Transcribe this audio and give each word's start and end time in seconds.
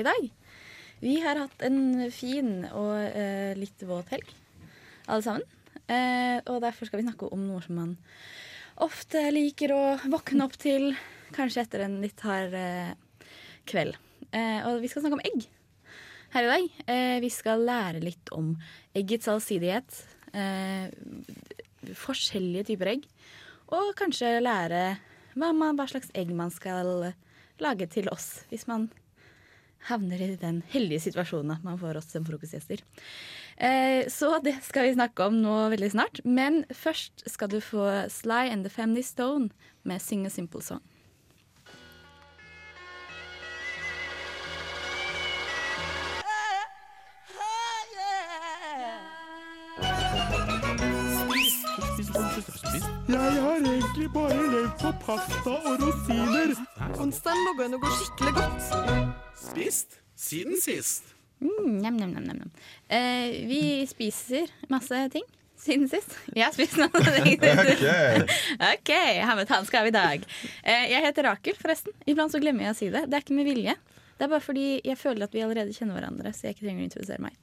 I 0.00 0.06
dag. 0.06 0.28
Vi 0.98 1.18
har 1.22 1.38
hatt 1.38 1.62
en 1.66 2.08
fin 2.10 2.64
og 2.72 2.94
eh, 3.06 3.54
litt 3.58 3.82
våt 3.86 4.10
helg, 4.14 4.30
alle 5.06 5.24
sammen. 5.24 5.44
Eh, 5.88 6.38
og 6.50 6.60
derfor 6.64 6.88
skal 6.88 7.00
vi 7.00 7.06
snakke 7.06 7.30
om 7.32 7.44
noe 7.46 7.62
som 7.64 7.78
man 7.78 7.92
ofte 8.84 9.22
liker 9.34 9.72
å 9.74 9.82
våkne 10.10 10.46
opp 10.46 10.58
til, 10.60 10.90
kanskje 11.36 11.64
etter 11.64 11.84
en 11.86 12.00
litt 12.02 12.20
hard 12.26 12.56
eh, 12.58 12.92
kveld. 13.68 13.96
Eh, 14.32 14.66
og 14.68 14.82
vi 14.82 14.90
skal 14.90 15.04
snakke 15.04 15.18
om 15.18 15.24
egg 15.24 15.46
her 16.34 16.44
i 16.44 16.50
dag. 16.52 16.68
Eh, 16.90 17.16
vi 17.24 17.30
skal 17.32 17.64
lære 17.68 18.02
litt 18.04 18.32
om 18.34 18.52
eggets 18.98 19.30
allsidighet, 19.30 20.02
eh, 20.34 20.90
forskjellige 21.96 22.72
typer 22.72 22.94
egg, 22.96 23.08
og 23.72 23.94
kanskje 23.98 24.38
lære 24.42 24.82
hva, 25.38 25.52
man, 25.52 25.78
hva 25.78 25.86
slags 25.88 26.10
egg 26.18 26.34
man 26.34 26.50
skal 26.52 27.12
lage 27.62 27.88
til 27.90 28.08
oss 28.12 28.46
hvis 28.50 28.66
man 28.70 28.88
havner 29.88 30.20
i 30.20 30.34
den 30.40 30.62
heldige 30.72 31.06
situasjonen 31.06 31.54
at 31.56 31.64
man 31.66 31.78
får 31.80 32.00
oss 32.00 32.10
som 32.12 32.26
frokostgjester. 32.26 32.82
Eh, 33.56 34.06
så 34.10 34.38
det 34.44 34.58
skal 34.66 34.88
vi 34.88 34.98
snakke 34.98 35.30
om 35.30 35.40
nå 35.42 35.56
veldig 35.72 35.90
snart. 35.94 36.22
Men 36.24 36.64
først 36.74 37.26
skal 37.30 37.50
du 37.50 37.60
få 37.64 37.88
Sly 38.12 38.48
and 38.52 38.66
the 38.66 38.72
Family 38.72 39.02
Stone 39.02 39.50
med 39.82 40.02
Sing 40.02 40.26
a 40.26 40.30
Simple 40.30 40.62
Song. 40.62 40.82
Jeg 53.08 53.42
har 53.42 53.56
egentlig 53.56 54.12
bare 54.12 54.50
levd 54.52 54.70
på 54.80 54.92
pasta 55.06 55.50
og 55.50 55.82
rosiner. 55.82 56.54
Onsdagen 57.00 57.46
lå 57.46 57.64
an 57.64 57.78
å 57.78 57.82
gå 57.82 57.94
skikkelig 57.98 58.34
godt. 58.36 59.07
Spist 59.48 59.98
siden 60.18 60.60
sist. 60.60 61.14
Mm, 61.40 61.78
nem, 61.78 61.96
nem, 61.96 62.10
nem, 62.10 62.24
nam. 62.26 62.50
Eh, 62.88 63.46
vi 63.46 63.62
spiser 63.86 64.50
masse 64.68 65.04
ting 65.14 65.26
siden 65.58 65.88
sist. 65.90 66.14
Vi 66.34 66.42
har 66.42 66.54
spist 66.54 66.78
noen 66.80 66.92
ting 66.98 67.38
siden 67.38 67.70
sist. 67.70 68.34
OK, 68.72 68.92
her 68.92 69.38
med 69.38 69.48
tann 69.50 69.66
skal 69.68 69.86
vi 69.86 69.92
i 69.92 69.96
dag. 69.96 70.26
Eh, 70.62 70.88
jeg 70.92 71.06
heter 71.06 71.30
Rakel, 71.30 71.58
forresten. 71.58 71.94
Iblant 72.06 72.34
så 72.34 72.42
glemmer 72.42 72.68
jeg 72.68 72.74
å 72.74 72.78
si 72.78 72.90
det. 72.94 73.06
Det 73.06 73.18
er 73.18 73.26
ikke 73.26 73.38
med 73.38 73.48
vilje. 73.48 73.76
Det 74.18 74.26
er 74.26 74.32
bare 74.34 74.42
fordi 74.42 74.68
jeg 74.82 74.98
føler 74.98 75.28
at 75.28 75.34
vi 75.34 75.44
allerede 75.46 75.74
kjenner 75.76 75.98
hverandre, 76.00 76.34
så 76.34 76.48
jeg 76.48 76.56
ikke 76.56 76.66
trenger 76.66 76.82
å 76.82 76.88
introdusere 76.88 77.22
meg. 77.22 77.38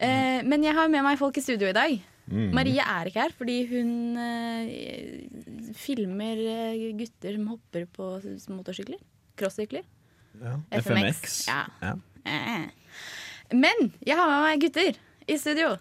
Eh, 0.00 0.40
men 0.46 0.64
jeg 0.64 0.76
har 0.78 0.90
med 0.92 1.04
meg 1.04 1.18
folk 1.20 1.36
i 1.36 1.44
studio 1.44 1.70
i 1.70 1.76
dag. 1.76 2.00
Marie 2.30 2.78
er 2.78 3.08
ikke 3.10 3.24
her 3.24 3.32
fordi 3.34 3.56
hun 3.72 4.18
eh, 4.22 5.72
filmer 5.74 6.38
eh, 6.38 6.84
gutter 6.94 7.34
som 7.34 7.48
hopper 7.50 7.88
på 7.90 8.10
motorsykler. 8.54 9.00
Crossykler. 9.40 9.82
FMX. 10.70 11.46
Ja. 11.48 11.64
Ja. 11.82 11.94
Eh. 12.24 12.68
Men 13.52 13.90
jeg 14.06 14.16
har 14.16 14.28
med 14.30 14.42
meg 14.46 14.62
gutter 14.62 14.98
i 15.30 15.36
studio. 15.38 15.74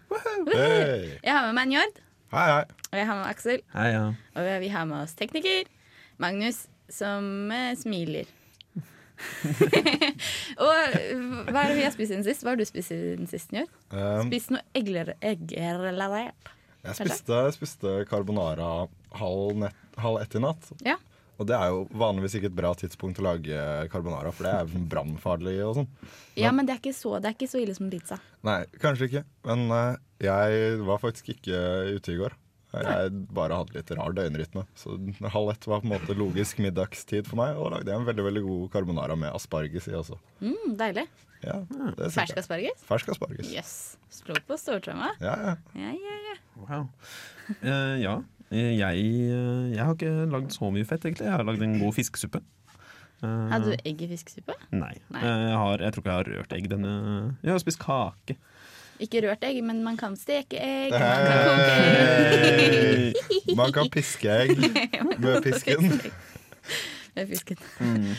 Hey. 0.50 1.12
Jeg 1.24 1.32
har 1.34 1.46
med 1.50 1.56
meg 1.60 1.70
Njord, 1.74 2.00
Hei, 2.34 2.46
hei. 2.50 2.64
og 2.92 2.98
jeg 2.98 3.08
har 3.10 3.20
med 3.22 3.30
Aksel. 3.30 3.62
Hei, 3.76 3.88
ja. 3.94 4.04
Og 4.38 4.50
vi 4.64 4.72
har 4.74 4.86
med 4.90 5.04
oss 5.04 5.16
tekniker 5.18 5.70
Magnus, 6.22 6.64
som 6.92 7.50
eh, 7.54 7.72
smiler. 7.80 8.30
og 10.64 10.70
hva 11.50 11.64
er 11.64 11.72
det 11.72 11.76
vi 11.76 11.84
har 11.84 11.92
spist 11.92 12.12
siden 12.14 12.24
sist? 12.24 12.44
Hva 12.46 12.54
har 12.54 12.60
du 12.60 12.66
spist 12.68 12.92
siden 12.94 13.28
sist, 13.30 13.52
Njord? 13.56 13.72
Um, 13.92 14.30
Spist 14.30 14.54
noe 14.54 14.64
eggerelatert? 14.78 16.54
jeg 16.80 16.96
spiste, 16.96 17.40
spiste 17.58 17.96
carbonara 18.08 18.88
halv, 19.20 19.58
nett, 19.66 19.76
halv 20.00 20.22
ett 20.22 20.36
i 20.40 20.42
natt. 20.44 20.70
Ja. 20.88 20.96
Og 21.40 21.48
det 21.48 21.56
er 21.56 21.72
jo 21.72 21.86
vanligvis 21.96 22.36
ikke 22.36 22.50
et 22.52 22.58
bra 22.58 22.74
tidspunkt 22.76 23.22
å 23.22 23.26
lage 23.30 23.62
carbonara, 23.94 24.34
for 24.36 24.44
det 24.48 24.52
er 24.58 24.90
brannfarlig 24.92 25.56
og 25.64 25.78
sånn. 25.80 25.88
ja, 26.36 26.52
men 26.52 26.68
det 26.68 26.76
er, 26.76 26.82
ikke 26.84 26.96
så, 26.98 27.16
det 27.24 27.32
er 27.32 27.38
ikke 27.38 27.48
så 27.52 27.62
ille 27.62 27.76
som 27.78 27.88
pizza. 27.92 28.20
Nei, 28.48 28.60
kanskje 28.84 29.08
ikke. 29.08 29.24
Men 29.48 29.66
uh, 29.72 29.96
jeg 30.20 30.82
var 30.84 31.00
faktisk 31.00 31.32
ikke 31.38 31.64
ute 31.96 32.14
i 32.14 32.20
går. 32.20 32.36
Jeg 32.70 33.14
bare 33.34 33.58
hadde 33.58 33.74
litt 33.74 33.92
rar 33.98 34.14
døgnrytme. 34.14 34.66
Så 34.78 34.94
halv 35.36 35.54
ett 35.56 35.66
var 35.70 35.82
på 35.82 35.88
en 35.88 35.96
måte 35.96 36.18
logisk 36.18 36.60
middagstid 36.62 37.30
for 37.30 37.40
meg. 37.40 37.56
Og 37.58 37.72
da 37.72 37.80
lagde 37.80 37.94
jeg 37.94 38.02
en 38.04 38.10
veldig 38.12 38.26
veldig 38.28 38.44
god 38.46 38.68
carbonara 38.76 39.18
med 39.18 39.34
asparges 39.34 39.88
i 39.90 39.96
også. 39.98 40.20
Mm, 40.44 40.76
deilig. 40.80 41.08
Ja, 41.40 41.56
det 41.64 42.10
synes 42.10 42.18
Fersk 42.18 42.36
jeg. 42.36 42.44
asparges? 42.44 42.84
Fersk 42.84 43.14
asparges. 43.14 43.48
Jøss. 43.48 43.56
Yes. 43.56 44.20
Slo 44.20 44.36
på 44.44 44.58
stortromma. 44.60 45.14
Ja, 45.24 45.38
ja. 45.40 45.56
Ja, 45.80 45.94
ja, 45.96 46.18
ja. 46.28 46.36
Wow. 46.60 46.90
Uh, 47.64 47.96
ja. 48.04 48.18
Eh, 48.52 48.72
Jeg, 48.80 49.04
eh, 49.30 49.66
jeg 49.76 49.84
har 49.86 49.94
ikke 49.96 50.14
lagd 50.32 50.52
så 50.56 50.72
mye 50.74 50.86
fett, 50.90 51.06
egentlig. 51.06 51.26
Jeg 51.28 51.36
har 51.38 51.44
lagd 51.46 51.62
en 51.66 51.76
god 51.80 51.94
fiskesuppe. 51.98 52.42
Eh, 53.22 53.50
Hadde 53.52 53.74
du 53.76 53.84
egg 53.90 54.02
i 54.02 54.08
fiskesuppe? 54.14 54.56
Nei. 54.72 54.94
Nei. 55.12 55.22
Eh, 55.22 55.44
Jeg, 55.50 55.58
har, 55.62 55.78
jeg 55.84 55.94
tror 55.94 56.02
ikke 56.06 56.14
jeg 56.14 56.20
har 56.24 56.30
rørt 56.40 56.54
egg 56.58 56.70
denne 56.72 56.94
Jeg 57.44 57.52
har 57.52 57.60
spist 57.60 57.80
kake. 57.84 58.38
Ikke 59.00 59.22
rørt 59.24 59.44
egg, 59.48 59.62
men 59.64 59.84
man 59.84 59.96
kan 60.00 60.16
steke 60.20 60.60
egg. 60.60 60.92
Man 60.92 61.00
kan 61.00 61.46
koke 61.48 61.76
egg. 62.60 63.16
Hey. 63.30 63.56
Man 63.56 63.72
kan 63.76 63.88
piske 63.94 64.28
egg 64.28 64.58
med 65.24 65.40
pisken. 65.46 65.88
Med 67.16 67.26
pisken. 67.32 67.58
Mm. 67.82 68.12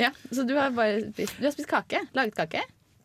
Ja, 0.00 0.08
Så 0.32 0.46
du 0.48 0.54
har 0.56 0.70
bare 0.74 1.02
spist, 1.12 1.34
du 1.38 1.44
har 1.44 1.52
spist 1.52 1.68
kake? 1.68 2.00
Laget 2.16 2.34
kake? 2.38 2.62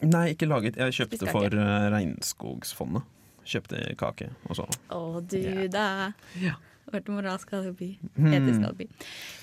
Nei, 0.07 0.29
ikke 0.33 0.47
laget. 0.47 0.77
Jeg 0.79 0.93
kjøpte 0.95 1.27
for 1.29 1.49
Regnskogsfondet. 1.93 3.03
Kjøpte 3.49 3.79
kake, 3.97 4.29
og 4.49 4.55
så 4.59 4.65
Å, 4.93 4.99
du 5.25 5.67
da. 5.73 6.11
Ja. 6.41 6.55
Vårt 6.89 7.09
moralsk 7.13 7.51
alibi. 7.53 7.91
Hmm. 8.15 8.31
Etisk 8.33 8.63
alibi. 8.65 8.87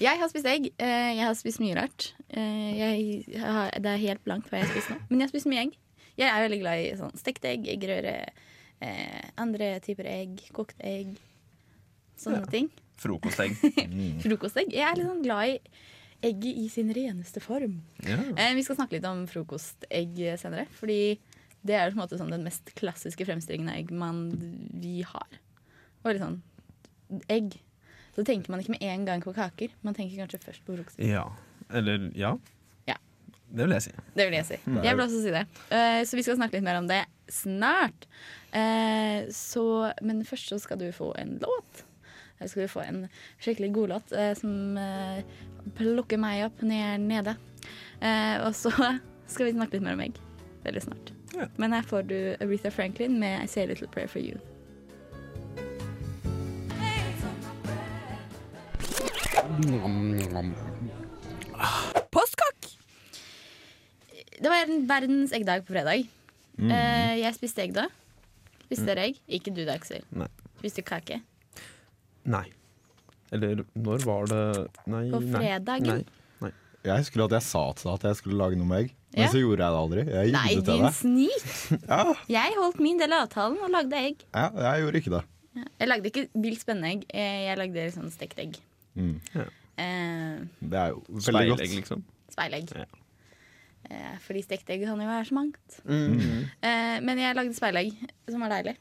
Jeg 0.03 0.19
har 0.19 0.31
spist 0.31 0.47
egg. 0.50 0.65
Eh, 0.83 1.12
Jeg 1.17 1.25
har 1.27 1.34
spist 1.39 1.61
mye 1.62 1.77
rart. 1.78 2.09
Eh, 2.31 2.71
Jeg 2.78 3.41
har, 3.43 3.71
det 3.78 3.93
er 3.93 4.03
helt 4.03 4.25
blankt 4.27 4.50
hva 4.50 4.59
jeg 4.59 4.66
har 4.66 4.72
spist 4.75 4.91
nå. 4.91 4.97
Men 5.11 5.21
jeg 5.21 5.27
har 5.28 5.34
spist 5.34 5.47
mye 5.50 5.62
egg. 5.66 5.77
Jeg 6.19 6.31
er 6.33 6.43
veldig 6.49 6.59
glad 6.62 6.83
i 6.83 6.89
sånn 6.99 7.15
stekte 7.21 7.50
egg, 7.53 7.66
eggerøre, 7.69 8.15
eh, 8.81 9.31
andre 9.39 9.69
typer 9.84 10.06
egg, 10.11 10.41
kokte 10.56 10.83
egg. 10.87 11.16
Sånne 12.19 12.41
Ja. 12.41 12.50
ting. 12.50 12.71
frokostegg. 12.97 13.53
Frokostegg. 14.25 14.72
Jeg 14.72 14.83
er 14.89 14.97
litt 14.97 15.06
sånn 15.06 15.22
glad 15.22 15.50
i 15.50 15.59
egget 16.25 16.56
i 16.56 16.69
sin 16.72 16.89
reneste 16.97 17.43
form. 17.45 17.83
Ja. 18.03 18.16
Eh, 18.34 18.55
vi 18.56 18.62
skal 18.65 18.77
snakke 18.78 18.97
litt 18.97 19.05
om 19.05 19.27
frokostegg 19.28 20.16
senere. 20.41 20.65
Fordi 20.72 21.19
det 21.66 21.77
er 21.78 21.91
på 21.93 21.97
en 21.99 22.03
måte 22.04 22.19
sånn 22.21 22.32
den 22.32 22.44
mest 22.47 22.72
klassiske 22.78 23.27
fremstillingen 23.28 23.71
av 23.72 23.78
egg 23.81 23.93
man, 23.94 24.27
vi 24.81 25.00
har. 25.06 25.38
Og 26.04 26.12
litt 26.12 26.22
sånn 26.22 26.41
egg. 27.32 27.56
Så 28.16 28.25
tenker 28.27 28.53
man 28.53 28.62
ikke 28.62 28.75
med 28.77 28.84
en 28.87 29.04
gang 29.09 29.22
på 29.25 29.34
kaker. 29.37 29.72
Man 29.84 29.97
tenker 29.97 30.22
kanskje 30.22 30.43
først 30.47 30.65
på 30.66 30.77
frokost. 30.78 31.03
ja. 31.03 31.27
Eller 31.75 32.12
ja. 32.15 32.37
Ja. 32.87 32.94
Det 33.50 33.65
vil 33.65 33.72
jeg 33.75 33.82
si. 33.88 33.93
Det 34.15 34.27
vil 34.28 34.37
jeg 34.37 34.47
si. 34.47 34.59
Jeg 34.71 34.94
vil 34.94 35.03
også 35.03 35.19
si 35.25 35.32
det. 35.34 35.41
Eh, 35.75 36.03
så 36.06 36.15
vi 36.15 36.22
skal 36.22 36.37
snakke 36.38 36.54
litt 36.54 36.66
mer 36.66 36.78
om 36.78 36.87
det 36.87 37.00
snart. 37.34 38.06
Eh, 38.54 39.27
så, 39.34 39.65
men 40.06 40.22
først 40.28 40.53
så 40.54 40.60
skal 40.62 40.78
du 40.78 40.87
få 40.94 41.10
en 41.19 41.41
låt. 41.43 41.83
Her 42.38 42.53
skal 42.53 42.66
du 42.66 42.71
få 42.71 42.84
en 42.84 43.03
skikkelig 43.43 43.72
god 43.75 43.94
låt 43.97 44.15
eh, 44.15 44.30
som 44.39 44.78
eh, 44.78 45.27
plukker 45.74 46.22
meg 46.22 46.45
opp 46.47 46.62
ned, 46.62 47.03
nede. 47.09 47.34
Eh, 47.98 48.36
og 48.47 48.53
så 48.54 48.71
skal 49.33 49.48
vi 49.48 49.57
snakke 49.59 49.74
litt 49.80 49.89
mer 49.89 49.98
om 49.98 50.07
egg 50.07 50.22
veldig 50.66 50.86
snart. 50.86 51.16
Ja. 51.36 51.47
Men 51.56 51.72
her 51.77 51.83
får 51.84 52.03
du 52.09 52.18
Aretha 52.41 52.71
Franklin 52.71 53.18
med 53.21 53.44
I 53.44 53.48
Say 53.48 53.62
a 53.62 53.66
Little 53.66 53.88
Prayer 53.92 54.09
for 54.09 54.18
You. 54.24 54.38
Postkokk! 62.10 62.68
Det 64.41 64.48
var 64.48 64.65
en 64.66 64.84
verdens 64.88 65.33
eggdag 65.36 65.65
på 65.66 65.72
fredag. 65.72 66.06
Eh, 66.56 67.15
jeg 67.21 67.36
spiste 67.36 67.65
egg 67.65 67.72
da. 67.77 67.86
Spiste 68.66 68.88
dere 68.88 69.09
egg? 69.10 69.21
Ikke 69.38 69.53
du 69.54 69.62
da, 69.65 69.77
Aksel. 69.77 70.04
Nei. 70.16 70.28
Spiste 70.60 70.84
kake. 70.86 71.21
Nei. 72.27 72.47
Eller 73.34 73.65
når 73.74 74.04
var 74.06 74.28
det 74.30 74.44
Nei. 74.91 75.06
På 75.12 75.21
fredagen? 75.24 76.03
Nei. 76.03 76.26
Jeg 76.86 77.03
husker 77.03 77.24
at 77.27 77.34
jeg 77.36 77.42
sa 77.47 77.62
til 77.77 77.88
deg 77.91 77.94
at 77.98 78.06
jeg 78.09 78.16
skulle 78.21 78.38
lage 78.41 78.56
noe 78.60 78.66
med 78.71 78.84
egg, 78.84 78.92
men 79.16 79.22
Ja. 79.24 79.28
så 79.33 79.41
gjorde 79.42 79.65
jeg 79.65 79.72
det 79.74 79.80
aldri. 79.83 80.03
Jeg 80.12 80.33
Nei, 80.33 80.54
det 80.54 80.65
din 80.66 80.83
deg. 80.84 80.94
snik! 80.94 81.47
Ja, 81.88 82.15
Jeg 82.28 82.54
holdt 82.60 82.80
min 82.80 82.98
del 83.00 83.12
av 83.16 83.27
avtalen 83.28 83.59
og 83.65 83.71
lagde 83.74 83.97
egg. 83.98 84.24
ja, 84.34 84.50
jeg 84.68 84.83
gjorde 84.84 85.00
ikke 85.03 85.15
det. 85.16 85.24
Jeg 85.80 85.88
lagde 85.88 86.10
ikke 86.10 86.28
vilt 86.36 86.60
spennende 86.60 86.91
egg. 86.92 87.04
Eh, 87.15 87.47
Jeg 87.48 87.59
lagde 87.59 87.86
sånn 87.94 88.10
stekt 88.12 88.38
egg. 88.38 88.59
Mm. 88.97 89.21
Eh, 89.34 90.36
Det 90.60 90.78
er 90.78 90.88
jo 90.92 91.03
veldig 91.09 91.48
godt. 91.50 91.60
Speilegg, 91.60 91.74
liksom. 91.80 92.04
speilegg. 92.33 92.71
Ja. 92.77 92.84
Eh, 93.91 94.16
fordi 94.27 94.42
stekt 94.42 94.68
egg 94.74 94.83
kan 94.84 94.98
jo 95.00 95.06
være 95.06 95.27
så 95.28 95.33
mangt. 95.36 95.80
Mm. 95.86 96.48
Eh, 96.62 97.00
men 97.06 97.18
jeg 97.22 97.36
lagde 97.38 97.54
speilegg, 97.56 97.92
som 98.28 98.41
var 98.41 98.50
deilig. 98.50 98.77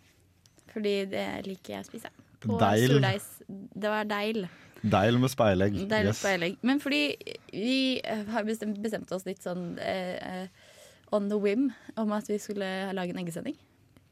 Fordi 0.74 0.96
det 1.10 1.26
liker 1.48 1.76
jeg 1.78 1.84
å 1.86 1.88
spise. 1.88 2.10
På 2.42 2.58
Deil. 2.60 3.00
Det 3.00 3.90
var 3.90 4.04
deil. 4.06 4.48
Deil 4.86 5.18
med 5.18 5.30
speilegg. 5.32 5.78
Deil 5.90 6.06
Yes. 6.12 6.20
speilegg. 6.22 6.58
Men 6.62 6.80
fordi 6.80 7.16
vi 7.56 8.02
eh, 8.04 8.26
har 8.34 8.44
bestemt, 8.48 8.80
bestemt 8.84 9.12
oss 9.16 9.26
litt 9.28 9.44
sånn 9.46 9.78
eh, 9.80 10.16
eh, 10.20 10.76
on 11.16 11.30
the 11.32 11.40
whim 11.40 11.70
om 11.96 12.14
at 12.16 12.30
vi 12.30 12.40
skulle 12.42 12.68
lage 12.96 13.16
en 13.16 13.22
eggesending. 13.22 13.58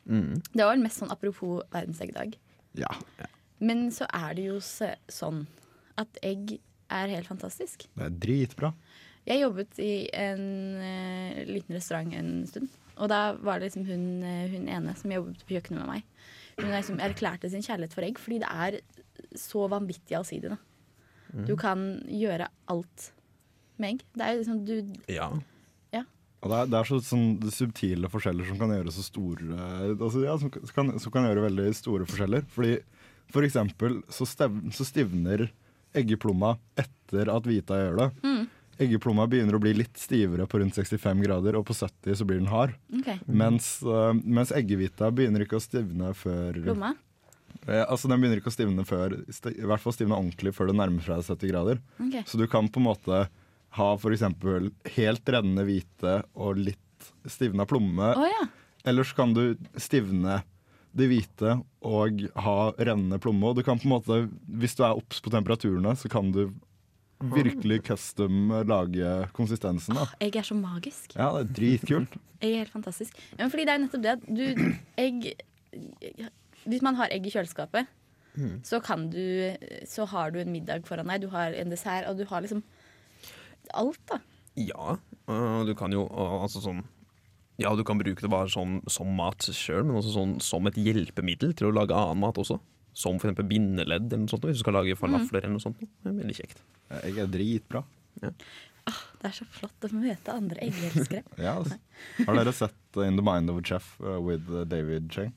Mm. 0.06 0.42
Det 0.52 0.62
var 0.62 0.74
vel 0.74 0.84
mest 0.84 1.02
sånn 1.02 1.14
apropos 1.14 1.64
verdens 1.74 2.02
eggdag. 2.04 2.38
Ja. 2.80 2.92
Men 3.64 3.88
så 3.96 4.08
er 4.12 4.36
det 4.38 4.48
jo 4.50 4.60
sånn 4.62 5.46
at 6.00 6.20
egg 6.26 6.58
er 6.94 7.12
helt 7.14 7.30
fantastisk. 7.30 7.88
Det 7.96 8.08
er 8.08 8.22
dritbra. 8.26 8.74
Jeg 9.28 9.44
jobbet 9.46 9.80
i 9.80 9.94
en 10.20 10.48
eh, 10.84 11.44
liten 11.48 11.76
restaurant 11.76 12.16
en 12.18 12.34
stund. 12.50 12.72
Og 13.00 13.10
da 13.10 13.34
var 13.42 13.60
det 13.60 13.72
liksom 13.72 13.88
hun, 13.88 14.26
hun 14.52 14.68
ene 14.70 14.94
som 15.00 15.12
jobbet 15.14 15.42
på 15.48 15.56
kjøkkenet 15.56 15.82
med 15.82 15.90
meg. 15.90 16.28
Hun 16.60 16.70
liksom 16.70 17.00
erklærte 17.02 17.50
sin 17.50 17.64
kjærlighet 17.66 17.96
for 17.96 18.06
egg 18.06 18.20
fordi 18.22 18.44
det 18.44 18.52
er 18.52 18.78
så 19.40 19.66
vanvittig 19.72 20.18
allsidig. 20.20 20.54
Da. 20.54 20.60
Du 21.48 21.56
kan 21.58 22.04
gjøre 22.06 22.52
alt 22.70 23.08
med 23.82 23.96
egg. 23.96 24.06
Det 24.14 24.26
er 24.28 24.34
jo 24.36 24.44
liksom 24.44 24.64
du 24.68 24.76
Ja. 25.12 25.32
Og 26.44 26.52
det 26.52 26.58
er, 26.60 26.66
det 26.68 26.76
er 26.76 26.88
så 26.90 26.98
sånn 27.00 27.28
subtile 27.56 28.10
forskjeller 28.12 28.48
som 28.50 28.58
kan 28.60 28.74
gjøre 28.76 28.92
så 28.92 29.04
store 29.06 29.68
altså, 29.96 30.24
ja, 30.26 30.34
som, 30.42 30.52
kan, 30.52 30.92
som 31.00 31.14
kan 31.14 31.28
gjøre 31.30 31.46
veldig 31.46 31.70
store 31.78 32.08
forskjeller. 32.10 32.44
Fordi 32.52 32.74
for 33.32 33.48
eksempel 33.48 34.02
så, 34.12 34.28
stev, 34.28 34.58
så 34.76 34.84
stivner 34.84 35.46
eggeplomma 35.96 36.58
etter 36.80 37.32
at 37.32 37.48
hvita 37.48 37.78
gjør 37.80 38.02
det. 38.02 38.10
Mm. 38.28 38.44
Eggeplomma 38.84 39.28
begynner 39.30 39.56
å 39.56 39.62
bli 39.62 39.72
litt 39.78 39.96
stivere 40.02 40.48
på 40.50 40.60
rundt 40.60 40.76
65 40.76 41.22
grader, 41.24 41.56
og 41.56 41.64
på 41.70 41.76
70 41.78 42.18
så 42.20 42.28
blir 42.28 42.42
den 42.42 42.50
hard. 42.52 42.74
Okay. 43.00 43.22
Mens, 43.30 43.78
uh, 43.86 44.12
mens 44.12 44.52
eggehvita 44.52 45.12
begynner 45.16 45.46
ikke 45.46 45.62
å 45.62 45.64
stivne 45.64 46.12
før 46.18 46.58
Plomma. 46.66 46.92
Eh, 47.70 47.86
altså 47.86 48.10
Den 48.12 48.20
begynner 48.20 48.42
ikke 48.42 48.52
å 48.52 48.56
stivne 48.56 48.84
før 48.84 49.14
sti- 49.32 49.54
I 49.62 49.68
hvert 49.70 49.80
fall 49.80 49.94
stivne 49.96 50.18
ordentlig 50.18 50.52
før 50.58 50.72
det 50.72 50.76
nærmer 50.82 51.06
seg 51.06 51.22
70 51.24 51.54
grader. 51.54 51.80
Okay. 52.02 52.26
Så 52.28 52.42
du 52.42 52.48
kan 52.52 52.68
på 52.68 52.82
en 52.82 52.90
måte 52.90 53.22
ha 53.78 53.94
f.eks. 53.98 54.26
helt 54.96 55.30
rennende 55.36 55.66
hvite 55.68 56.18
og 56.34 56.60
litt 56.62 57.14
stivna 57.30 57.66
plomme. 57.70 58.14
Oh, 58.16 58.28
ja. 58.28 58.48
Eller 58.86 59.08
så 59.08 59.18
kan 59.18 59.34
du 59.36 59.56
stivne 59.80 60.42
det 60.94 61.08
hvite 61.10 61.56
og 61.82 62.22
ha 62.46 62.58
rennende 62.78 63.18
plomme. 63.22 63.50
Og 63.50 63.58
du 63.58 63.64
kan 63.66 63.80
på 63.82 63.88
en 63.88 63.96
måte, 63.96 64.20
hvis 64.46 64.78
du 64.78 64.84
er 64.86 65.00
obs 65.00 65.24
på 65.24 65.34
temperaturene, 65.34 65.96
så 65.98 66.12
kan 66.12 66.30
du 66.36 66.46
virkelig 67.34 67.80
custom 67.88 68.52
lage 68.68 69.10
konsistensen. 69.36 69.96
da. 69.96 70.06
Egg 70.22 70.38
er 70.38 70.48
så 70.48 70.58
magisk. 70.60 71.16
Ja, 71.16 71.32
det 71.38 71.46
er 71.46 71.58
dritkult. 71.60 72.18
jeg 72.44 72.52
er 72.54 72.64
helt 72.66 72.76
fantastisk. 72.76 73.18
Ja, 73.40 73.48
fordi 73.48 73.66
det 73.66 73.74
er 73.74 73.84
nettopp 73.86 74.06
det 74.06 74.16
at 74.18 74.26
du 74.28 74.46
Egg 75.00 75.34
Hvis 76.68 76.84
man 76.86 77.00
har 77.00 77.12
egg 77.12 77.26
i 77.26 77.32
kjøleskapet, 77.34 77.90
så 78.66 78.80
kan 78.82 79.08
du 79.14 79.54
Så 79.88 80.06
har 80.10 80.32
du 80.34 80.40
en 80.42 80.52
middag 80.52 80.86
foran 80.88 81.10
deg, 81.10 81.22
du 81.22 81.30
har 81.34 81.54
en 81.54 81.70
dessert, 81.74 82.08
og 82.10 82.18
du 82.18 82.26
har 82.30 82.42
liksom 82.42 82.64
alt, 83.74 84.02
da. 84.10 84.20
Ja, 84.60 84.98
øh, 85.28 85.62
du 85.68 85.74
kan 85.78 85.94
jo 85.96 86.04
øh, 86.06 86.36
altså 86.44 86.62
sånn 86.62 86.84
Ja, 87.62 87.72
du 87.78 87.84
kan 87.86 87.98
bruke 88.02 88.22
det 88.22 88.30
bare 88.34 88.50
sånn 88.50 88.80
som 88.90 89.10
mat 89.18 89.46
sjøl, 89.46 89.84
men 89.86 89.98
også 90.00 90.14
sånn 90.16 90.36
som 90.42 90.66
et 90.70 90.78
hjelpemiddel 90.78 91.54
til 91.58 91.70
å 91.70 91.74
lage 91.76 91.94
annen 91.96 92.22
mat 92.24 92.40
også. 92.42 92.60
Som 92.98 93.18
eksempel 93.18 93.46
bindeledd 93.50 94.08
eller 94.10 94.26
noe 94.26 94.32
sånt, 94.34 94.46
hvis 94.46 94.58
du 94.60 94.64
skal 94.66 94.78
lage 94.80 94.98
falafler 94.98 95.42
eller 95.42 95.56
noe 95.56 95.64
sånt. 95.64 95.80
Det 95.82 96.10
er 96.10 96.18
veldig 96.18 96.38
kjekt. 96.38 96.64
Egg 97.04 97.20
er 97.24 97.30
dritbra. 97.34 97.84
Det 98.22 99.30
er 99.30 99.36
så 99.38 99.46
flott 99.54 99.86
å 99.88 99.90
møte 99.96 100.34
andre 100.34 100.66
eggelskere. 100.66 101.24
Ja, 101.46 101.56
altså. 101.62 101.78
Har 102.26 102.38
dere 102.38 102.54
sett 102.58 103.00
In 103.06 103.18
the 103.18 103.26
Mind 103.26 103.50
of 103.54 103.62
a 103.62 103.64
Chef 103.66 103.94
uh, 104.02 104.20
with 104.22 104.50
David 104.70 105.10
Cheng? 105.14 105.32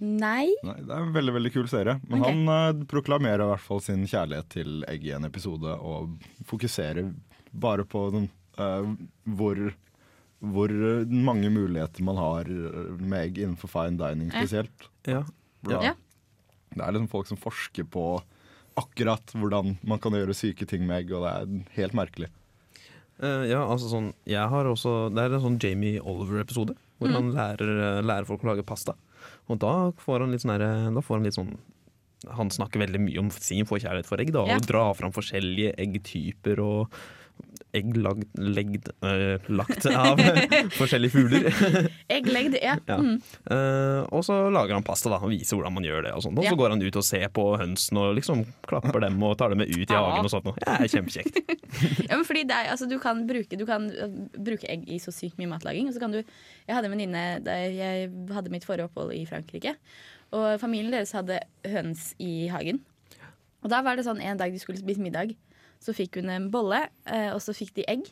Nei. 0.00 0.48
Nei, 0.64 0.78
Det 0.80 0.94
er 0.94 1.04
en 1.04 1.14
veldig 1.14 1.36
veldig 1.36 1.52
kul 1.54 1.68
serie. 1.70 1.98
Men 2.08 2.24
okay. 2.24 2.32
han 2.34 2.80
uh, 2.80 2.84
proklamerer 2.88 3.44
i 3.44 3.50
hvert 3.52 3.64
fall 3.66 3.82
sin 3.84 4.06
kjærlighet 4.08 4.50
til 4.56 4.80
egg 4.88 5.04
i 5.06 5.14
en 5.16 5.28
episode, 5.28 5.76
og 5.76 6.16
fokuserer 6.48 7.12
bare 7.50 7.84
på 7.88 8.06
den, 8.14 8.28
uh, 8.60 8.88
hvor, 9.36 9.60
hvor 10.40 10.74
mange 11.10 11.52
muligheter 11.52 12.06
man 12.06 12.20
har 12.20 12.48
med 12.50 13.18
egg 13.20 13.42
innenfor 13.42 13.72
fine 13.72 14.00
dining 14.00 14.32
spesielt. 14.32 14.90
Ja. 15.04 15.24
Ja. 15.68 15.82
Ja. 15.90 15.94
Det 16.70 16.84
er 16.84 16.94
liksom 16.94 17.10
folk 17.12 17.28
som 17.28 17.40
forsker 17.40 17.84
på 17.90 18.04
akkurat 18.80 19.32
hvordan 19.34 19.76
man 19.82 20.00
kan 20.02 20.14
gjøre 20.14 20.36
syke 20.36 20.66
ting 20.68 20.86
med 20.86 21.02
egg, 21.02 21.14
og 21.16 21.26
det 21.26 21.32
er 21.32 21.80
helt 21.80 21.96
merkelig. 21.98 22.30
Uh, 23.20 23.44
ja, 23.44 23.58
altså 23.60 23.90
sånn 23.90 24.06
Jeg 24.24 24.48
har 24.48 24.64
også 24.64 25.10
Det 25.12 25.20
er 25.20 25.34
en 25.36 25.42
sånn 25.44 25.58
Jamie 25.60 26.00
Oliver-episode 26.00 26.72
hvor 27.00 27.12
han 27.12 27.30
lærer, 27.34 27.70
eh, 27.80 27.98
lærer 28.04 28.28
folk 28.28 28.42
å 28.44 28.50
lage 28.50 28.64
pasta. 28.68 28.92
Og 29.50 29.58
da 29.62 29.74
får 29.98 30.22
han 30.24 30.30
litt 30.34 30.44
sånn 30.44 30.94
Da 30.94 31.02
får 31.02 31.18
han 31.18 31.26
litt 31.26 31.36
sånn 31.38 31.54
Han 32.36 32.52
snakker 32.52 32.82
veldig 32.84 33.00
mye 33.02 33.18
om 33.22 33.30
sin 33.34 33.66
forkjærlighet 33.66 34.06
for 34.06 34.20
egg, 34.22 34.30
da, 34.36 34.44
Ja. 34.46 34.58
og 34.60 34.66
drar 34.68 34.94
fram 34.94 35.12
forskjellige 35.16 35.74
eggtyper 35.80 36.60
og 36.60 36.92
egg 37.76 37.96
lagd, 37.96 38.24
legd, 38.38 38.88
øh, 39.06 39.48
lagt 39.52 39.86
av 39.90 40.20
forskjellige 40.80 41.12
fugler. 41.14 41.48
Egglegd, 42.16 42.56
ja. 42.60 42.76
Ja. 42.88 42.96
Mm. 42.98 43.18
Uh, 43.46 44.02
og 44.16 44.24
så 44.26 44.36
lager 44.52 44.76
han 44.76 44.86
pasta 44.86 45.12
da, 45.12 45.20
og 45.22 45.32
viser 45.32 45.58
hvordan 45.58 45.76
man 45.76 45.86
gjør 45.86 46.08
det. 46.08 46.14
Og, 46.16 46.24
sånt. 46.26 46.38
og 46.40 46.46
Ja. 46.46 46.52
så 46.54 46.60
går 46.60 46.74
han 46.74 46.82
ut 46.82 47.00
og 47.00 47.06
ser 47.06 47.26
på 47.36 47.46
hønsene 47.60 48.04
og 48.04 48.18
liksom 48.18 48.44
klapper 48.68 49.04
dem 49.06 49.18
og 49.26 49.36
tar 49.40 49.54
dem 49.54 49.62
med 49.62 49.70
ut 49.70 49.84
i 49.84 49.96
hagen. 49.96 50.26
og 50.26 50.32
sånt. 50.32 50.50
er 50.66 50.86
kjempekjekt. 50.90 51.40
ja 52.10 52.16
men 52.16 52.26
fordi 52.26 52.44
det 52.50 52.56
er, 52.58 52.70
altså, 52.74 52.88
du, 52.90 52.98
kan 53.02 53.24
bruke, 53.28 53.58
du 53.60 53.66
kan 53.68 53.90
uh, 53.90 54.20
bruke 54.36 54.68
egg 54.70 54.88
i 54.90 55.00
så 55.02 55.14
sykt 55.14 55.38
mye 55.40 55.50
matlaging. 55.50 55.90
Og 55.90 55.96
så 55.96 56.02
kan 56.02 56.14
du, 56.14 56.22
jeg 56.66 56.76
hadde 56.76 56.90
en 56.90 56.96
venninne 56.96 57.26
da 57.46 57.58
jeg 57.66 58.10
hadde 58.34 58.52
mitt 58.52 58.66
forrige 58.68 58.90
opphold 58.90 59.14
i 59.16 59.24
Frankrike. 59.28 59.76
Og 60.36 60.60
familien 60.62 60.94
deres 60.94 61.14
hadde 61.16 61.40
høns 61.66 62.12
i 62.22 62.46
hagen. 62.52 62.82
Og 63.60 63.70
da 63.72 63.82
var 63.84 63.98
det 63.98 64.06
sånn 64.06 64.22
en 64.24 64.38
dag 64.40 64.52
de 64.54 64.60
skulle 64.62 64.80
spise 64.80 65.02
middag, 65.02 65.34
så 65.80 65.94
fikk 65.96 66.20
hun 66.20 66.30
en 66.32 66.48
bolle, 66.52 66.84
eh, 67.08 67.30
og 67.32 67.40
så 67.44 67.54
fikk 67.56 67.74
de 67.78 67.86
egg. 67.90 68.08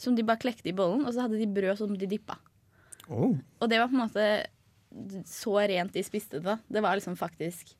Som 0.00 0.16
de 0.16 0.24
bare 0.26 0.40
klekte 0.42 0.68
i 0.68 0.76
bollen, 0.76 1.06
og 1.06 1.14
så 1.14 1.24
hadde 1.24 1.40
de 1.40 1.48
brød 1.48 1.78
som 1.80 1.94
de 1.96 2.08
dippa. 2.08 2.36
Oh. 3.08 3.36
Og 3.60 3.70
det 3.70 3.78
var 3.80 3.88
på 3.88 3.96
en 3.96 4.02
måte 4.02 4.26
så 5.28 5.54
rent 5.68 5.94
de 5.94 6.02
spiste 6.04 6.40
det. 6.42 6.56
Det 6.72 6.82
var 6.82 6.96
liksom 6.96 7.16
faktisk 7.18 7.74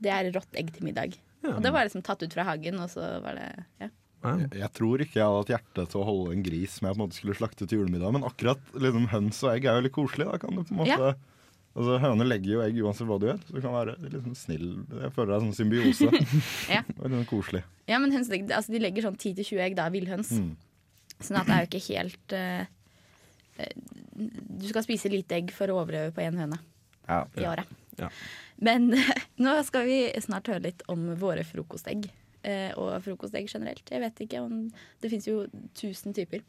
Det 0.00 0.08
er 0.08 0.30
rått 0.32 0.54
egg 0.56 0.70
til 0.72 0.86
middag. 0.88 1.16
Ja. 1.44 1.54
Og 1.56 1.64
det 1.64 1.72
var 1.74 1.84
liksom 1.84 2.02
tatt 2.04 2.22
ut 2.24 2.32
fra 2.32 2.46
hagen, 2.48 2.78
og 2.80 2.88
så 2.92 3.04
var 3.20 3.36
det 3.36 3.48
ja. 3.82 3.90
Ja. 4.20 4.34
Jeg, 4.36 4.50
jeg 4.60 4.70
tror 4.76 5.00
ikke 5.00 5.16
jeg 5.16 5.24
hadde 5.24 5.40
hatt 5.42 5.52
hjerte 5.54 5.84
til 5.92 6.00
å 6.00 6.06
holde 6.08 6.32
en 6.36 6.42
gris 6.44 6.76
som 6.76 6.86
jeg 6.86 6.96
på 6.96 6.98
en 6.98 7.04
måte 7.06 7.16
skulle 7.16 7.36
slakte 7.36 7.68
til 7.68 7.80
julemiddag, 7.80 8.12
men 8.16 8.26
akkurat 8.28 8.72
liksom, 8.76 9.06
høns 9.12 9.40
og 9.44 9.52
egg 9.54 9.68
er 9.68 9.78
jo 9.78 9.84
litt 9.86 9.96
koselig. 9.96 10.26
Da 10.28 10.40
kan 10.40 10.56
du 10.56 10.64
på 10.64 10.74
en 10.74 10.80
måte 10.82 10.96
Ja. 10.96 11.12
Altså, 11.70 11.98
Høner 12.02 12.26
legger 12.26 12.50
jo 12.56 12.62
egg 12.64 12.78
uansett 12.82 13.06
hva 13.06 13.16
du 13.22 13.28
gjør, 13.28 13.36
så 13.46 13.54
du 13.54 13.60
kan 13.62 13.72
være 13.76 13.92
litt 14.02 14.16
sånn 14.24 14.34
snill. 14.38 14.64
Jeg 14.90 15.12
føler 15.14 15.30
det 15.30 15.36
er 15.36 15.44
sånn 15.44 15.58
symbiose. 15.60 16.08
Ja. 16.74 16.80
Det 16.88 16.96
er 16.98 17.12
litt 17.12 17.18
sånn 17.20 17.28
koselig. 17.30 17.62
Ja, 17.90 18.00
men 18.02 18.12
høns, 18.14 18.30
altså, 18.34 18.72
de 18.74 18.80
legger 18.82 19.06
sånn 19.06 19.16
10-20 19.20 19.62
egg, 19.68 19.76
da, 19.78 19.86
villhøns. 19.94 20.32
Mm. 20.34 20.50
Sånn 21.20 21.38
at 21.38 21.46
det 21.46 21.54
er 21.54 21.62
jo 21.62 21.68
ikke 21.70 21.82
helt 21.92 22.34
eh, 22.34 22.64
Du 24.58 24.66
skal 24.70 24.84
spise 24.86 25.10
lite 25.12 25.36
egg 25.38 25.50
for 25.54 25.70
å 25.70 25.78
overleve 25.82 26.14
på 26.16 26.22
én 26.24 26.38
høne 26.40 26.58
Ja. 27.08 27.22
i 27.36 27.46
året. 27.46 27.70
Ja. 28.00 28.08
Men 28.62 28.90
nå 29.44 29.54
skal 29.68 29.86
vi 29.88 29.98
snart 30.24 30.48
høre 30.50 30.64
litt 30.70 30.82
om 30.88 31.10
våre 31.20 31.44
frokostegg. 31.46 32.08
eh, 32.42 32.70
og 32.80 32.94
frokostegg 33.04 33.50
generelt. 33.52 33.84
Jeg 33.92 34.00
vet 34.00 34.20
ikke 34.24 34.40
om 34.42 34.70
Det 35.02 35.10
fins 35.12 35.26
jo 35.28 35.42
tusen 35.76 36.14
typer. 36.16 36.40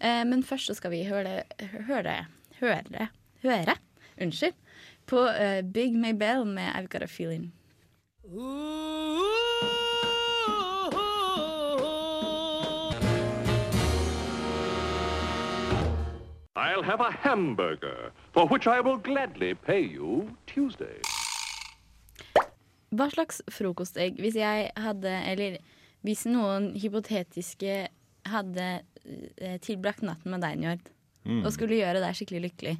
Eh, 0.00 0.24
men 0.26 0.42
først 0.42 0.66
så 0.72 0.74
skal 0.76 0.90
vi 0.90 1.04
høre 1.06 1.44
Høre 1.88 2.26
Høre, 2.60 3.08
høre 3.44 3.76
Unnskyld. 4.18 4.54
På 5.06 5.16
uh, 5.28 5.60
Big 5.62 5.92
Maybell 5.96 6.44
med 6.44 6.72
I've 6.74 6.88
Got 6.88 7.02
A 7.02 7.08
Feeling. 7.08 7.52
I'll 16.56 16.82
have 16.82 17.00
a 17.00 17.10
hamburger, 17.10 18.12
for 18.32 18.46
which 18.46 18.66
I 18.66 18.80
will 18.80 18.96
gladly 18.98 19.54
pay 19.54 19.80
you 19.80 20.28
Tuesday. 20.46 21.00
Hva 22.90 23.06
slags 23.12 23.38
frokostegg 23.54 24.16
Hvis 24.18 24.34
jeg 24.34 24.70
hadde 24.82 25.10
Eller 25.30 25.60
hvis 26.02 26.24
noen 26.26 26.72
hypotetiske 26.80 27.74
hadde 28.26 28.64
eh, 29.36 29.58
tilbrakt 29.62 30.02
natten 30.02 30.32
med 30.34 30.42
deg, 30.46 30.56
Njord, 30.62 30.88
Mm. 31.20 31.42
og 31.44 31.52
skulle 31.52 31.76
gjøre 31.76 32.00
deg 32.00 32.14
skikkelig 32.16 32.38
lykkelig 32.46 32.72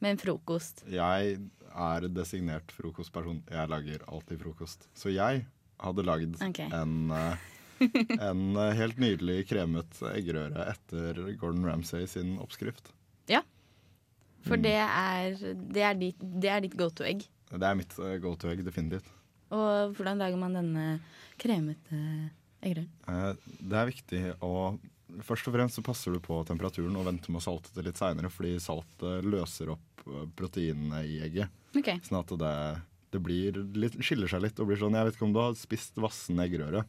med 0.00 0.14
en 0.14 0.20
frokost 0.20 0.84
Jeg 0.90 1.38
er 1.70 2.06
designert 2.10 2.72
frokostperson. 2.74 3.42
Jeg 3.50 3.70
lager 3.70 4.02
alltid 4.10 4.40
frokost. 4.42 4.88
Så 4.98 5.12
jeg 5.14 5.44
hadde 5.80 6.04
lagd 6.04 6.34
okay. 6.42 6.66
en, 6.74 7.12
eh, 7.14 7.46
en 8.18 8.42
eh, 8.58 8.72
helt 8.76 8.98
nydelig 9.00 9.44
kremet 9.48 10.00
eggerøre 10.10 10.66
etter 10.72 11.20
Gordon 11.40 11.68
Ramsay 11.68 12.08
sin 12.10 12.34
oppskrift. 12.42 12.92
Ja. 13.30 13.44
For 14.42 14.56
Mm. 14.56 14.62
det 14.64 14.74
er, 14.80 15.54
det 15.76 15.82
er 15.84 15.94
ditt, 16.00 16.20
det 16.42 16.50
er 16.50 16.60
ditt 16.64 16.76
go 16.76 16.88
to-egg. 16.90 17.26
Det 17.50 17.62
er 17.62 17.74
mitt 17.78 17.96
eh, 17.98 18.18
go 18.22 18.34
to-egg, 18.34 18.64
definitivt. 18.66 19.08
Og 19.50 19.94
hvordan 19.98 20.18
lager 20.18 20.38
man 20.38 20.54
denne 20.54 21.00
kremete 21.38 21.98
eggerøren? 22.62 23.38
Det 23.60 23.78
er 23.78 23.88
viktig 23.90 24.20
å 24.46 24.52
først 25.26 25.48
og 25.50 25.54
fremst 25.56 25.78
så 25.78 25.82
passer 25.86 26.12
du 26.16 26.20
på 26.24 26.40
temperaturen 26.48 26.96
og 26.96 27.06
venter 27.08 27.30
med 27.34 27.40
å 27.42 27.46
salte 27.48 27.72
det 27.76 27.84
litt 27.88 28.00
seinere, 28.00 28.30
fordi 28.32 28.54
saltet 28.62 29.24
løser 29.26 29.72
opp 29.74 30.06
eh, 30.06 30.24
proteinene 30.36 31.02
i 31.06 31.18
egget. 31.26 31.48
Okay. 31.76 32.00
Sånn 32.06 32.20
at 32.22 32.32
det, 32.40 32.54
det 33.14 33.20
blir 33.22 33.60
litt, 33.78 33.98
skiller 34.02 34.30
seg 34.30 34.42
litt 34.42 34.58
og 34.58 34.66
blir 34.70 34.80
sånn 34.80 34.96
Jeg 34.98 35.06
vet 35.10 35.14
ikke 35.18 35.28
om 35.28 35.34
du 35.36 35.42
har 35.42 35.54
spist 35.58 35.94
vassen 36.02 36.40
eggerøre? 36.42 36.84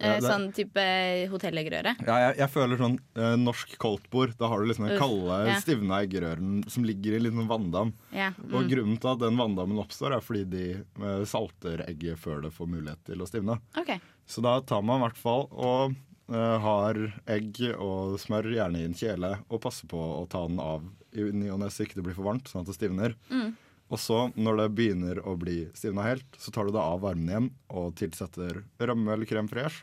Eh, 0.00 0.14
det- 0.16 0.24
sånn 0.30 0.46
type 0.56 0.82
hotelleggerøre. 1.28 1.92
Ja, 2.06 2.14
jeg, 2.30 2.36
jeg 2.40 2.48
føler 2.54 2.78
sånn 2.80 2.94
eh, 3.20 3.34
norsk 3.36 3.74
koldtbord. 3.82 4.32
Da 4.40 4.48
har 4.48 4.60
du 4.62 4.68
liksom 4.70 4.86
den 4.88 4.94
Uff, 4.96 5.02
kalde, 5.02 5.38
ja. 5.50 5.56
stivna 5.60 5.98
eggerøren 6.06 6.62
som 6.72 6.86
ligger 6.88 7.12
i 7.12 7.18
en 7.20 7.26
liten 7.26 7.48
vanndam. 7.50 7.92
Ja. 8.16 8.30
Og 8.48 8.62
Mm. 8.64 8.70
grunnen 8.70 8.96
til 9.00 9.10
at 9.12 9.20
den 9.20 9.36
vanndammen 9.36 9.76
oppstår, 9.82 10.16
er 10.16 10.24
fordi 10.24 10.46
de 10.48 10.64
eh, 10.80 11.24
salter 11.28 11.84
egget 11.84 12.16
før 12.18 12.40
det 12.46 12.52
får 12.56 12.70
mulighet 12.72 13.04
til 13.04 13.20
å 13.20 13.28
stivne. 13.28 13.58
Okay. 13.76 14.00
Så 14.26 14.40
da 14.42 14.56
tar 14.64 14.80
man 14.82 15.02
i 15.02 15.04
hvert 15.04 15.20
fall 15.20 15.48
og 15.52 15.90
eh, 15.90 15.98
har 16.30 16.98
egg 17.26 17.58
og 17.74 18.14
smør 18.22 18.52
gjerne 18.54 18.78
i 18.78 18.86
en 18.86 18.94
kjele, 18.94 19.32
og 19.50 19.62
passer 19.64 19.88
på 19.90 19.98
å 19.98 20.22
ta 20.30 20.44
den 20.46 20.60
av 20.62 20.84
i 21.10 21.24
ny 21.34 21.48
og 21.50 21.58
ne 21.58 21.70
så 21.72 21.82
ikke 21.84 21.98
det 21.98 22.04
blir 22.06 22.14
for 22.14 22.28
varmt, 22.28 22.46
sånn 22.46 22.62
at 22.62 22.70
det 22.70 22.76
stivner. 22.76 23.16
Mm. 23.32 23.56
Og 23.90 23.98
så, 23.98 24.18
når 24.38 24.60
det 24.60 24.68
begynner 24.78 25.20
å 25.26 25.34
bli 25.38 25.64
stivna 25.74 26.04
helt, 26.06 26.38
så 26.38 26.52
tar 26.54 26.68
du 26.68 26.74
det 26.74 26.82
av 26.82 27.02
varmen 27.02 27.30
igjen 27.30 27.48
og 27.74 27.96
tilsetter 27.98 28.62
rømme 28.78 29.16
eller 29.16 29.26
krem 29.26 29.50
fresh. 29.50 29.82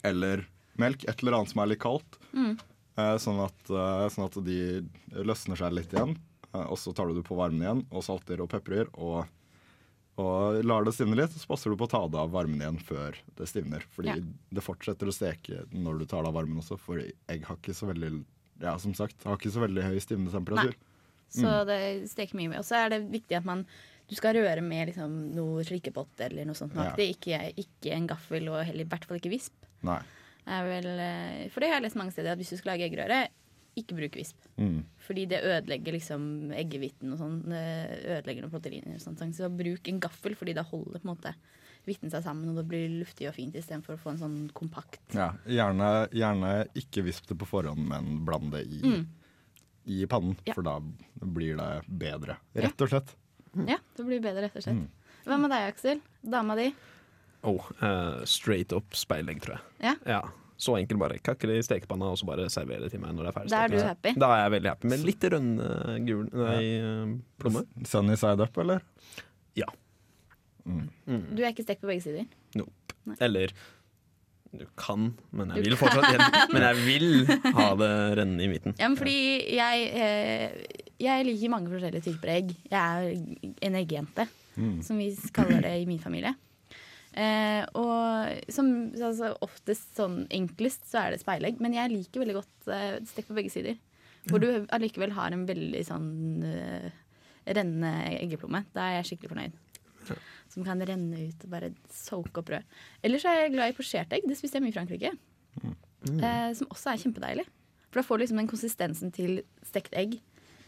Eller 0.00 0.46
melk, 0.80 1.04
et 1.04 1.20
eller 1.20 1.36
annet 1.36 1.52
som 1.52 1.60
er 1.60 1.74
litt 1.74 1.82
kaldt. 1.82 2.16
Mm. 2.32 2.54
Eh, 2.96 3.16
sånn, 3.20 3.40
at, 3.44 3.60
eh, 3.68 4.06
sånn 4.14 4.30
at 4.30 4.38
de 4.46 4.58
løsner 5.28 5.60
seg 5.60 5.76
litt 5.76 5.92
igjen. 5.92 6.16
Eh, 6.52 6.64
og 6.64 6.80
så 6.80 6.94
tar 6.96 7.10
du 7.10 7.18
det 7.18 7.26
på 7.28 7.36
varmen 7.36 7.60
igjen 7.60 7.84
og 7.92 8.06
salter 8.06 8.40
og 8.40 8.48
peprer. 8.52 8.88
Og, 8.96 9.28
og 10.20 10.62
lar 10.64 10.84
det 10.84 10.92
stivne 10.94 11.16
litt, 11.16 11.30
så 11.32 11.46
passer 11.48 11.70
du 11.72 11.76
på 11.80 11.86
å 11.88 11.90
ta 11.90 12.02
det 12.08 12.18
av 12.20 12.30
varmen 12.34 12.60
igjen 12.60 12.78
før 12.84 13.16
det 13.38 13.46
stivner. 13.48 13.82
Fordi 13.96 14.08
Ja. 14.08 14.16
det 14.52 14.62
fortsetter 14.62 15.08
å 15.08 15.14
steke 15.14 15.64
når 15.72 16.00
du 16.00 16.04
tar 16.06 16.22
det 16.22 16.28
av 16.28 16.34
varmen 16.34 16.58
også, 16.60 16.78
for 16.78 16.98
egg 16.98 17.44
har 17.44 17.56
ikke 17.56 17.72
så 17.74 17.86
veldig 17.88 18.24
ja, 18.60 18.76
som 18.78 18.92
sagt, 18.94 19.24
har 19.24 19.36
ikke 19.36 19.50
så 19.50 19.62
veldig 19.66 19.82
høy 19.82 19.98
stivnetemperatur. 19.98 20.74
Så 21.32 21.48
Mm. 21.48 21.66
det 21.66 22.10
steker 22.10 22.34
mye 22.36 22.48
mer. 22.50 22.58
Og 22.58 22.64
så 22.64 22.76
er 22.76 22.90
det 22.90 23.10
viktig 23.10 23.36
at 23.36 23.44
man 23.44 23.66
du 24.08 24.14
skal 24.14 24.34
røre 24.34 24.60
med 24.62 24.88
liksom, 24.88 25.32
noe 25.34 25.64
slikkepott 25.64 26.20
eller 26.20 26.44
noe 26.44 26.54
sånt. 26.54 26.74
Ja. 26.74 26.92
Ikke, 26.94 27.54
ikke 27.56 27.92
en 27.96 28.06
gaffel, 28.06 28.46
og 28.50 28.64
heller, 28.66 28.84
i 28.84 28.88
hvert 28.88 29.04
fall 29.06 29.16
ikke 29.18 29.30
visp. 29.32 29.52
Er 30.46 30.64
vel, 30.66 30.86
eh, 30.98 31.48
for 31.48 31.60
det 31.60 31.70
har 31.70 31.80
jeg 31.80 31.84
lest 31.84 31.96
mange 31.96 32.12
steder, 32.12 32.32
at 32.32 32.38
hvis 32.38 32.50
du 32.50 32.56
skal 32.58 32.76
lage 32.76 32.90
eggerøre, 32.90 33.28
ikke 33.76 33.96
bruk 33.96 34.16
visp. 34.18 34.36
Mm. 34.60 34.82
Fordi 35.06 35.24
det 35.30 35.38
ødelegger 35.48 35.94
liksom 35.96 36.24
eggehviten 36.52 37.12
og 37.14 37.18
sånn. 37.22 37.38
det 37.48 37.62
Ødelegger 38.18 38.44
noen 38.44 38.52
proteiner 38.52 38.94
og 38.98 39.00
sånt. 39.00 39.22
Så 39.34 39.48
bruk 39.48 39.88
en 39.88 40.00
gaffel, 40.00 40.34
fordi 40.36 40.54
da 40.58 40.62
holder 40.68 40.98
på 41.00 41.08
en 41.08 41.14
måte 41.14 41.34
hvitten 41.86 42.12
seg 42.12 42.22
sammen, 42.22 42.50
og 42.52 42.60
det 42.60 42.66
blir 42.70 42.92
luftig 43.00 43.26
og 43.26 43.34
fint 43.34 43.56
istedenfor 43.58 43.96
å 43.96 43.98
få 43.98 44.12
en 44.12 44.20
sånn 44.20 44.36
kompakt. 44.54 45.00
Ja, 45.16 45.32
gjerne, 45.50 45.88
gjerne 46.14 46.52
ikke 46.78 47.02
visp 47.02 47.26
det 47.26 47.38
på 47.40 47.48
forhånd, 47.48 47.82
men 47.88 48.20
bland 48.24 48.52
det 48.54 48.66
i, 48.68 48.82
Mm. 48.84 49.06
i 49.86 50.06
pannen. 50.06 50.36
Ja. 50.46 50.54
For 50.54 50.62
da 50.62 50.76
blir 51.18 51.56
det 51.56 51.82
bedre, 51.88 52.36
rett 52.54 52.80
og 52.80 52.88
slett. 52.92 53.16
Ja, 53.66 53.78
det 53.96 54.06
blir 54.06 54.20
bedre, 54.22 54.42
rett 54.46 54.56
og 54.56 54.62
slett. 54.62 54.78
Mm. 54.78 54.88
Hva 55.26 55.40
med 55.40 55.50
deg, 55.50 55.72
Aksel? 55.72 56.00
Dama 56.22 56.54
di? 56.56 56.72
Oh, 57.42 57.58
uh, 57.82 58.24
straight 58.24 58.72
up 58.72 58.94
speiling, 58.94 59.40
tror 59.40 59.56
jeg. 59.58 59.62
Ja. 59.80 59.94
Ja. 60.06 60.22
Så 60.62 60.76
enkelt 60.78 61.00
bare. 61.02 61.16
Kakke 61.26 61.48
det 61.50 61.56
i 61.58 61.66
stekepanna 61.66 62.12
og 62.12 62.18
så 62.20 62.26
bare 62.28 62.44
servere 62.52 62.84
det 62.86 62.92
til 62.94 63.00
meg 63.02 63.16
når 63.16 63.26
det 63.26 63.30
er 63.32 63.36
ferdig. 63.40 63.50
Da 63.50 63.62
er 63.66 63.72
du 63.72 63.78
happy? 63.82 64.14
Da 64.22 64.28
er 64.36 64.42
jeg 64.44 64.52
veldig 64.54 64.70
happy. 64.70 64.90
Med 64.92 65.04
litt 65.08 65.24
rønne 65.34 65.68
gul 66.06 66.24
nei, 66.38 66.58
eh, 66.78 67.14
plomme. 67.42 67.64
Sunny 67.90 68.14
side 68.20 68.46
up, 68.46 68.58
eller? 68.62 68.84
Ja. 69.58 69.66
Du 70.62 71.42
er 71.42 71.50
ikke 71.50 71.64
stekt 71.66 71.82
på 71.82 71.90
begge 71.90 72.04
sider? 72.04 72.28
Nope. 72.54 72.94
Nei. 73.10 73.16
Eller 73.26 73.50
du 74.52 74.66
kan, 74.76 75.08
men 75.32 75.48
jeg 75.56 75.64
Du 75.64 75.70
vil 75.72 75.78
fortsatt 75.80 76.52
Men 76.52 76.62
jeg 76.68 76.76
vil 76.84 77.06
ha 77.56 77.66
det 77.80 77.90
rennende 78.20 78.44
i 78.44 78.50
midten. 78.52 78.74
Ja, 78.78 78.86
men 78.92 78.98
fordi 79.00 79.16
jeg, 79.56 79.86
eh, 79.96 80.78
jeg 81.02 81.26
liker 81.26 81.50
mange 81.56 81.72
forskjellige 81.72 82.04
typer 82.06 82.34
egg. 82.36 82.54
Jeg 82.70 82.78
er 82.78 83.66
en 83.66 83.78
eggjente, 83.82 84.28
Mm. 84.52 84.82
som 84.84 84.98
vi 85.00 85.06
kaller 85.32 85.62
det 85.64 85.70
i 85.80 85.86
min 85.88 85.98
familie. 85.98 86.34
Eh, 87.12 87.62
og 87.76 88.52
som 88.52 88.68
altså, 88.96 89.34
oftest 89.44 89.98
sånn 89.98 90.22
enklest 90.32 90.86
så 90.88 91.02
er 91.02 91.12
det 91.12 91.22
speilegg, 91.22 91.60
men 91.60 91.76
jeg 91.76 91.92
liker 91.92 92.22
veldig 92.22 92.38
godt 92.38 92.70
eh, 92.72 92.94
stekt 93.08 93.28
på 93.30 93.36
begge 93.36 93.52
sider. 93.52 93.80
Hvor 94.30 94.38
du 94.38 94.48
allikevel 94.70 95.12
har 95.16 95.34
en 95.34 95.44
veldig 95.48 95.82
sånn 95.86 96.10
eh, 96.46 96.90
rennende 97.48 97.92
eggeplomme. 98.20 98.64
Da 98.74 98.86
er 98.86 99.00
jeg 99.00 99.12
skikkelig 99.12 99.32
fornøyd. 99.32 99.56
Som 100.52 100.66
kan 100.66 100.82
renne 100.84 101.28
ut 101.28 101.46
og 101.46 101.52
bare 101.52 101.72
soake 101.90 102.38
opp 102.38 102.50
brød. 102.50 102.76
Ellers 103.06 103.24
er 103.26 103.40
jeg 103.40 103.54
glad 103.56 103.72
i 103.72 103.76
posjert 103.76 104.12
egg. 104.14 104.28
Det 104.28 104.36
spiste 104.38 104.60
jeg 104.60 104.66
mye 104.66 104.74
i 104.74 104.76
Frankrike. 104.76 105.12
Eh, 105.62 106.50
som 106.58 106.70
også 106.70 106.92
er 106.92 107.02
kjempedeilig. 107.02 107.46
For 107.90 108.00
da 108.00 108.06
får 108.06 108.18
du 108.18 108.24
liksom 108.24 108.40
den 108.40 108.50
konsistensen 108.50 109.14
til 109.14 109.42
stekt 109.66 109.96
egg. 109.98 110.18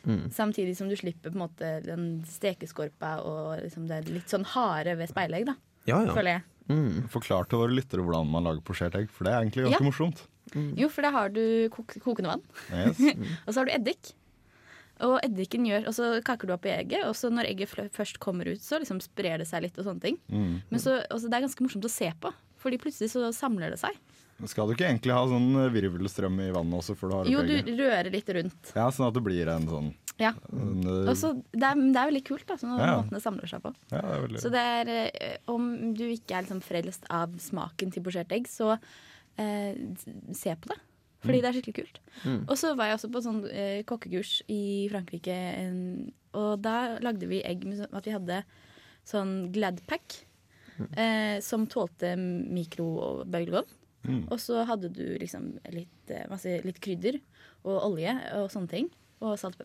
Mm. 0.04 0.26
Samtidig 0.34 0.76
som 0.76 0.90
du 0.90 0.96
slipper 1.00 1.30
på 1.30 1.38
en 1.38 1.44
måte 1.46 1.70
den 1.84 2.08
stekeskorpa 2.28 3.16
og 3.24 3.62
liksom 3.62 3.86
det 3.88 4.02
litt 4.10 4.32
sånn 4.32 4.44
harde 4.52 4.98
ved 5.00 5.12
speilegg, 5.12 5.46
da. 5.48 5.56
Ja, 5.86 6.00
ja. 6.04 6.14
Føler 6.16 6.38
jeg. 6.38 6.44
Mm. 6.72 7.08
Forklar 7.12 7.44
til 7.48 7.60
våre 7.60 7.74
lyttere 7.76 8.00
hvordan 8.04 8.30
man 8.32 8.46
lager 8.48 8.62
posjert 8.64 8.94
egg, 8.96 9.10
for 9.12 9.26
det 9.28 9.34
er 9.34 9.42
egentlig 9.44 9.66
ganske 9.66 9.80
Ja. 9.82 9.88
morsomt. 9.90 10.22
Jo, 10.78 10.88
for 10.92 11.02
da 11.02 11.10
har 11.10 11.28
du 11.34 11.68
kok 11.72 11.94
kokende 12.04 12.30
vann, 12.30 12.42
Yes. 12.70 13.00
og 13.46 13.52
så 13.52 13.58
har 13.60 13.66
du 13.68 13.72
eddik. 13.74 14.12
Og 15.04 15.16
eddiken 15.26 15.64
gjør, 15.66 15.88
og 15.90 15.94
så 15.96 16.08
kaker 16.24 16.46
du 16.46 16.52
opp 16.54 16.66
i 16.68 16.70
egget, 16.70 17.02
og 17.08 17.16
så 17.18 17.28
når 17.32 17.48
egget 17.50 17.72
først 17.92 18.20
kommer 18.22 18.46
ut, 18.46 18.62
så 18.62 18.78
liksom 18.78 19.00
sprer 19.02 19.38
det 19.42 19.48
seg 19.50 19.64
litt 19.66 19.78
og 19.80 19.88
sånne 19.88 20.00
ting. 20.04 20.18
Mm. 20.30 20.60
Men 20.70 20.80
så, 20.80 21.00
også, 21.10 21.28
det 21.28 21.34
er 21.40 21.46
ganske 21.48 21.64
morsomt 21.66 21.88
å 21.88 21.90
se 21.90 22.12
på, 22.22 22.30
fordi 22.62 22.78
plutselig 22.78 23.10
så 23.10 23.32
samler 23.34 23.74
det 23.74 23.80
seg. 23.82 23.96
Skal 24.46 24.66
du 24.68 24.74
ikke 24.74 24.86
egentlig 24.86 25.12
ha 25.14 25.24
sånn 25.30 25.50
virvelstrøm 25.74 26.38
i 26.42 26.52
vannet 26.54 26.78
også 26.78 26.94
før 26.98 27.10
du 27.10 27.14
har 27.16 27.28
Jo, 27.32 27.42
du 27.46 27.74
rører 27.78 28.10
litt 28.14 28.30
rundt. 28.34 28.72
Ja, 28.76 28.86
sånn 28.94 29.08
at 29.08 29.14
det 29.18 29.22
blir 29.26 29.50
en 29.50 29.66
sånn 29.70 29.92
Ja. 30.20 30.30
eh, 30.30 31.08
Og 31.10 31.16
så, 31.18 31.32
det, 31.52 31.62
er, 31.66 31.74
det 31.74 31.98
er 31.98 32.10
veldig 32.10 32.24
kult, 32.28 32.46
da, 32.46 32.54
sånn 32.60 32.76
Ja. 32.78 32.92
måten 33.00 33.16
det 33.16 33.22
samler 33.24 33.50
seg 33.50 33.62
på. 33.64 33.72
ja, 33.90 34.00
det 34.00 34.18
veldig 34.28 34.40
Så 34.44 34.50
det 34.54 34.60
er, 34.62 34.90
eh, 35.10 35.36
om 35.50 35.94
du 35.94 36.04
ikke 36.06 36.36
er 36.38 36.42
liksom 36.46 36.62
frelst 36.62 37.04
av 37.10 37.34
smaken 37.42 37.90
til 37.92 38.02
posjert 38.06 38.30
egg, 38.32 38.46
så 38.46 38.76
eh, 39.38 39.74
se 40.32 40.54
på 40.54 40.70
det. 40.70 40.78
Fordi 41.24 41.40
det 41.40 41.48
er 41.48 41.56
skikkelig 41.56 41.74
kult. 41.80 41.98
Og 42.50 42.56
så 42.60 42.74
var 42.76 42.90
jeg 42.90 42.98
også 42.98 43.08
på 43.10 43.22
sånn 43.24 43.40
eh, 43.48 43.80
kokkekurs 43.88 44.42
i 44.52 44.88
Frankrike, 44.92 45.32
en, 45.32 46.12
og 46.36 46.60
da 46.60 46.98
lagde 47.00 47.26
vi 47.30 47.40
egg 47.42 47.64
med 47.64 47.86
at 47.90 48.04
vi 48.04 48.12
hadde 48.12 48.42
sånn 49.08 49.50
Gladpack. 49.54 50.20
Eh, 50.98 51.38
som 51.40 51.66
tålte 51.70 52.16
mikrobølgeovn. 52.18 53.68
Mm. 54.04 54.24
Og 54.28 54.40
så 54.42 54.64
hadde 54.68 54.90
du 54.92 55.04
liksom 55.20 55.54
litt, 55.72 56.10
eh, 56.10 56.26
masse, 56.28 56.60
litt 56.66 56.80
krydder 56.82 57.20
og 57.64 57.78
olje 57.92 58.12
og 58.36 58.50
sånne 58.52 58.68
ting. 58.68 58.90
Og 59.22 59.38
salt 59.38 59.56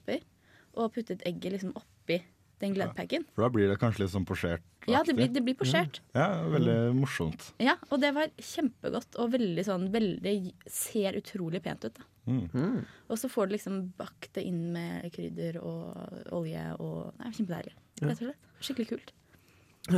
og 0.75 0.91
puttet 0.95 1.23
egget 1.27 1.55
liksom 1.57 1.73
oppi 1.77 2.21
den 2.59 2.75
Gladpacken. 2.75 3.25
For 3.35 3.45
da 3.45 3.49
blir 3.53 3.69
det 3.71 3.77
kanskje 3.79 4.03
litt 4.03 4.13
sånn 4.13 4.27
posjert? 4.27 4.63
Ja, 4.89 5.01
det 5.07 5.15
blir, 5.15 5.29
det 5.31 5.43
blir 5.45 5.55
posjert. 5.57 6.01
Ja, 6.17 6.27
veldig 6.49 6.75
morsomt. 6.97 7.51
Ja, 7.61 7.77
og 7.89 8.01
det 8.03 8.11
var 8.17 8.31
kjempegodt 8.35 9.15
og 9.21 9.33
veldig 9.35 9.65
sånn 9.67 9.87
veldig, 9.93 10.35
Ser 10.67 11.17
utrolig 11.19 11.63
pent 11.63 11.87
ut. 11.87 11.99
da. 11.99 12.07
Mm. 12.29 12.83
Og 13.09 13.17
så 13.17 13.29
får 13.31 13.49
du 13.49 13.55
liksom 13.55 13.79
bakt 13.97 14.33
det 14.37 14.43
inn 14.45 14.69
med 14.75 15.07
krydder 15.15 15.57
og 15.63 16.33
olje 16.35 16.65
og 16.77 17.15
Nei, 17.21 17.31
kjempedeilig. 17.37 17.75
Rett 18.03 18.13
og 18.13 18.23
slett. 18.23 18.47
Skikkelig 18.59 18.89
kult. 18.93 19.13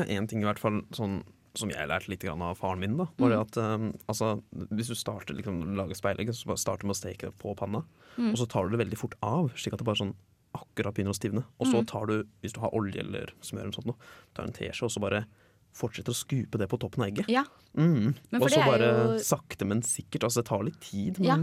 En 0.05 0.29
ting 0.29 0.43
i 0.43 0.47
hvert 0.47 0.61
fall 0.61 0.83
sånn, 0.95 1.21
som 1.57 1.71
jeg 1.73 1.89
lærte 1.89 2.11
litt 2.11 2.23
av 2.29 2.43
faren 2.59 2.83
min, 2.83 2.95
da, 2.99 3.09
var 3.19 3.33
det 3.33 3.39
at 3.41 3.57
um, 3.59 3.89
altså, 4.11 4.35
hvis 4.69 4.91
du 4.93 4.95
starter 4.95 5.35
liksom, 5.35 5.63
lager 5.75 5.97
speilegg, 5.97 6.31
så 6.37 6.53
bare 6.53 6.61
starter 6.61 6.87
med 6.87 6.95
å 6.95 7.01
steke 7.01 7.31
det 7.31 7.39
på 7.41 7.55
panna, 7.59 7.83
og 8.21 8.37
så 8.39 8.47
tar 8.47 8.67
du 8.67 8.75
det 8.75 8.85
veldig 8.85 8.99
fort 8.99 9.17
av, 9.25 9.49
slik 9.59 9.75
at 9.75 9.81
det 9.81 9.87
bare 9.89 9.99
sånn 9.99 10.13
akkurat 10.53 10.93
begynner 10.93 11.13
å 11.13 11.19
stivne. 11.19 11.43
Og 11.59 11.67
så 11.67 11.85
tar 11.87 12.05
du, 12.07 12.23
hvis 12.41 12.53
du 12.53 12.59
har 12.59 12.73
olje 12.75 12.99
eller 12.99 13.31
smør, 13.41 13.61
eller 13.69 13.71
sånt, 13.77 13.95
tar 14.35 14.43
en 14.45 14.53
teskje 14.53 14.83
og 14.83 14.91
så 14.91 14.99
bare 15.01 15.25
fortsetter 15.73 16.11
å 16.11 16.17
skupe 16.17 16.57
det 16.59 16.67
på 16.67 16.77
toppen 16.79 17.03
av 17.03 17.09
egget. 17.11 17.29
Ja, 17.31 17.45
Mm. 17.73 18.13
Men 18.31 18.41
Og 18.43 18.49
så 18.51 18.59
bare 18.65 19.13
jo- 19.15 19.19
sakte, 19.23 19.65
men 19.65 19.81
sikkert. 19.81 20.23
Altså, 20.27 20.41
det 20.43 20.45
tar 20.49 20.63
litt 20.63 20.81
tid, 20.81 21.17
Ja, 21.23 21.37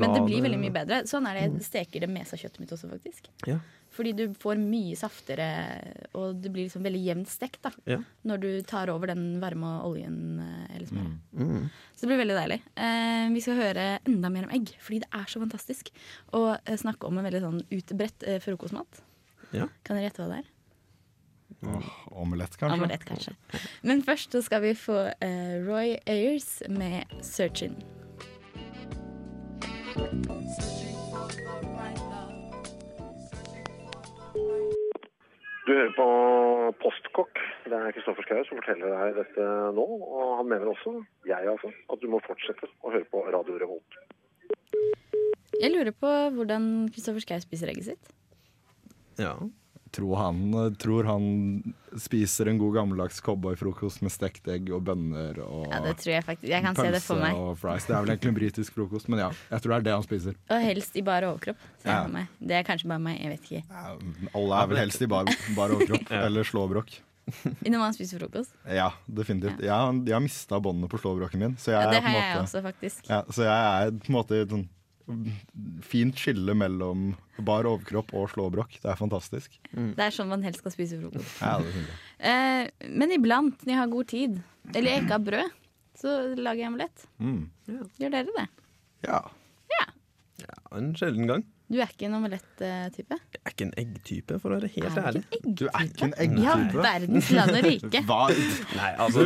men 0.00 0.12
det 0.16 0.24
blir 0.26 0.42
veldig 0.44 0.58
mye 0.62 0.72
bedre. 0.74 1.02
Sånn 1.08 1.26
er 1.28 1.34
det 1.38 1.44
Mm. 1.50 1.56
jeg 1.60 1.66
steker 1.68 2.00
det 2.00 2.08
mesa-kjøttet 2.10 2.60
mitt 2.60 2.72
også, 2.72 2.88
faktisk. 2.90 3.28
Ja. 3.46 3.58
Fordi 3.92 4.12
du 4.16 4.22
får 4.40 4.56
mye 4.56 4.96
saftere, 4.96 5.46
og 6.16 6.40
det 6.40 6.50
blir 6.52 6.64
liksom 6.64 6.82
veldig 6.82 7.02
jevnt 7.04 7.28
stekt 7.28 7.60
da. 7.62 7.70
Ja. 7.86 7.98
når 8.24 8.40
du 8.40 8.62
tar 8.62 8.88
over 8.88 9.06
den 9.06 9.38
varme 9.38 9.82
oljen 9.84 10.40
eh, 10.40 10.76
eller 10.76 10.86
smøret. 10.86 11.18
Mm. 11.36 11.70
Så 11.94 12.00
det 12.00 12.08
blir 12.08 12.22
veldig 12.24 12.38
deilig. 12.40 12.60
Eh, 12.76 13.28
vi 13.34 13.40
skal 13.44 13.60
høre 13.60 13.98
enda 14.06 14.30
mer 14.32 14.44
om 14.44 14.50
egg, 14.56 14.72
fordi 14.80 15.00
det 15.00 15.10
er 15.12 15.24
så 15.28 15.40
fantastisk. 15.44 15.90
Og 16.32 16.58
eh, 16.64 16.76
snakke 16.76 17.04
om 17.06 17.18
en 17.18 17.24
veldig 17.28 17.42
sånn 17.44 17.60
utbredt 17.70 18.22
eh, 18.26 18.38
frokostmat. 18.40 19.02
Ja. 19.52 19.68
Kan 19.84 19.96
dere 19.98 20.08
gjette 20.08 20.24
hva 20.24 20.30
det 20.36 20.38
er? 20.44 20.50
Oh, 21.68 21.90
omelett, 22.24 22.56
kanskje? 22.58 22.78
Omelett, 22.80 23.04
kanskje. 23.04 23.34
Men 23.84 24.00
først 24.02 24.32
så 24.32 24.40
skal 24.42 24.62
vi 24.64 24.72
få 24.74 25.12
eh, 25.20 25.60
Roy 25.66 25.98
Ayers 26.08 26.62
med 26.68 27.04
'Searchin'. 27.20 27.76
Du 35.62 35.70
hører 35.70 35.92
på 35.96 36.06
Postkokk. 36.82 37.40
Det 37.64 37.76
er 37.76 37.94
Kristoffer 37.94 38.24
Schou 38.26 38.40
som 38.48 38.58
forteller 38.60 38.94
deg 38.96 39.18
dette 39.20 39.48
nå. 39.76 39.84
Og 39.84 40.36
han 40.40 40.48
mener 40.48 40.72
også, 40.72 40.94
jeg 41.28 41.48
altså, 41.52 41.70
at 41.92 42.02
du 42.02 42.08
må 42.12 42.22
fortsette 42.24 42.68
å 42.80 42.92
høre 42.94 43.08
på 43.12 43.24
Radio 43.28 43.58
Revolt. 43.60 43.98
Jeg 45.60 45.70
lurer 45.74 45.92
på 45.94 46.12
hvordan 46.38 46.88
Kristoffer 46.94 47.22
Schou 47.24 47.44
spiser 47.44 47.72
egget 47.72 47.92
sitt. 47.92 48.14
Ja. 49.20 49.36
Tror 49.92 50.16
han, 50.16 50.38
tror 50.80 51.04
han 51.04 51.24
spiser 52.00 52.48
en 52.48 52.56
god 52.56 52.72
gammeldags 52.78 53.18
cowboyfrokost 53.20 54.00
med 54.00 54.12
stekt 54.14 54.46
egg 54.48 54.70
og 54.72 54.80
bønner 54.88 55.36
og 55.44 55.66
Ja, 55.68 55.80
det 55.84 55.98
tror 56.00 56.14
jeg 56.14 56.24
faktisk. 56.24 56.48
Jeg 56.48 56.64
kan 56.64 56.78
se 56.78 56.86
det 56.94 57.02
for 57.04 57.20
meg. 57.20 57.36
og 57.36 57.58
fries. 57.60 57.84
Det 57.84 57.92
er 57.92 58.00
vel 58.06 58.14
egentlig 58.14 58.30
en 58.32 58.38
britisk 58.38 58.72
frokost, 58.78 59.10
men 59.12 59.20
ja. 59.20 59.28
Jeg 59.50 59.60
tror 59.60 59.74
det 59.74 59.76
er 59.82 59.86
det 59.90 59.92
han 59.98 60.06
spiser. 60.06 60.38
Og 60.48 60.64
helst 60.64 60.96
i 60.96 61.04
bar 61.04 61.26
overkropp. 61.28 61.60
Ja. 61.84 61.98
meg. 62.08 62.26
Det 62.40 62.56
er 62.56 62.64
kanskje 62.64 62.88
bare 62.88 63.04
meg, 63.04 63.20
jeg 63.20 63.34
vet 63.34 63.50
ikke. 63.50 63.62
Ja, 63.68 63.96
alle 64.40 64.62
er 64.62 64.72
vel 64.72 64.80
helst 64.86 65.04
i 65.04 65.10
bar, 65.12 65.28
bar 65.56 65.76
overkropp 65.76 66.10
eller 66.24 66.48
slåbrok. 66.48 66.96
Når 67.62 67.78
man 67.78 67.92
spiser 67.94 68.18
frokost. 68.24 68.56
Ja, 68.66 68.88
definitivt. 69.06 69.60
Jeg, 69.60 69.70
har- 69.70 69.92
jeg 70.08 70.16
har 70.16 70.24
mista 70.24 70.58
båndene 70.58 70.88
på 70.90 70.98
slåbroken 71.04 71.38
min, 71.44 71.56
så 71.60 71.70
jeg, 71.76 71.84
Ja, 71.84 71.90
det 71.92 72.00
har 72.02 72.16
jeg 72.16 72.38
også, 72.40 72.62
faktisk. 72.64 73.04
ja, 73.12 73.20
så 73.28 73.44
jeg 73.44 73.84
er 73.84 73.92
på 73.92 74.08
en 74.10 74.16
måte 74.16 74.40
sånn 74.48 74.64
fint 75.86 76.18
skille 76.18 76.54
mellom 76.58 77.12
bar 77.42 77.66
overkropp 77.68 78.12
og 78.18 78.30
slåbrok. 78.32 78.76
Det 78.82 78.90
er 78.92 78.98
fantastisk. 78.98 79.58
Det 79.72 80.04
er 80.04 80.14
sånn 80.14 80.30
man 80.30 80.44
helst 80.46 80.62
skal 80.62 80.74
spise 80.74 80.98
frokost. 81.00 81.38
Ja, 81.42 81.56
det 81.62 81.72
synes 81.74 81.92
jeg. 81.92 82.00
Eh, 82.32 82.90
men 83.02 83.14
iblant, 83.16 83.62
når 83.64 83.74
jeg 83.74 83.80
har 83.82 83.92
god 83.92 84.10
tid, 84.12 84.40
eller 84.74 84.90
jeg 84.92 85.04
ikke 85.04 85.16
har 85.16 85.26
brød, 85.30 85.56
så 86.02 86.18
lager 86.38 86.64
jeg 86.64 86.72
omelett. 86.72 87.08
Mm. 87.22 87.40
Gjør 88.00 88.14
dere 88.18 88.36
det? 88.36 88.46
Ja. 89.08 89.22
ja. 89.74 89.88
En 90.78 90.94
sjelden 90.98 91.28
gang. 91.30 91.44
Du 91.72 91.78
er 91.80 91.88
ikke 91.88 92.04
en 92.04 92.18
omelett-type? 92.18 93.16
Jeg 93.32 93.40
er 93.40 93.52
ikke 93.54 93.64
en 93.64 93.74
eggtype, 93.80 94.36
for 94.42 94.52
å 94.52 94.58
være 94.58 94.68
helt 94.74 94.88
Er 94.90 94.92
du 94.92 95.06
ærlig. 95.08 95.22
Du 95.56 95.62
er 95.70 95.86
ikke 95.86 96.08
en 96.10 96.16
eggtype. 96.20 96.82
verdens 96.84 97.30
land 97.32 97.56
og 97.56 97.64
rike. 97.64 98.02
Hva? 98.10 98.18
Nei, 98.76 98.90
altså 99.00 99.24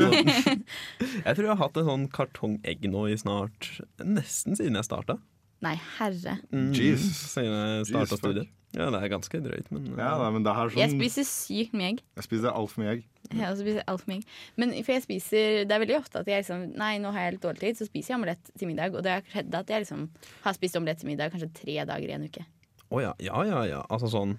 Jeg 1.27 1.33
tror 1.33 1.43
jeg 1.43 1.51
har 1.51 1.59
hatt 1.65 1.81
en 1.83 1.89
sånn 1.91 2.05
kartongegg 2.15 2.87
nå 2.93 3.03
i 3.11 3.17
snart 3.19 3.73
Nesten 4.05 4.55
siden 4.59 4.79
jeg 4.79 4.87
starta. 4.87 5.19
Nei, 5.65 5.75
herre. 5.97 6.37
Mm, 6.53 6.71
Jesus. 6.77 7.17
Siden 7.33 7.55
jeg 7.55 7.89
starta 7.89 8.19
studiet. 8.21 8.53
Ja, 8.77 8.91
det 8.93 8.99
er 9.01 9.09
ganske 9.09 9.39
drøyt, 9.41 9.71
men 9.73 9.87
Ja, 9.97 10.17
nei, 10.21 10.31
men 10.35 10.45
det 10.45 10.53
er 10.53 10.73
Jeg 10.75 10.91
sånn 10.91 10.99
spiser 11.01 11.25
sykt 11.25 11.77
mye 11.77 11.93
egg. 11.95 12.01
Jeg 12.19 12.27
spiser 12.27 12.53
altfor 12.53 12.83
mye 12.83 12.91
egg. 12.97 13.07
Jeg 13.31 13.57
spiser 13.63 13.87
alt 13.89 14.03
for 14.03 14.11
mye 14.11 14.19
egg. 14.21 14.35
Men 14.61 14.75
for 14.83 14.93
jeg 14.93 15.05
spiser, 15.07 15.63
det 15.65 15.73
er 15.77 15.81
veldig 15.83 15.97
ofte 15.97 16.21
at 16.21 16.29
jeg 16.29 16.45
liksom 16.45 16.67
Nei, 16.77 16.91
nå 17.01 17.13
har 17.15 17.25
jeg 17.27 17.37
litt 17.39 17.47
dårlig 17.47 17.63
tid, 17.63 17.79
så 17.81 17.89
spiser 17.89 18.13
jeg 18.13 18.19
omelett 18.21 18.51
til 18.53 18.69
middag. 18.69 18.93
Og 18.99 19.07
det 19.07 19.15
har 19.15 19.25
skjedd 19.33 19.57
at 19.57 19.73
jeg 19.73 19.87
liksom 19.87 20.05
har 20.45 20.59
spist 20.59 20.77
omelett 20.77 21.01
til 21.01 21.09
middag 21.09 21.33
kanskje 21.33 21.49
tre 21.57 21.79
dager 21.89 22.13
i 22.13 22.19
en 22.19 22.29
uke. 22.29 22.45
Å 22.93 23.03
ja, 23.03 23.15
ja, 23.25 23.41
ja, 23.49 23.63
ja. 23.71 23.81
Altså 23.89 24.13
sånn 24.13 24.37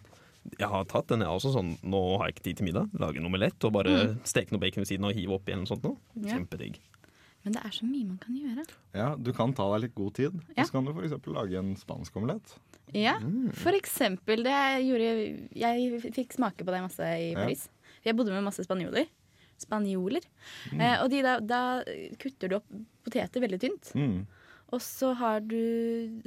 Jeg 0.54 0.70
har 0.72 0.86
tatt 0.88 1.10
den, 1.10 1.26
jeg 1.26 1.34
også. 1.34 1.56
Sånn, 1.58 1.74
nå 1.84 2.04
har 2.20 2.30
jeg 2.30 2.38
ikke 2.38 2.46
tid 2.52 2.62
til 2.62 2.70
middag. 2.70 2.94
Lage 3.02 3.20
en 3.20 3.26
omelett 3.28 3.66
og 3.68 3.74
bare 3.76 3.98
steke 4.24 4.54
noe 4.54 4.62
bacon 4.62 4.86
ved 4.86 4.92
siden 4.94 5.08
av 5.08 5.16
og 5.16 5.18
hive 5.18 5.34
oppi 5.36 5.52
eller 5.56 5.66
noe 5.66 5.74
sånt. 5.74 5.84
Mm. 5.90 6.22
Ja. 6.24 6.38
Kjempedigg. 6.38 6.78
Men 7.48 7.56
det 7.56 7.62
er 7.64 7.72
så 7.78 7.88
mye 7.88 8.04
man 8.10 8.18
kan 8.20 8.36
gjøre. 8.36 8.64
Ja, 8.98 9.06
Du 9.16 9.32
kan 9.36 9.54
ta 9.56 9.64
deg 9.72 9.86
litt 9.86 9.96
god 9.96 10.14
tid. 10.20 10.34
Ja. 10.58 10.66
Så 10.68 10.76
kan 10.76 10.84
du 10.88 10.92
f.eks. 10.92 11.16
lage 11.32 11.56
en 11.62 11.70
spansk 11.80 12.18
omelett. 12.20 12.58
Ja, 12.96 13.14
for 13.60 13.76
eksempel 13.76 14.44
det 14.46 14.56
gjorde 14.86 15.08
Jeg 15.60 16.02
fikk 16.16 16.36
smake 16.38 16.64
på 16.64 16.72
det 16.76 16.84
masse 16.86 17.04
i 17.04 17.32
Ja. 17.32 17.40
Paris. 17.42 17.66
Jeg 18.06 18.16
bodde 18.20 18.32
med 18.36 18.44
masse 18.46 18.64
spanjoler. 18.68 19.08
Spanjoler. 19.60 20.24
Eh, 20.76 20.98
og 21.02 21.10
de 21.12 21.22
da, 21.26 21.38
da 21.40 21.62
kutter 22.22 22.52
du 22.52 22.56
opp 22.60 22.68
poteter 23.08 23.42
veldig 23.44 23.60
tynt. 23.64 23.92
Mm. 23.98 24.26
Og 24.76 24.82
så 24.84 25.14
har 25.16 25.40
du, 25.48 25.58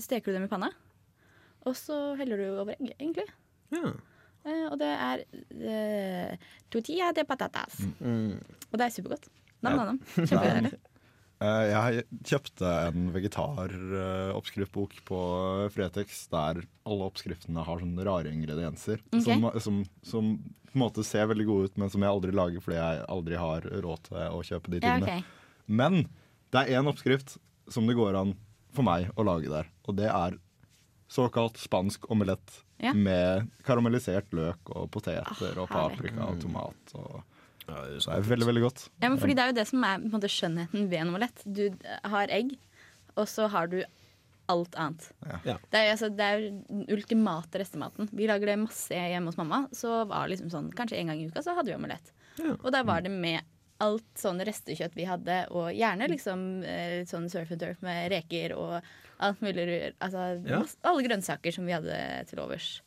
steker 0.00 0.32
du 0.32 0.38
dem 0.38 0.48
i 0.48 0.52
panna. 0.52 0.70
Og 1.68 1.76
så 1.76 2.16
heller 2.16 2.40
du 2.40 2.46
over 2.62 2.72
egg, 2.78 2.94
egentlig. 2.98 3.28
Ja. 3.76 3.92
Eh, 4.48 4.64
og 4.72 4.78
det 4.80 4.88
er 4.96 5.24
eh, 5.60 6.48
tortilla 6.72 7.12
de 7.16 7.24
patatas. 7.28 7.82
Mm. 8.00 8.38
Og 8.70 8.78
det 8.80 8.86
er 8.86 8.94
supergodt. 8.96 9.28
Nam-nam. 9.60 9.98
Kjempedeilig. 10.16 10.72
Eh, 11.40 11.70
Jeg 11.72 12.04
kjøpte 12.28 12.68
en 12.90 13.06
vegetaroppskriftbok 13.14 14.98
på 15.08 15.20
Fretex 15.72 16.26
der 16.32 16.60
alle 16.84 17.06
oppskriftene 17.08 17.64
har 17.64 17.80
sånne 17.80 18.04
rare 18.06 18.32
ingredienser. 18.34 19.00
Okay. 19.08 19.24
Som, 19.24 19.46
som, 19.64 19.78
som 20.04 20.30
på 20.70 20.76
en 20.76 20.82
måte 20.84 21.04
ser 21.06 21.26
veldig 21.30 21.46
gode 21.48 21.70
ut, 21.70 21.78
men 21.80 21.90
som 21.90 22.04
jeg 22.04 22.12
aldri 22.12 22.34
lager 22.36 22.60
fordi 22.62 22.76
jeg 22.78 23.06
aldri 23.10 23.40
har 23.40 23.64
råd 23.82 24.04
til 24.10 24.20
å 24.36 24.42
kjøpe 24.46 24.70
de 24.74 24.80
Ja, 24.82 24.98
tingene. 24.98 25.24
Men 25.66 26.02
det 26.52 26.60
er 26.66 26.76
én 26.80 26.90
oppskrift 26.90 27.38
som 27.70 27.86
det 27.88 27.96
går 27.98 28.18
an 28.20 28.36
for 28.74 28.86
meg 28.86 29.08
å 29.18 29.24
lage 29.26 29.48
der. 29.50 29.66
Og 29.88 29.96
det 29.98 30.10
er 30.10 30.36
såkalt 31.10 31.56
spansk 31.58 32.04
omelett 32.12 32.60
Ja. 32.80 32.92
med 32.94 33.48
karamellisert 33.66 34.30
løk 34.32 34.70
og 34.76 34.90
poteter 34.94 35.26
Ah, 35.26 35.58
og 35.60 35.68
herlig. 35.68 36.12
paprika 36.14 36.28
og 36.30 36.38
tomat. 36.40 36.94
Og 36.94 37.22
Ja, 37.70 37.84
det 37.86 38.02
er 38.16 38.26
veldig, 38.26 38.48
veldig 38.50 38.62
godt. 38.66 38.84
Ja, 39.00 39.08
men 39.08 39.18
fordi 39.22 39.36
Det 39.38 39.44
er 39.44 39.52
jo 39.52 39.58
det 39.60 39.66
som 39.70 39.84
er 39.86 39.98
på 40.02 40.08
en 40.10 40.14
måte, 40.16 40.30
skjønnheten 40.32 40.88
ved 40.90 41.00
en 41.00 41.12
omelett. 41.14 41.42
Du 41.46 41.64
har 42.14 42.32
egg, 42.34 42.56
og 43.16 43.28
så 43.30 43.48
har 43.52 43.70
du 43.70 43.80
alt 44.50 44.74
annet. 44.74 45.04
Ja. 45.46 45.56
Det 45.70 45.78
er, 45.78 45.92
altså, 45.92 46.08
jo 46.10 46.16
den 46.18 46.84
ultimate 46.90 47.60
restematen. 47.62 48.08
Vi 48.10 48.26
lager 48.26 48.50
det 48.50 48.58
masse 48.64 48.90
hjemme 48.96 49.30
hos 49.30 49.38
mamma. 49.38 49.62
Så 49.76 50.02
var 50.10 50.26
det 50.26 50.34
liksom 50.36 50.50
sånn, 50.50 50.72
Kanskje 50.74 50.98
en 50.98 51.12
gang 51.12 51.22
i 51.22 51.28
uka 51.30 51.42
så 51.46 51.54
hadde 51.54 51.70
vi 51.70 51.78
omelett. 51.78 52.10
Ja. 52.40 52.56
Og 52.58 52.70
da 52.74 52.82
var 52.86 53.04
det 53.06 53.12
med 53.14 53.46
alt 53.80 54.04
sånn 54.20 54.42
restekjøtt 54.44 54.96
vi 54.98 55.06
hadde, 55.08 55.46
og 55.56 55.70
gjerne 55.72 56.08
liksom 56.10 56.42
eh, 56.68 56.98
sånn 57.08 57.30
surf 57.32 57.52
and 57.54 57.62
turf 57.62 57.80
med 57.86 58.10
reker 58.12 58.52
og 58.58 58.80
alt 59.24 59.40
mulig. 59.44 59.94
Altså, 60.02 60.26
Ja. 60.44 60.58
masse, 60.60 60.76
alle 60.84 61.06
grønnsaker 61.06 61.54
som 61.54 61.64
vi 61.68 61.72
hadde 61.78 61.96
til 62.28 62.42
overs. 62.42 62.82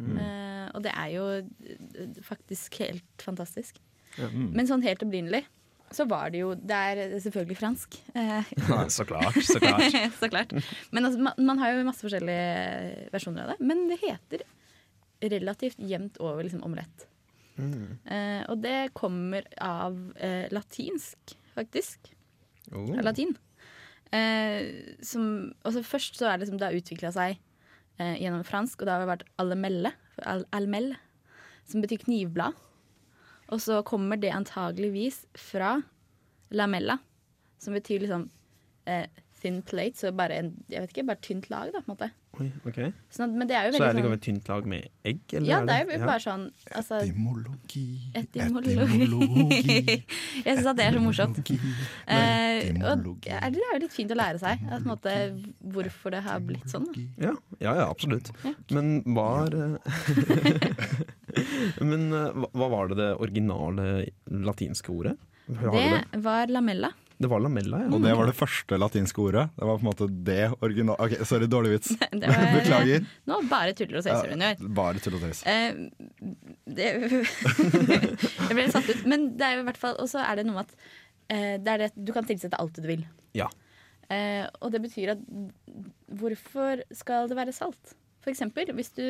Eh, 0.00 0.70
og 0.72 0.80
det 0.86 0.92
er 0.96 1.10
jo 1.12 1.24
eh, 1.42 2.20
faktisk 2.24 2.78
helt 2.80 3.24
fantastisk. 3.24 3.76
Mm. 4.18 4.50
Men 4.56 4.68
sånn 4.68 4.84
helt 4.84 5.02
opprinnelig 5.06 5.44
så 5.90 6.04
var 6.06 6.30
det 6.30 6.42
jo 6.42 6.52
Det 6.54 6.76
er 6.76 7.16
selvfølgelig 7.18 7.58
fransk. 7.58 7.96
Eh, 8.14 8.50
Så 8.96 9.04
klart. 9.08 9.38
Så 9.42 9.58
klart. 9.62 9.96
så 10.20 10.30
klart. 10.30 10.54
Men 10.94 11.08
altså, 11.08 11.20
man, 11.26 11.46
man 11.50 11.58
har 11.58 11.74
jo 11.74 11.86
masse 11.86 12.04
forskjellige 12.04 13.10
versjoner 13.14 13.44
av 13.44 13.54
det. 13.54 13.66
Men 13.66 13.88
det 13.90 13.98
heter 14.04 14.46
relativt 15.20 15.82
jevnt 15.82 16.20
over 16.22 16.46
liksom, 16.46 16.62
omelett. 16.64 17.06
Eh, 17.60 18.42
og 18.48 18.62
det 18.64 18.92
kommer 18.96 19.44
av 19.60 19.98
eh, 20.16 20.46
latinsk, 20.54 21.34
faktisk. 21.56 22.12
Oh. 22.72 22.94
Latin. 23.04 23.34
Eh, 24.14 24.96
som, 25.04 25.52
først 25.66 26.18
så 26.18 26.30
er 26.30 26.38
det 26.38 26.46
liksom, 26.46 26.60
det 26.60 26.70
har 26.70 26.78
utvikla 26.78 27.12
seg 27.14 27.36
eh, 28.00 28.16
gjennom 28.22 28.46
fransk, 28.46 28.80
og 28.80 28.88
det 28.88 28.96
har 28.96 29.10
vært 29.10 29.28
almelle, 29.42 29.92
al 30.24 30.46
almel, 30.56 30.94
som 31.68 31.84
betyr 31.84 32.04
knivblad. 32.06 32.56
Og 33.50 33.60
så 33.62 33.80
kommer 33.86 34.20
det 34.20 34.32
antageligvis 34.34 35.24
fra 35.38 35.80
lamella, 36.54 36.98
som 37.58 37.74
betyr 37.74 38.04
liksom 38.04 38.28
eh, 38.90 39.06
thin 39.40 39.62
plate, 39.62 39.98
så 39.98 40.12
bare 40.12 40.40
en, 40.40 40.54
jeg 40.70 40.82
vet 40.82 40.94
ikke, 40.94 41.06
bare 41.10 41.24
tynt 41.24 41.50
lag, 41.50 41.70
da, 41.74 41.80
på 41.80 41.90
en 41.90 41.94
måte. 41.94 42.10
Oi, 42.38 42.46
ok. 42.68 42.76
Sånn 43.10 43.24
at, 43.26 43.32
men 43.40 43.48
det 43.50 43.56
er 43.58 43.66
jo 43.66 43.72
Så 43.74 43.82
er 43.82 43.88
det 43.90 43.98
liksom 43.98 44.12
sånn 44.12 44.16
et 44.16 44.22
tynt 44.22 44.48
lag 44.52 44.66
med 44.70 44.84
egg? 45.10 45.22
Eller 45.34 45.48
Ja, 45.50 45.56
det 45.66 45.74
er 45.74 45.80
jo 45.82 45.96
ja. 45.96 46.06
bare 46.06 46.22
sånn 46.22 46.44
altså, 46.78 47.00
Etymologi, 47.02 47.86
Etymologi. 48.20 49.96
Jeg 50.46 50.60
syns 50.60 50.68
at 50.70 50.78
det 50.78 50.86
er 50.86 50.94
så 50.94 51.02
morsomt. 51.02 51.40
Eh, 51.50 52.70
og 52.86 53.02
det 53.26 53.34
er 53.34 53.50
det 53.56 53.64
er 53.66 53.74
jo 53.74 53.82
litt 53.82 53.96
fint 53.96 54.14
å 54.14 54.18
lære 54.20 54.40
seg 54.42 54.62
at, 54.70 54.86
måte, 54.86 55.16
hvorfor 55.74 56.14
det 56.14 56.22
har 56.28 56.44
blitt 56.44 56.70
sånn. 56.70 56.86
Da. 56.94 57.06
Ja, 57.26 57.34
ja, 57.58 57.74
ja 57.82 57.88
absolutt. 57.90 58.30
Ja. 58.46 58.54
Men 58.78 59.00
var 59.16 59.56
Men 61.90 62.08
eh, 62.12 62.40
hva- 62.54 62.70
var 62.72 62.90
det 62.92 62.98
det 63.00 63.10
originale 63.20 63.86
latinske 64.30 64.92
ordet? 64.94 65.16
Har 65.60 65.74
det? 65.74 66.02
Det 66.12 66.20
var 66.22 66.46
lamella. 66.52 66.92
det 67.20 67.28
var 67.28 67.40
lamella, 67.42 67.80
ja. 67.82 67.88
Og 67.92 68.04
det 68.04 68.12
var 68.16 68.28
det 68.30 68.36
første 68.38 68.76
latinske 68.78 69.18
ordet. 69.20 69.42
Det 69.56 69.66
var 69.66 69.80
på 69.80 69.82
en 69.82 69.88
måte 69.90 70.06
det 70.28 70.44
originale 70.62 71.04
Ok, 71.08 71.16
Sorry, 71.28 71.48
dårlig 71.50 71.72
vits. 71.74 71.90
Var- 72.12 72.52
Beklager. 72.60 73.08
Nå 73.28 73.40
bare 73.50 73.74
tuller 73.76 73.98
og 73.98 74.06
tøyser 74.06 74.30
hun 74.36 74.44
gjør. 74.46 74.62
Bare 74.78 75.02
tull 75.02 75.18
og 75.18 75.24
tøys. 75.26 75.42
Uh, 75.44 75.90
det 76.70 76.88
Jeg 76.94 78.54
ble 78.56 78.68
satt 78.72 78.88
ut. 78.92 79.02
Men 79.10 79.30
det 79.38 79.46
er 79.48 79.56
jo 79.58 79.64
i 79.64 79.68
hvert 79.68 79.80
fall 79.80 79.98
Og 80.00 80.08
så 80.10 80.22
er 80.22 80.38
det 80.40 80.46
noe 80.48 80.60
med 80.60 80.68
at 80.70 80.76
uh, 80.78 81.56
det 81.60 81.74
er 81.74 81.84
det, 81.86 81.90
du 81.98 82.14
kan 82.16 82.26
tilsette 82.28 82.58
alt 82.60 82.78
du 82.78 82.86
vil. 82.88 83.04
Ja. 83.36 83.50
Uh, 84.10 84.46
og 84.64 84.72
det 84.74 84.80
betyr 84.86 85.12
at 85.16 85.20
hvorfor 86.20 86.80
skal 86.96 87.28
det 87.30 87.36
være 87.38 87.54
salt? 87.54 87.92
For 88.24 88.32
eksempel 88.32 88.70
hvis 88.76 88.90
du 88.96 89.04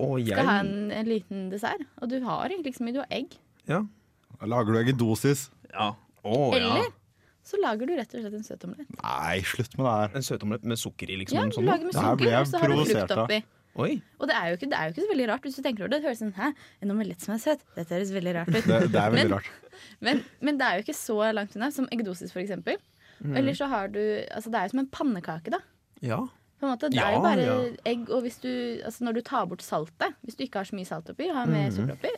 Og 0.00 0.18
jeg 0.22 0.32
skal 0.34 0.46
ha 0.48 0.58
en, 0.64 0.90
en 0.96 1.08
liten 1.10 1.48
dessert, 1.52 1.82
og 2.00 2.08
du 2.12 2.16
har 2.24 2.46
egentlig 2.48 2.72
ikke 2.72 2.80
så 2.80 2.86
mye, 2.88 2.96
du 2.96 3.02
har 3.02 3.12
egg. 3.12 3.36
Ja. 3.68 3.82
Lager 4.48 4.72
du 4.72 4.78
egg 4.80 4.88
i 4.94 4.96
dosis? 4.96 5.48
ja. 5.74 5.92
Å, 6.20 6.32
ja. 6.52 6.56
Eller 6.58 6.90
så 7.50 7.56
lager 7.62 7.88
du 7.88 7.94
rett 7.96 8.10
og 8.14 8.20
slett 8.20 8.34
en 8.36 8.42
søtomlett. 8.44 8.90
Nei, 9.00 9.38
slutt 9.48 9.72
med 9.78 9.86
det 9.86 9.92
her. 9.96 10.10
En 10.20 10.24
søtomelett 10.26 10.66
med 10.68 10.78
sukker 10.78 11.08
i, 11.08 11.16
liksom? 11.22 11.38
Ja, 11.38 11.46
du 11.48 11.56
sånn 11.56 11.64
lager 11.70 11.86
med 11.88 11.94
Det 11.96 12.02
her 12.04 12.18
ble 12.20 12.26
sukker, 12.26 12.34
jeg 12.34 12.44
og 12.44 12.50
så 12.50 12.58
har 12.60 12.68
du 12.68 12.74
provosert 12.74 12.98
frukt 13.00 13.14
av. 13.16 13.22
oppi. 13.24 13.38
Oi. 13.80 13.94
Og 14.20 14.28
det 14.28 14.34
er, 14.36 14.44
jo 14.50 14.58
ikke, 14.58 14.68
det 14.68 14.76
er 14.76 14.84
jo 14.90 14.92
ikke 14.92 15.04
så 15.06 15.10
veldig 15.14 15.28
rart 15.30 15.46
hvis 15.48 15.56
du 15.56 15.62
tenker 15.64 15.86
over 15.86 15.92
det. 15.94 16.00
Det 16.02 16.08
høres 16.10 16.20
sånn, 16.20 16.32
Hæ, 16.36 16.50
en 16.84 16.92
omelett 16.92 17.24
som 17.24 17.32
er 17.36 17.40
søt? 17.40 17.64
Dette 17.78 17.96
høres 17.96 18.12
veldig 18.12 18.34
rart 18.36 18.50
ut. 18.52 18.60
Det, 18.68 18.78
det 18.92 19.00
er 19.00 19.14
veldig 19.14 19.24
Men- 19.24 19.32
rart. 19.38 19.50
Men, 20.04 20.20
men 20.44 20.58
det 20.60 20.66
er 20.68 20.76
jo 20.76 20.84
ikke 20.84 20.96
så 21.00 21.16
langt 21.32 21.56
unna, 21.56 21.70
som 21.72 21.88
eggdosis 21.94 22.34
for 22.36 22.42
eksempel. 22.44 22.76
Mm. 23.24 23.36
Eller 23.40 23.56
så 23.56 23.70
har 23.72 23.88
du 23.92 24.00
Altså 24.00 24.52
det 24.52 24.60
er 24.60 24.68
jo 24.68 24.74
som 24.74 24.82
en 24.84 24.90
pannekake, 24.92 25.54
da. 25.56 25.62
Ja. 26.04 26.20
På 26.60 26.66
en 26.68 26.72
måte, 26.74 26.90
det 26.92 26.98
Ja, 27.00 27.06
er 27.08 27.14
jo 27.16 27.20
bare 27.24 27.44
ja. 27.46 27.58
egg, 27.88 28.02
og 28.12 28.22
hvis 28.26 28.36
du 28.42 28.50
Altså 28.84 29.04
når 29.06 29.14
du 29.16 29.20
tar 29.24 29.46
bort 29.48 29.62
saltet, 29.64 30.12
hvis 30.24 30.36
du 30.36 30.44
ikke 30.44 30.60
har 30.60 30.68
så 30.68 30.76
mye 30.76 30.86
salt 30.88 31.08
oppi, 31.08 31.28
har 31.32 31.46
mer 31.48 31.70
Mm. 31.70 31.76
sukker 31.78 31.92
oppi, 31.96 32.10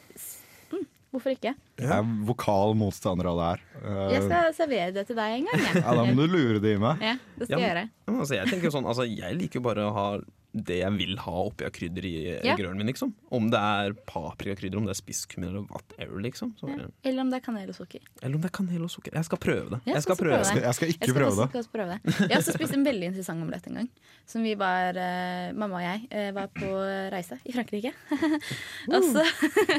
mm, 0.72 0.87
Hvorfor 1.12 1.31
ikke? 1.37 1.55
Jeg 1.78 1.90
er 1.92 2.07
vokal 2.26 2.74
motstander 2.74 3.26
av 3.28 3.37
det 3.38 3.46
her. 3.50 3.61
Uh, 3.85 4.12
Jeg 4.14 4.22
skal 4.24 4.55
servere 4.57 4.92
det 4.96 5.07
til 5.07 5.16
deg 5.16 5.35
en 5.38 5.44
gang. 5.50 5.61
Jeg. 5.61 5.83
ja, 5.85 5.94
da 5.94 6.05
må 6.09 6.14
du 6.16 6.26
lure 6.33 6.59
det 6.64 6.74
i 6.74 6.78
meg. 6.81 7.02
Ja, 7.05 7.16
det 7.38 7.46
skal 7.48 7.59
Ja, 7.61 7.66
jeg 7.66 7.76
gjøre. 7.76 7.88
Men 8.07 8.20
altså, 8.20 8.35
jeg 8.35 8.72
sånn, 8.72 8.87
altså, 8.87 9.05
jeg 9.16 9.37
liker 9.37 9.61
jo 9.61 9.64
bare 9.68 9.85
å 9.90 9.92
ha 9.92 10.07
det 10.52 10.80
jeg 10.82 10.92
vil 10.98 11.16
ha 11.24 11.32
oppi 11.46 11.64
av 11.64 11.72
krydder 11.72 12.04
i 12.04 12.14
Ja. 12.44 12.56
grøten 12.56 12.76
min, 12.76 12.86
liksom. 12.90 13.14
Om 13.32 13.50
det 13.50 13.58
er 13.58 13.92
paprikakrydder, 14.06 14.76
om 14.76 14.84
det 14.84 14.92
er 14.96 15.00
spisskummin 15.00 15.48
eller 15.48 15.66
whatever, 15.70 16.20
liksom. 16.20 16.54
Så, 16.60 16.68
Ja. 16.68 16.86
Eller 17.04 17.20
om 17.22 17.30
det 17.30 17.40
er 17.40 17.46
kanel 17.46 17.68
og 17.70 17.74
sukker. 17.76 18.00
Eller 18.22 18.34
om 18.36 18.42
det 18.42 18.50
er 18.50 18.56
kanel 18.58 18.82
og 18.82 18.90
sukker. 18.90 19.12
Jeg 19.12 19.24
skal 19.24 19.38
prøve 19.38 19.70
det. 19.70 19.80
Ja, 19.86 19.94
jeg 19.94 20.02
skal 20.02 20.16
prøve 20.16 20.32
prøve. 20.42 20.62
Jeg 20.62 20.74
skal 20.74 20.88
ikke 20.88 21.00
Jeg 21.00 21.08
skal 21.08 21.20
prøve 21.22 21.36
det. 21.36 21.48
skal 21.48 21.72
prøve 21.72 21.88
det. 21.92 22.00
Jeg 22.20 22.30
har 22.36 22.42
også 22.42 22.54
spist 22.56 22.74
en 22.76 22.84
veldig 22.84 23.06
interessant 23.12 23.42
omelett 23.42 23.66
en 23.66 23.74
gang. 23.74 23.88
Som 24.26 24.42
vi 24.42 24.54
var, 24.54 24.94
uh, 24.96 25.52
mamma 25.56 25.80
og 25.80 25.82
jeg 25.82 26.08
uh, 26.12 26.30
var 26.36 26.48
på 26.54 26.68
reise 27.12 27.38
i 27.44 27.52
Frankrike. 27.52 27.92
og 28.94 29.02
så 29.08 29.24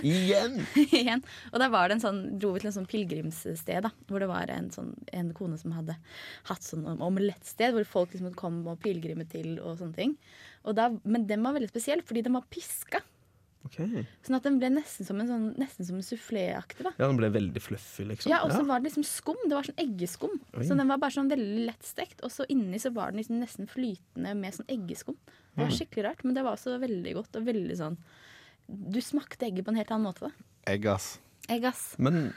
Igjen! 0.03 0.65
igjen. 0.75 1.23
Og 1.53 1.59
da 1.61 1.69
var 1.73 1.89
det 1.89 1.97
en 1.99 2.03
sånn, 2.05 2.21
dro 2.39 2.53
vi 2.55 2.63
til 2.63 2.71
en 2.71 2.77
sånn 2.79 2.89
pilegrimssted 2.89 3.83
da, 3.85 3.91
hvor 4.09 4.23
det 4.23 4.29
var 4.31 4.51
en, 4.53 4.69
sånn, 4.73 4.93
en 5.13 5.31
kone 5.37 5.57
som 5.61 5.75
hadde 5.77 5.95
hatt 6.49 6.65
sånn 6.65 6.85
omelettsted 6.99 7.73
hvor 7.75 7.87
folk 7.87 8.13
liksom 8.15 8.33
kom 8.39 8.61
og 8.67 8.81
pilegrimet 8.83 9.31
til 9.33 9.59
og 9.61 9.77
sånne 9.79 9.95
ting. 9.97 10.17
Da, 10.71 10.89
men 11.03 11.27
den 11.27 11.43
var 11.43 11.53
veldig 11.57 11.69
spesiell 11.73 12.01
fordi 12.01 12.21
den 12.23 12.33
var 12.37 12.45
piska. 12.49 13.01
Ok. 13.65 13.77
Sånn 14.23 14.35
at 14.35 14.43
den 14.43 14.57
ble 14.59 14.69
nesten 14.75 15.05
som 15.07 15.19
en, 15.21 15.27
sånn, 15.27 15.43
nesten 15.59 15.85
som 15.87 15.95
en 15.95 16.03
soufflé-aktig. 16.03 16.83
Ja, 16.85 17.07
den 17.07 17.15
ble 17.19 17.29
veldig 17.31 17.61
fluffy, 17.63 18.03
liksom. 18.09 18.29
Ja, 18.31 18.41
Og 18.43 18.51
så 18.51 18.63
var 18.67 18.79
det 18.83 18.89
liksom 18.91 19.05
skum. 19.07 19.39
Det 19.47 19.55
var 19.55 19.63
sånn 19.63 19.79
eggeskum. 19.79 20.33
Oi. 20.53 20.65
Så 20.67 20.75
den 20.75 20.87
var 20.91 20.99
bare 20.99 21.15
sånn 21.15 21.31
veldig 21.31 21.65
lettstekt. 21.69 22.23
Og 22.23 22.31
så 22.31 22.43
inni 22.51 22.79
så 22.79 22.91
var 22.93 23.11
den 23.11 23.21
liksom 23.23 23.39
nesten 23.39 23.67
flytende 23.71 24.35
med 24.35 24.53
sånn 24.55 24.67
eggeskum. 24.67 25.15
Det 25.55 25.63
Mm. 25.63 25.63
var 25.63 25.75
skikkelig 25.77 26.03
rart, 26.03 26.23
men 26.23 26.33
det 26.35 26.43
var 26.43 26.55
også 26.57 26.79
veldig 26.79 27.13
godt. 27.15 27.35
Og 27.35 27.45
veldig 27.45 27.77
sånn 27.77 27.97
Du 28.69 28.99
smakte 29.01 29.45
egget 29.47 29.65
på 29.65 29.69
en 29.71 29.75
helt 29.75 29.91
annen 29.91 30.07
måte. 30.07 30.31
Egg, 30.67 30.85
ass. 30.87 31.19
Egg, 31.49 31.65
ass. 31.65 31.95
Men 31.99 32.33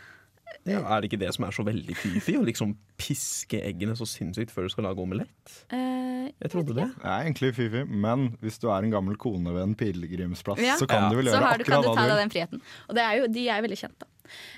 ja, 0.67 0.81
er 0.83 1.01
det 1.01 1.11
ikke 1.11 1.21
det 1.23 1.33
som 1.37 1.45
er 1.47 1.55
så 1.55 1.65
veldig 1.67 1.95
fifi? 1.97 2.35
Å 2.39 2.45
liksom 2.47 2.75
piske 2.99 3.61
eggene 3.63 3.95
så 3.99 4.07
sinnssykt 4.09 4.51
før 4.55 4.67
du 4.67 4.73
skal 4.75 4.85
lage 4.89 5.03
omelett? 5.03 5.53
Uh, 5.73 6.27
Jeg 6.43 6.51
trodde 6.53 6.75
det. 6.75 6.89
Det 6.97 7.07
er 7.07 7.23
egentlig 7.27 7.53
fifi, 7.55 7.85
men 7.87 8.29
hvis 8.43 8.59
du 8.63 8.69
er 8.71 8.83
en 8.83 8.91
gammel 8.91 9.17
kone 9.17 9.53
ved 9.55 9.63
en 9.63 9.75
pilegrimsplass, 9.79 10.59
Ja. 10.63 10.77
så 10.81 10.87
kan 10.91 11.05
Ja. 11.05 11.11
du 11.11 11.17
vel 11.17 11.27
så 11.31 11.37
akkurat 11.37 11.49
har 11.51 11.59
du, 11.59 11.65
kan 11.65 11.83
du 11.83 11.95
ta 11.95 12.07
deg 12.09 12.19
den 12.25 12.31
friheten. 12.35 12.63
Og 12.89 12.95
det 12.99 13.03
er 13.05 13.15
jo, 13.21 13.27
de 13.29 13.49
er 13.49 13.57
jo 13.61 13.69
veldig 13.69 13.79
kjent, 13.85 13.99
da. 13.99 14.07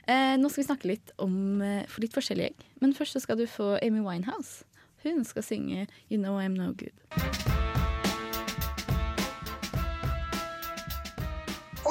Eh, 0.08 0.36
nå 0.40 0.48
skal 0.50 0.62
vi 0.64 0.68
snakke 0.68 0.88
litt 0.88 1.10
om 1.18 1.60
eh, 1.60 1.84
for 1.86 2.00
litt 2.00 2.12
forskjellige 2.16 2.46
egg. 2.54 2.64
Men 2.80 2.94
først 2.94 3.12
så 3.12 3.20
skal 3.20 3.36
du 3.36 3.44
få 3.46 3.76
Amy 3.84 4.00
Winehouse. 4.00 4.64
Hun 5.04 5.24
skal 5.24 5.42
synge 5.42 5.86
You 6.10 6.16
Know 6.18 6.38
I'm 6.40 6.56
No 6.56 6.72
Good. 6.72 6.96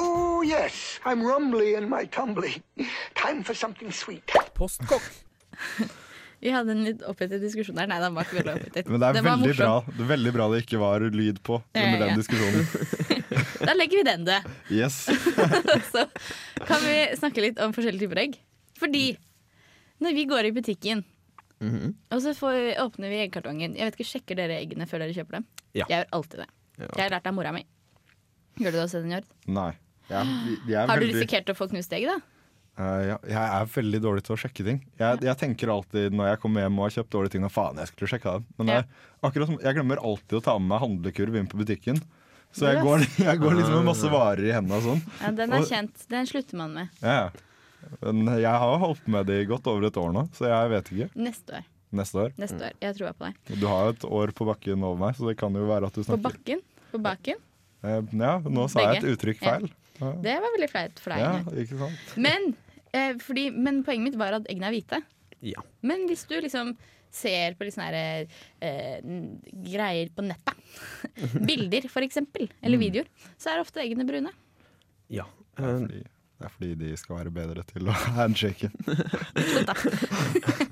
Oh, 0.00 0.42
yes, 0.42 1.00
I'm 1.04 1.22
rumbly 1.26 1.74
in 1.74 1.88
my 1.88 2.04
tumbly. 2.06 2.62
Time 3.28 3.44
for 3.44 3.54
something 3.54 3.92
sweet. 3.92 4.24
Postkokk. 4.56 5.04
Vi 6.40 6.52
hadde 6.54 6.70
en 6.70 6.84
litt 6.86 7.00
opphetet 7.02 7.42
diskusjon 7.42 7.74
der. 7.76 7.88
Nei, 7.90 7.96
den 8.00 8.14
var 8.14 8.24
ikke 8.28 8.36
veldig 8.38 8.52
opphetet. 8.60 8.88
Men 8.88 9.02
det 9.02 9.08
er 9.10 9.24
veldig 9.26 9.54
bra. 9.58 9.70
det 9.88 10.04
er 10.04 10.10
veldig 10.12 10.32
bra 10.36 10.44
det 10.52 10.60
ikke 10.62 10.78
var 10.80 11.02
lyd 11.10 11.40
på 11.44 11.56
Ja, 11.74 11.82
under 11.82 11.98
ja. 11.98 12.06
den 12.06 12.20
diskusjonen. 12.22 12.68
Da 13.68 13.74
legger 13.74 13.98
vi 13.98 14.04
den 14.06 14.22
død. 14.24 14.46
Yes. 14.72 15.00
Så 15.92 16.04
kan 16.68 16.78
vi 16.84 16.92
snakke 17.18 17.42
litt 17.42 17.58
om 17.60 17.74
forskjellige 17.74 18.06
typer 18.06 18.20
egg. 18.22 18.36
Fordi 18.78 19.02
når 20.04 20.14
vi 20.14 20.24
går 20.30 20.48
i 20.48 20.54
butikken, 20.60 21.04
Mhm. 21.58 21.88
og 22.14 22.20
så 22.22 22.30
får, 22.38 22.54
åpner 22.78 23.10
vi 23.10 23.16
eggkartongen 23.24 23.72
Jeg 23.74 23.88
vet 23.88 23.96
ikke, 23.96 24.04
Sjekker 24.06 24.36
dere 24.38 24.60
eggene 24.62 24.86
før 24.86 25.00
dere 25.02 25.10
kjøper 25.16 25.40
dem? 25.40 25.46
Ja. 25.74 25.88
Jeg 25.90 26.04
gjør 26.04 26.12
alltid 26.20 26.38
det. 26.44 26.46
Ja. 26.78 26.86
Jeg 26.86 27.02
har 27.02 27.10
lært 27.16 27.26
av 27.26 27.34
mora 27.34 27.50
mi. 27.56 27.64
Gjør 28.62 28.70
du 28.70 28.76
det 28.78 28.84
også, 28.84 29.00
Senjord? 29.02 29.26
Nei. 29.50 29.72
Jeg, 30.06 30.28
jeg, 30.68 30.76
er 30.78 30.86
Har 30.86 31.00
du 31.02 31.02
veldig, 31.02 31.16
risikert 31.18 31.50
å 31.50 31.56
få 31.58 31.66
knust 31.72 31.90
egg, 31.98 32.06
da? 32.06 32.14
Eh, 32.78 33.08
ja, 33.08 33.16
jeg 33.26 33.34
er 33.58 33.70
veldig 33.74 34.00
dårlig 34.04 34.22
til 34.22 34.36
å 34.36 34.38
sjekke 34.38 34.64
ting. 34.66 34.76
Jeg, 35.00 35.18
jeg 35.26 35.36
tenker 35.40 35.72
alltid 35.74 36.14
når 36.14 36.28
jeg 36.32 36.40
kommer 36.44 36.62
hjem 36.62 36.76
og 36.78 36.84
har 36.86 36.94
kjøpt 37.00 37.10
dårlige 37.16 37.32
ting, 37.34 37.44
at 37.48 37.54
faen, 37.54 37.80
jeg 37.82 37.90
skulle 37.90 38.10
sjekka 38.12 38.34
dem. 38.38 38.44
Men 38.60 38.68
Ja. 38.70 38.74
jeg, 38.78 38.86
akkurat 39.26 39.50
som, 39.50 39.58
jeg 39.64 39.74
glemmer 39.80 39.98
alltid 39.98 40.38
å 40.38 40.42
ta 40.46 40.54
med 40.58 40.68
meg 40.70 40.82
handlekurv 40.84 41.38
inn 41.40 41.48
på 41.50 41.58
butikken. 41.58 41.98
Så 42.54 42.68
jeg 42.70 42.78
Yes. 42.78 42.84
går, 42.86 42.98
jeg 43.28 43.38
går 43.42 43.56
liksom 43.58 43.74
med 43.80 43.88
masse 43.90 44.08
varer 44.12 44.44
i 44.46 44.52
hendene 44.54 44.78
og 44.78 44.86
sånn. 44.86 45.02
Ja, 45.20 45.30
Den 45.32 45.52
er 45.52 45.58
Og- 45.58 45.66
kjent. 45.68 46.06
Den 46.08 46.26
slutter 46.30 46.54
man 46.56 46.72
med. 46.74 46.88
Ja. 47.02 47.30
Men 48.02 48.26
jeg 48.38 48.54
har 48.62 48.78
holdt 48.78 49.06
med 49.08 49.26
det 49.26 49.42
i 49.42 49.48
godt 49.50 49.66
over 49.66 49.86
et 49.86 49.96
år 49.98 50.12
nå, 50.14 50.22
så 50.34 50.46
jeg 50.48 50.70
vet 50.70 50.88
ikke. 50.94 51.10
Neste 51.16 51.58
år. 51.58 51.66
Neste 51.98 52.18
år. 52.20 52.32
Neste 52.38 52.62
år. 52.62 52.72
Jeg 52.82 52.94
tror 52.98 53.12
på 53.18 53.26
deg. 53.26 53.58
Du 53.60 53.66
har 53.66 53.84
jo 53.86 53.92
et 53.96 54.06
år 54.22 54.32
på 54.36 54.46
bakken 54.48 54.82
over 54.84 54.98
meg, 55.06 55.14
så 55.16 55.26
det 55.28 55.36
kan 55.40 55.54
jo 55.54 55.66
være 55.66 55.86
at 55.88 55.94
du 55.94 56.02
snakker 56.04 56.20
På 56.22 56.30
bakken. 56.30 56.62
På 56.92 56.98
baken. 57.02 57.34
Eh, 57.82 58.00
Ja, 58.18 58.38
nå 58.40 58.68
sa 58.70 58.80
jeg 58.92 59.02
et 59.02 59.10
uttrykk 59.18 59.38
feil. 59.42 59.68
Ja, 60.00 60.12
Det 60.22 60.34
var 60.42 60.50
veldig 60.56 60.70
flaut 60.70 60.98
for 61.02 61.10
deg. 61.10 61.18
ja 61.18 61.62
ikke 61.62 61.78
sant? 61.78 62.16
Men, 62.16 62.56
eh, 62.92 63.16
fordi, 63.22 63.48
men 63.54 63.82
poenget 63.86 64.10
mitt 64.10 64.18
var 64.20 64.36
at 64.38 64.46
eggene 64.50 64.68
er 64.70 64.76
hvite. 64.76 65.00
Ja. 65.44 65.62
Men 65.86 66.06
hvis 66.10 66.24
du 66.28 66.36
liksom 66.40 66.74
ser 67.14 67.54
på 67.56 67.64
litt 67.64 67.74
sånne 67.76 67.88
her, 67.88 68.28
eh, 68.60 68.98
greier 69.64 70.10
på 70.14 70.24
nettet, 70.26 70.54
bilder 71.48 71.88
for 71.88 72.04
eksempel, 72.04 72.48
eller 72.62 72.78
videoer, 72.82 73.08
så 73.40 73.54
er 73.54 73.62
ofte 73.64 73.80
eggene 73.84 74.06
brune. 74.08 74.32
ja. 75.08 75.26
Det 75.58 75.64
er, 75.66 75.72
Eh, 75.74 75.80
fordi, 75.82 76.02
det 76.38 76.46
er 76.46 76.50
fordi 76.54 76.74
de 76.78 76.88
skal 77.00 77.16
være 77.16 77.30
bedre 77.34 77.62
til 77.66 77.88
å 77.90 77.94
handshake. 78.18 78.68
Slutt, 78.78 79.66
da. 79.66 79.74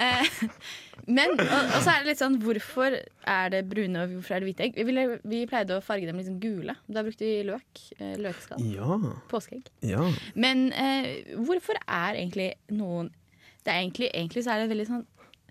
eh, 0.00 0.32
men, 1.18 1.36
og, 1.36 1.52
og 1.60 1.78
så 1.84 1.92
er 1.92 2.02
det 2.02 2.10
litt 2.12 2.22
sånn, 2.22 2.40
hvorfor 2.42 2.96
er 2.96 3.52
det 3.54 3.62
brune 3.70 4.02
og 4.06 4.16
hvorfor 4.16 4.36
er 4.38 4.42
det 4.42 4.50
hvite 4.50 4.66
egg? 4.66 4.76
Vi, 4.80 4.88
ville, 4.88 5.06
vi 5.28 5.44
pleide 5.50 5.76
å 5.78 5.84
farge 5.84 6.08
dem 6.08 6.18
liksom 6.20 6.40
gule. 6.42 6.74
Da 6.88 7.04
brukte 7.06 7.28
vi 7.28 7.38
løk. 7.48 7.84
Eh, 7.98 8.16
løkskall. 8.20 8.64
ja. 8.74 8.98
Påskeegg. 9.30 9.70
Ja. 9.86 10.04
Men 10.34 10.68
eh, 10.72 11.34
hvorfor 11.46 11.78
er 11.86 12.18
egentlig 12.20 12.52
noen 12.72 13.12
det 13.60 13.72
er 13.74 13.82
egentlig, 13.82 14.08
egentlig 14.16 14.40
så 14.46 14.54
er 14.54 14.62
det 14.62 14.70
veldig 14.70 14.84
sånn 14.88 15.02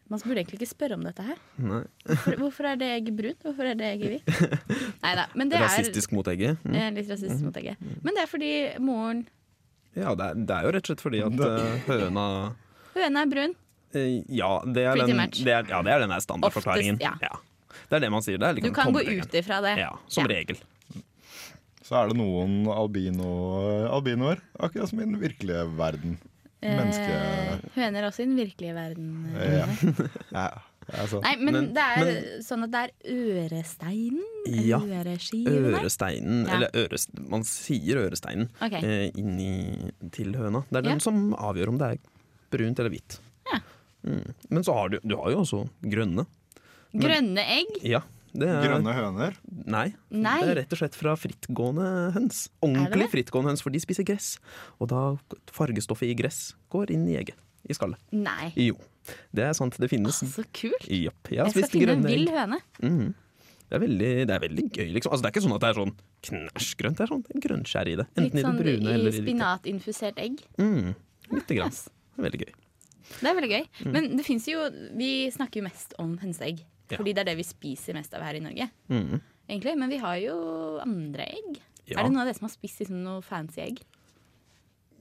Man 0.09 0.21
burde 0.23 0.41
egentlig 0.41 0.57
ikke 0.57 0.71
spørre 0.71 0.95
om 0.97 1.03
dette 1.05 1.21
her. 1.21 1.37
Hvorfor, 1.61 2.37
hvorfor 2.41 2.65
er 2.71 2.79
det 2.81 2.87
egget 2.95 3.17
brunt? 3.19 3.43
Hvorfor 3.45 3.67
er 3.69 3.75
det 3.77 3.89
egget 3.93 4.15
hvitt? 4.15 4.63
Nei 5.03 5.11
da. 5.19 5.27
Men 5.37 5.51
det 5.51 5.59
er 5.59 5.67
Rasistisk 5.67 6.15
mot 6.17 6.25
egget. 6.31 6.57
Mm. 6.65 6.73
eh, 6.79 6.87
litt 6.95 7.11
rasistisk 7.13 7.45
mot 7.45 7.59
egget. 7.61 7.83
Men 8.01 8.17
det 8.17 8.23
er 8.23 8.31
fordi 8.31 8.49
moren 8.81 9.21
Ja, 9.93 10.15
det 10.17 10.31
er, 10.31 10.41
det 10.49 10.55
er 10.55 10.65
jo 10.65 10.71
rett 10.73 10.89
og 10.89 10.89
slett 10.89 11.03
fordi 11.05 11.21
at 11.27 11.45
høna 11.91 12.25
Høna 12.95 13.21
er 13.21 13.29
brun. 13.35 13.53
Eh, 13.95 14.23
Ja, 14.29 14.59
det 14.65 14.83
er 14.85 14.93
Pretty 14.95 15.07
den, 15.13 15.17
much. 15.17 15.43
det 15.43 15.53
er, 15.53 15.63
ja, 15.69 15.81
det 15.81 15.91
er 15.93 15.99
den 15.99 16.09
der 16.09 16.19
standardforklaringen. 16.19 16.99
Oftest, 17.01 17.21
ja. 17.21 17.37
Det 17.89 17.95
er 17.95 17.99
det 18.05 18.11
man 18.11 18.21
sier. 18.21 18.37
Det 18.37 18.47
er 18.47 18.53
Du 18.53 18.61
liksom 18.61 18.73
kan 18.75 18.93
gå 18.93 18.99
tommelfingeren. 18.99 19.27
ut 19.27 19.33
ifra 19.43 19.61
det. 19.65 19.77
Ja, 19.79 19.91
som 20.07 20.25
Ja. 20.25 20.35
regel. 20.35 20.57
Så 21.83 21.95
er 21.97 22.07
det 22.09 22.17
noen 22.17 22.67
albino, 22.69 23.29
albinoer, 23.89 24.37
akkurat 24.59 24.89
som 24.89 24.99
i 24.99 25.05
den 25.05 25.17
virkelige 25.19 25.63
verden. 25.77 26.19
Menneske... 26.61 27.01
Eh, 27.01 27.59
høner 27.75 28.03
er 28.03 28.07
også 28.11 28.21
i 28.21 28.25
den 28.27 28.35
virkelige 28.37 28.73
verden. 28.75 29.33
eh, 29.35 29.53
Ja. 29.57 29.65
Ja. 30.31 30.49
Nei, 31.21 31.35
men, 31.37 31.53
Men- 31.53 31.73
det 31.73 31.81
er 31.85 32.03
men- 32.05 32.41
sånn 32.43 32.63
at 32.63 32.71
det 32.71 32.79
er 32.81 32.91
øresteinen? 33.13 34.23
Ja. 34.47 34.79
Øresteinen, 34.79 36.45
Ja. 36.47 36.55
eller 36.55 36.69
ørest, 36.73 37.09
man 37.29 37.43
sier 37.43 37.97
øresteinen, 38.09 38.49
okay. 38.61 38.81
eh, 38.81 39.11
inni 39.15 39.91
til 40.11 40.33
høna. 40.33 40.63
Det 40.69 40.77
er 40.77 40.81
den 40.81 40.97
Ja. 40.97 40.99
som 40.99 41.33
avgjør 41.33 41.69
om 41.69 41.77
det 41.77 41.91
er 41.91 41.97
brunt 42.51 42.79
eller 42.79 42.89
hvitt. 42.89 43.19
Ja. 43.53 43.59
Mm. 44.07 44.29
Men 44.49 44.63
så 44.65 44.75
har 44.77 44.93
du, 44.93 44.99
du 45.03 45.17
har 45.19 45.33
jo 45.33 45.41
også 45.43 45.65
grønne. 45.83 46.25
Grønne 46.95 47.43
egg? 47.57 47.75
Ja, 47.85 48.01
det 48.33 48.47
er, 48.49 48.63
Grønne 48.67 48.93
høner. 48.93 49.37
Nei, 49.49 49.87
Nei. 50.13 50.37
det 50.43 50.51
er 50.51 50.57
rett 50.61 50.73
og 50.75 50.81
slett 50.81 50.97
fra 50.97 51.15
frittgående 51.17 51.87
høns. 52.15 52.43
Ordentlig 52.65 53.09
frittgående 53.13 53.53
høns, 53.53 53.63
for 53.65 53.73
de 53.73 53.81
spiser 53.81 54.05
gress. 54.07 54.35
Og 54.77 54.91
da 54.91 55.03
fargestoffet 55.53 56.11
i 56.11 56.17
gress 56.17 56.53
går 56.73 56.93
inn 56.95 57.07
i 57.09 57.17
egget. 57.19 57.39
I 57.69 57.75
skallet. 57.75 57.99
Nei. 58.15 58.53
Jo, 58.55 58.77
det 59.35 59.43
er 59.49 59.57
sant. 59.57 59.75
Det 59.81 59.89
finnes. 59.91 60.21
Så 60.31 60.45
kult. 60.55 60.85
Japp. 60.87 61.27
Jeg 61.29 61.41
Jeg 61.41 61.51
skal 61.57 61.73
finne 61.73 61.97
en 61.97 62.05
vill 62.07 62.29
høne. 62.31 62.61
Mm. 62.79 63.09
Det 63.69 63.77
er, 63.77 63.81
veldig, 63.83 64.13
det 64.25 64.33
er 64.33 64.41
veldig 64.41 64.63
gøy, 64.73 64.87
liksom. 64.95 65.11
Altså, 65.13 65.21
det 65.21 65.27
er 65.29 65.33
ikke 65.35 65.43
sånn 65.45 65.53
at 65.53 65.61
det 65.61 65.67
er 65.69 65.77
sånn 65.77 65.91
knæsjgrønt. 66.29 66.97
Det 66.97 67.03
er 67.05 67.11
sånn 67.11 67.43
grønnskjær 67.45 67.91
i 67.91 67.97
det. 67.99 68.05
Enten 68.17 68.39
i 68.39 68.45
sånn 68.45 68.61
i 68.63 68.71
eller 68.95 69.11
i 69.11 69.19
spinatinfusert 69.19 70.21
egg. 70.23 70.39
Mm, 70.57 70.95
lite 71.35 71.57
grann. 71.59 71.75
Det 71.75 72.23
er 72.23 72.25
veldig 72.25 72.41
gøy. 72.47 72.55
Det 73.09 73.29
er 73.29 73.37
veldig 73.39 73.51
gøy. 73.51 73.65
Men 73.93 74.09
det 74.17 74.25
finnes 74.27 74.45
jo 74.47 74.61
Vi 74.97 75.11
snakker 75.33 75.61
jo 75.61 75.65
mest 75.65 75.95
om 76.01 76.17
hønseegg. 76.21 76.61
Ja. 76.89 76.97
Fordi 76.97 77.13
det 77.13 77.21
er 77.23 77.29
det 77.31 77.37
vi 77.37 77.45
spiser 77.45 77.93
mest 77.97 78.13
av 78.17 78.23
her 78.25 78.37
i 78.39 78.41
Norge. 78.43 78.69
Mm. 78.89 79.19
Egentlig. 79.49 79.75
Men 79.77 79.89
vi 79.89 79.97
har 80.01 80.17
jo 80.23 80.35
andre 80.81 81.25
egg. 81.29 81.59
Ja. 81.89 81.99
Er 81.99 82.03
det 82.05 82.11
noen 82.13 82.21
av 82.23 82.29
dere 82.29 82.37
som 82.37 82.45
har 82.47 82.53
spist 82.53 82.81
liksom, 82.83 83.01
noe 83.05 83.21
fancy 83.25 83.61
egg? 83.65 83.81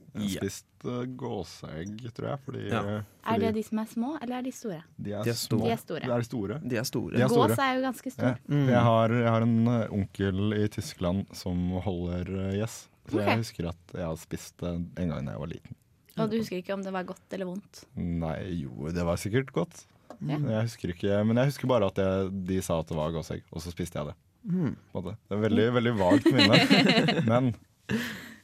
Jeg 0.09 0.25
har 0.25 0.41
spist 0.41 0.85
uh, 0.89 1.03
gåseegg, 1.21 1.99
tror 2.17 2.27
jeg. 2.31 2.41
Fordi, 2.45 2.63
Ja. 2.69 2.81
fordi 2.81 3.35
Er 3.35 3.39
det 3.39 3.51
de 3.59 3.63
som 3.63 3.79
er 3.79 3.85
små, 3.85 4.09
eller 4.21 4.37
er 4.39 4.41
de 4.47 4.51
store? 4.51 4.83
de 4.97 5.11
er, 5.13 5.23
De 5.23 5.29
er 5.29 5.33
store. 5.37 5.59
små. 5.59 5.65
De 5.65 5.71
er 5.71 5.77
store. 5.77 5.99
De 6.01 6.13
er 6.15 6.23
store. 6.23 6.59
De 6.63 6.75
er 6.77 6.83
store. 6.89 7.17
De 7.17 7.21
er 7.23 7.27
store. 7.29 7.47
Gås 7.49 7.59
er 7.59 7.75
jo 7.75 7.81
ganske 7.85 8.05
Ja. 8.09 8.11
stor. 8.11 8.39
Mm. 8.49 8.67
Jeg, 8.69 8.81
har, 8.89 9.09
jeg 9.09 9.29
har 9.29 9.41
en 9.41 9.67
uh, 9.67 9.93
onkel 9.93 10.53
i 10.53 10.67
Tyskland 10.67 11.25
som 11.33 11.69
holder 11.85 12.29
uh, 12.29 12.53
gjess. 12.57 12.87
Så 13.09 13.17
okay. 13.17 13.27
jeg 13.29 13.37
husker 13.37 13.69
at 13.69 13.93
jeg 13.93 14.05
har 14.05 14.15
spist 14.17 14.57
det 14.57 14.73
en 14.97 15.09
gang 15.09 15.25
da 15.25 15.31
jeg 15.31 15.39
var 15.39 15.47
liten. 15.53 15.75
Og 16.19 16.29
du 16.31 16.37
husker 16.39 16.59
ikke 16.61 16.73
om 16.75 16.83
det 16.85 16.91
var 16.95 17.05
godt 17.07 17.35
eller 17.37 17.47
vondt? 17.49 17.83
Nei, 17.95 18.37
jo, 18.65 18.89
det 18.93 19.05
var 19.07 19.19
sikkert 19.21 19.51
godt. 19.55 19.85
Ja. 20.19 20.35
Jeg 20.35 20.65
husker 20.67 20.91
ikke, 20.93 21.19
men 21.23 21.37
jeg 21.39 21.51
husker 21.53 21.69
bare 21.71 21.87
at 21.87 21.99
jeg, 22.01 22.31
de 22.49 22.57
sa 22.65 22.79
at 22.81 22.89
det 22.91 22.97
var 22.97 23.13
gåsegg, 23.15 23.43
og 23.55 23.61
så 23.63 23.71
spiste 23.71 24.01
jeg 24.01 24.09
det. 24.11 24.15
Mm. 24.49 24.73
Det 24.95 25.35
er 25.35 25.41
veldig, 25.43 25.67
veldig 25.77 25.93
vagt 25.99 26.27
minne. 26.31 26.59
Men 27.31 27.49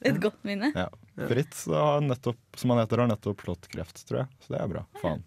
Et 0.05 0.17
godt 0.21 0.41
minne. 0.47 0.69
Ja. 0.75 0.89
Fritz, 1.29 1.65
har 1.71 2.01
nettopp, 2.03 2.39
som 2.59 2.73
han 2.73 2.81
heter, 2.83 2.99
har 3.03 3.09
nettopp 3.11 3.43
slått 3.45 3.67
kreft, 3.71 4.01
tror 4.07 4.23
jeg. 4.23 4.27
Så 4.43 4.53
det 4.55 4.59
er 4.61 4.71
bra. 4.73 4.83
Faen. 5.01 5.23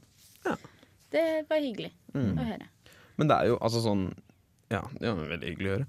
Det 1.13 1.25
var 1.49 1.63
hyggelig 1.65 1.93
Mm. 2.15 2.35
å 2.41 2.45
høre. 2.49 2.67
Men 3.21 3.29
det 3.29 3.37
er 3.37 3.49
jo 3.51 3.57
altså 3.61 3.81
sånn 3.85 4.07
Ja, 4.69 4.83
det 5.01 5.09
var 5.17 5.29
veldig 5.31 5.49
hyggelig 5.49 5.69
å 5.71 5.75
høre. 5.79 5.87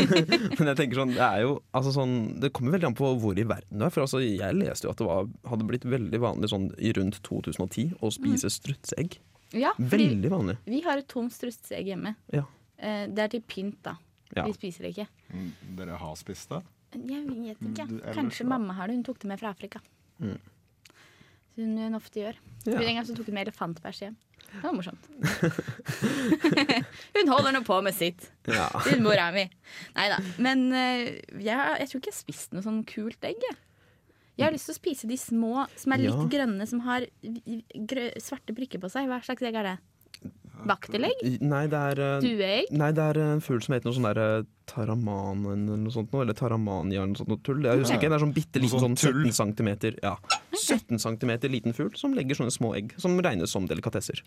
Men 0.60 0.68
jeg 0.70 0.76
tenker 0.78 1.00
sånn, 1.00 1.14
det 1.16 1.24
er 1.26 1.40
jo 1.42 1.56
altså 1.74 1.90
sånn 1.96 2.12
Det 2.38 2.52
kommer 2.54 2.76
veldig 2.76 2.86
an 2.92 2.94
på 3.00 3.08
hvor 3.18 3.34
i 3.34 3.42
verden 3.42 3.80
du 3.80 3.86
er. 3.88 3.90
For 3.90 4.04
altså, 4.04 4.20
jeg 4.22 4.54
leste 4.54 4.86
jo 4.86 4.92
at 4.92 5.00
det 5.02 5.08
var, 5.08 5.26
hadde 5.50 5.66
blitt 5.66 5.86
veldig 5.90 6.20
vanlig 6.22 6.50
sånn 6.52 6.68
i 6.78 6.92
rundt 6.94 7.18
2010 7.26 7.96
å 7.98 8.12
spise 8.14 8.52
strutseegg. 8.54 9.18
Ja, 9.58 9.72
Veldig 9.82 10.30
vanlig. 10.30 10.54
vi 10.70 10.78
har 10.86 11.00
et 11.02 11.08
tomt 11.10 11.34
strutseegg 11.34 11.88
hjemme. 11.90 12.14
Ja. 12.30 12.44
Eh, 12.78 13.08
Det 13.10 13.24
er 13.24 13.32
til 13.34 13.42
pynt, 13.42 13.80
da. 13.82 13.96
Ja. 14.36 14.44
Vi 14.46 14.54
spiser 14.54 14.86
det 14.86 14.92
ikke. 14.94 15.08
Mm, 15.34 15.48
Dere 15.80 15.98
har 15.98 16.14
spist 16.20 16.52
det? 16.54 16.60
Jeg 16.94 17.26
vet 17.26 17.66
ikke. 17.72 17.88
Kanskje 18.14 18.46
mamma 18.46 18.74
har 18.78 18.86
det. 18.86 18.94
Hun 19.00 19.02
tok 19.10 19.18
det 19.24 19.28
med 19.32 19.40
fra 19.42 19.50
Afrika. 19.50 19.82
Mm. 20.22 20.38
Som 21.56 21.76
hun 21.82 21.98
ofte 21.98 22.22
gjør. 22.22 22.38
Ja. 22.66 22.78
En 22.78 22.94
gang 23.00 23.06
så 23.06 23.14
tok 23.18 23.26
hun 23.26 23.34
med 23.40 23.48
elefantbæsj 23.48 24.04
hjem. 24.06 24.16
Det 24.50 24.62
var 24.64 24.74
morsomt. 24.76 25.06
hun 27.16 27.30
holder 27.32 27.54
nå 27.54 27.62
på 27.66 27.78
med 27.86 27.94
sitt. 27.96 28.28
Ja. 28.50 28.68
Hun 28.86 29.02
mora 29.04 29.28
mi. 29.34 29.44
Nei 29.96 30.06
da. 30.12 30.18
Men 30.42 30.66
eh, 30.76 31.02
jeg, 31.38 31.54
jeg 31.54 31.90
tror 31.90 32.00
ikke 32.02 32.10
jeg 32.10 32.16
har 32.16 32.20
spist 32.22 32.56
noe 32.56 32.64
sånn 32.66 32.82
kult 32.88 33.26
egg. 33.28 33.42
Jeg 34.40 34.46
har 34.46 34.54
lyst 34.54 34.70
til 34.70 34.76
å 34.76 34.80
spise 34.80 35.08
de 35.10 35.18
små 35.20 35.66
som 35.76 35.92
er 35.94 36.02
litt 36.06 36.16
Ja. 36.16 36.26
grønne, 36.32 36.64
som 36.68 36.80
har 36.86 37.04
grø 37.90 38.06
svarte 38.22 38.54
prikker 38.56 38.80
på 38.82 38.88
seg. 38.92 39.08
Hva 39.10 39.20
slags 39.24 39.44
egg 39.44 39.58
er 39.60 39.68
det? 39.68 39.76
Vaktelegg? 40.68 41.22
Nei, 41.40 41.62
det 41.72 41.80
er 41.92 42.00
eh, 42.04 42.16
Dueegg? 42.24 42.72
Nei, 42.76 42.90
det 42.96 43.04
er 43.12 43.20
en 43.24 43.42
fugl 43.44 43.62
som 43.64 43.74
heter 43.76 43.88
noe 43.90 43.96
sånn 43.96 44.08
der 44.10 44.20
eh, 44.24 44.48
Taramanen 44.70 45.64
eller 45.66 45.80
noe 45.84 45.94
sånt 45.94 46.12
noe, 46.14 46.24
eller 46.26 46.36
Taramania 46.38 47.00
eller 47.00 47.14
noe 47.14 47.20
sånt 47.22 47.32
noe 47.32 47.42
tull. 47.46 47.64
Jeg 47.66 47.82
husker 47.82 47.96
Ja. 47.96 48.00
ikke, 48.00 48.10
det 48.12 48.18
er 48.18 48.24
sånn 48.24 48.36
bitte 48.36 48.62
liten 48.62 48.82
sånn 48.84 48.96
sånn 48.98 49.32
17 49.32 49.56
cm 49.56 49.70
ja, 50.02 50.14
17 50.54 51.02
centimeter 51.02 51.52
liten 51.52 51.76
fugl 51.76 51.96
som 51.98 52.14
legger 52.16 52.38
sånne 52.38 52.54
små 52.54 52.74
egg 52.78 52.94
som 53.00 53.18
regnes 53.18 53.50
som 53.54 53.66
delikatesser. 53.70 54.22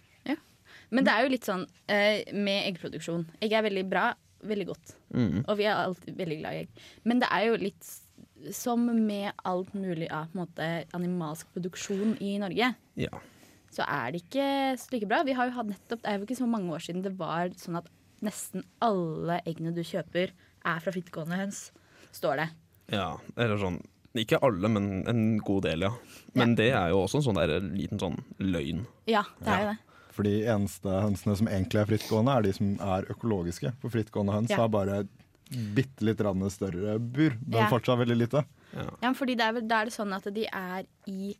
Men 0.93 1.07
det 1.07 1.13
er 1.13 1.25
jo 1.25 1.33
litt 1.33 1.47
sånn 1.47 1.63
eh, 1.89 2.21
med 2.35 2.67
eggproduksjon. 2.67 3.23
Egg 3.41 3.55
er 3.57 3.65
veldig 3.65 3.85
bra, 3.89 4.11
veldig 4.45 4.67
godt. 4.69 4.95
Mm. 5.15 5.39
Og 5.47 5.57
vi 5.57 5.65
er 5.65 5.79
alltid 5.79 6.19
veldig 6.19 6.39
glad 6.43 6.53
i 6.57 6.63
egg. 6.65 6.83
Men 7.07 7.23
det 7.23 7.29
er 7.33 7.47
jo 7.47 7.55
litt 7.61 7.93
som 8.53 8.83
med 8.85 9.31
alt 9.47 9.71
mulig 9.73 10.09
av 10.11 10.27
ja, 10.35 10.83
animalsk 10.93 11.47
produksjon 11.55 12.17
i 12.21 12.35
Norge. 12.41 12.73
Ja. 12.99 13.21
Så 13.73 13.85
er 13.89 14.11
det 14.13 14.21
ikke 14.23 14.47
så 14.77 14.91
like 14.93 15.07
bra. 15.09 15.23
Vi 15.25 15.33
har 15.37 15.49
jo 15.49 15.55
hatt 15.57 15.71
nettopp, 15.71 16.01
Det 16.03 16.09
er 16.11 16.19
jo 16.19 16.27
ikke 16.27 16.37
så 16.37 16.49
mange 16.49 16.73
år 16.75 16.83
siden 16.85 17.01
det 17.05 17.15
var 17.17 17.49
sånn 17.57 17.79
at 17.79 17.87
nesten 18.23 18.63
alle 18.85 19.39
eggene 19.49 19.73
du 19.75 19.81
kjøper, 19.83 20.31
er 20.63 20.79
fra 20.83 20.93
frittgående 20.95 21.39
høns. 21.41 21.71
Står 22.13 22.37
det. 22.43 22.49
ja. 22.93 23.17
Eller 23.35 23.57
sånn 23.57 23.81
Ikke 24.15 24.37
alle, 24.45 24.69
men 24.69 25.07
en 25.09 25.39
god 25.41 25.63
del, 25.65 25.81
ja. 25.87 25.89
Men 26.37 26.53
det 26.53 26.67
er 26.77 26.91
jo 26.93 26.99
også 27.01 27.17
en 27.17 27.23
sånn 27.25 27.39
der 27.39 27.59
liten 27.65 27.97
sånn 27.97 28.19
løgn. 28.37 28.83
Ja, 29.09 29.23
det 29.41 29.49
er 29.49 29.63
jo 29.63 29.69
det. 29.71 29.77
For 30.13 30.27
de 30.27 30.33
eneste 30.45 30.85
hønsene 31.01 31.35
som 31.39 31.47
egentlig 31.49 31.79
er 31.81 31.89
frittgående, 31.89 32.35
er 32.37 32.45
de 32.45 32.51
som 32.53 32.75
er 32.93 33.07
økologiske. 33.09 33.71
For 33.81 33.89
frittgående 33.89 34.35
høns 34.35 34.51
Ja. 34.53 34.57
har 34.57 34.69
bare 34.69 35.07
bitte 35.73 36.05
litt 36.05 36.21
større 36.53 36.99
bur, 36.99 37.31
men 37.47 37.61
Ja. 37.63 37.69
fortsatt 37.69 37.97
veldig 37.97 38.17
lite. 38.17 38.45
Ja, 38.75 38.85
ja 39.01 39.13
fordi 39.13 39.35
det 39.35 39.41
er, 39.41 39.57
er 39.57 39.85
det 39.85 39.93
sånn 39.93 40.13
at 40.13 40.31
de 40.31 40.45
er 40.45 40.85
i 41.07 41.35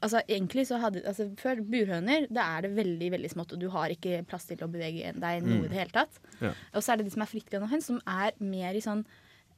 Altså 0.00 0.20
egentlig 0.28 0.66
så 0.68 0.78
hadde 0.80 1.02
altså 1.06 1.26
Før 1.36 1.60
burhøner, 1.66 2.26
da 2.30 2.44
er 2.56 2.62
det 2.62 2.76
veldig 2.76 3.10
veldig 3.16 3.30
smått, 3.32 3.52
og 3.56 3.60
du 3.60 3.68
har 3.74 3.90
ikke 3.90 4.20
plass 4.30 4.44
til 4.46 4.56
å 4.62 4.68
bevege 4.70 5.12
deg 5.18 5.42
noe 5.42 5.58
Mm. 5.58 5.64
i 5.64 5.68
det 5.68 5.78
hele 5.78 5.90
tatt. 5.90 6.20
Ja. 6.40 6.52
Og 6.74 6.82
så 6.82 6.92
er 6.92 6.96
det 7.00 7.06
de 7.06 7.10
som 7.16 7.22
er 7.22 7.30
frittgående 7.32 7.68
høns, 7.72 7.86
som 7.90 8.00
er 8.06 8.32
mer 8.40 8.74
i 8.74 8.80
sånn 8.84 9.04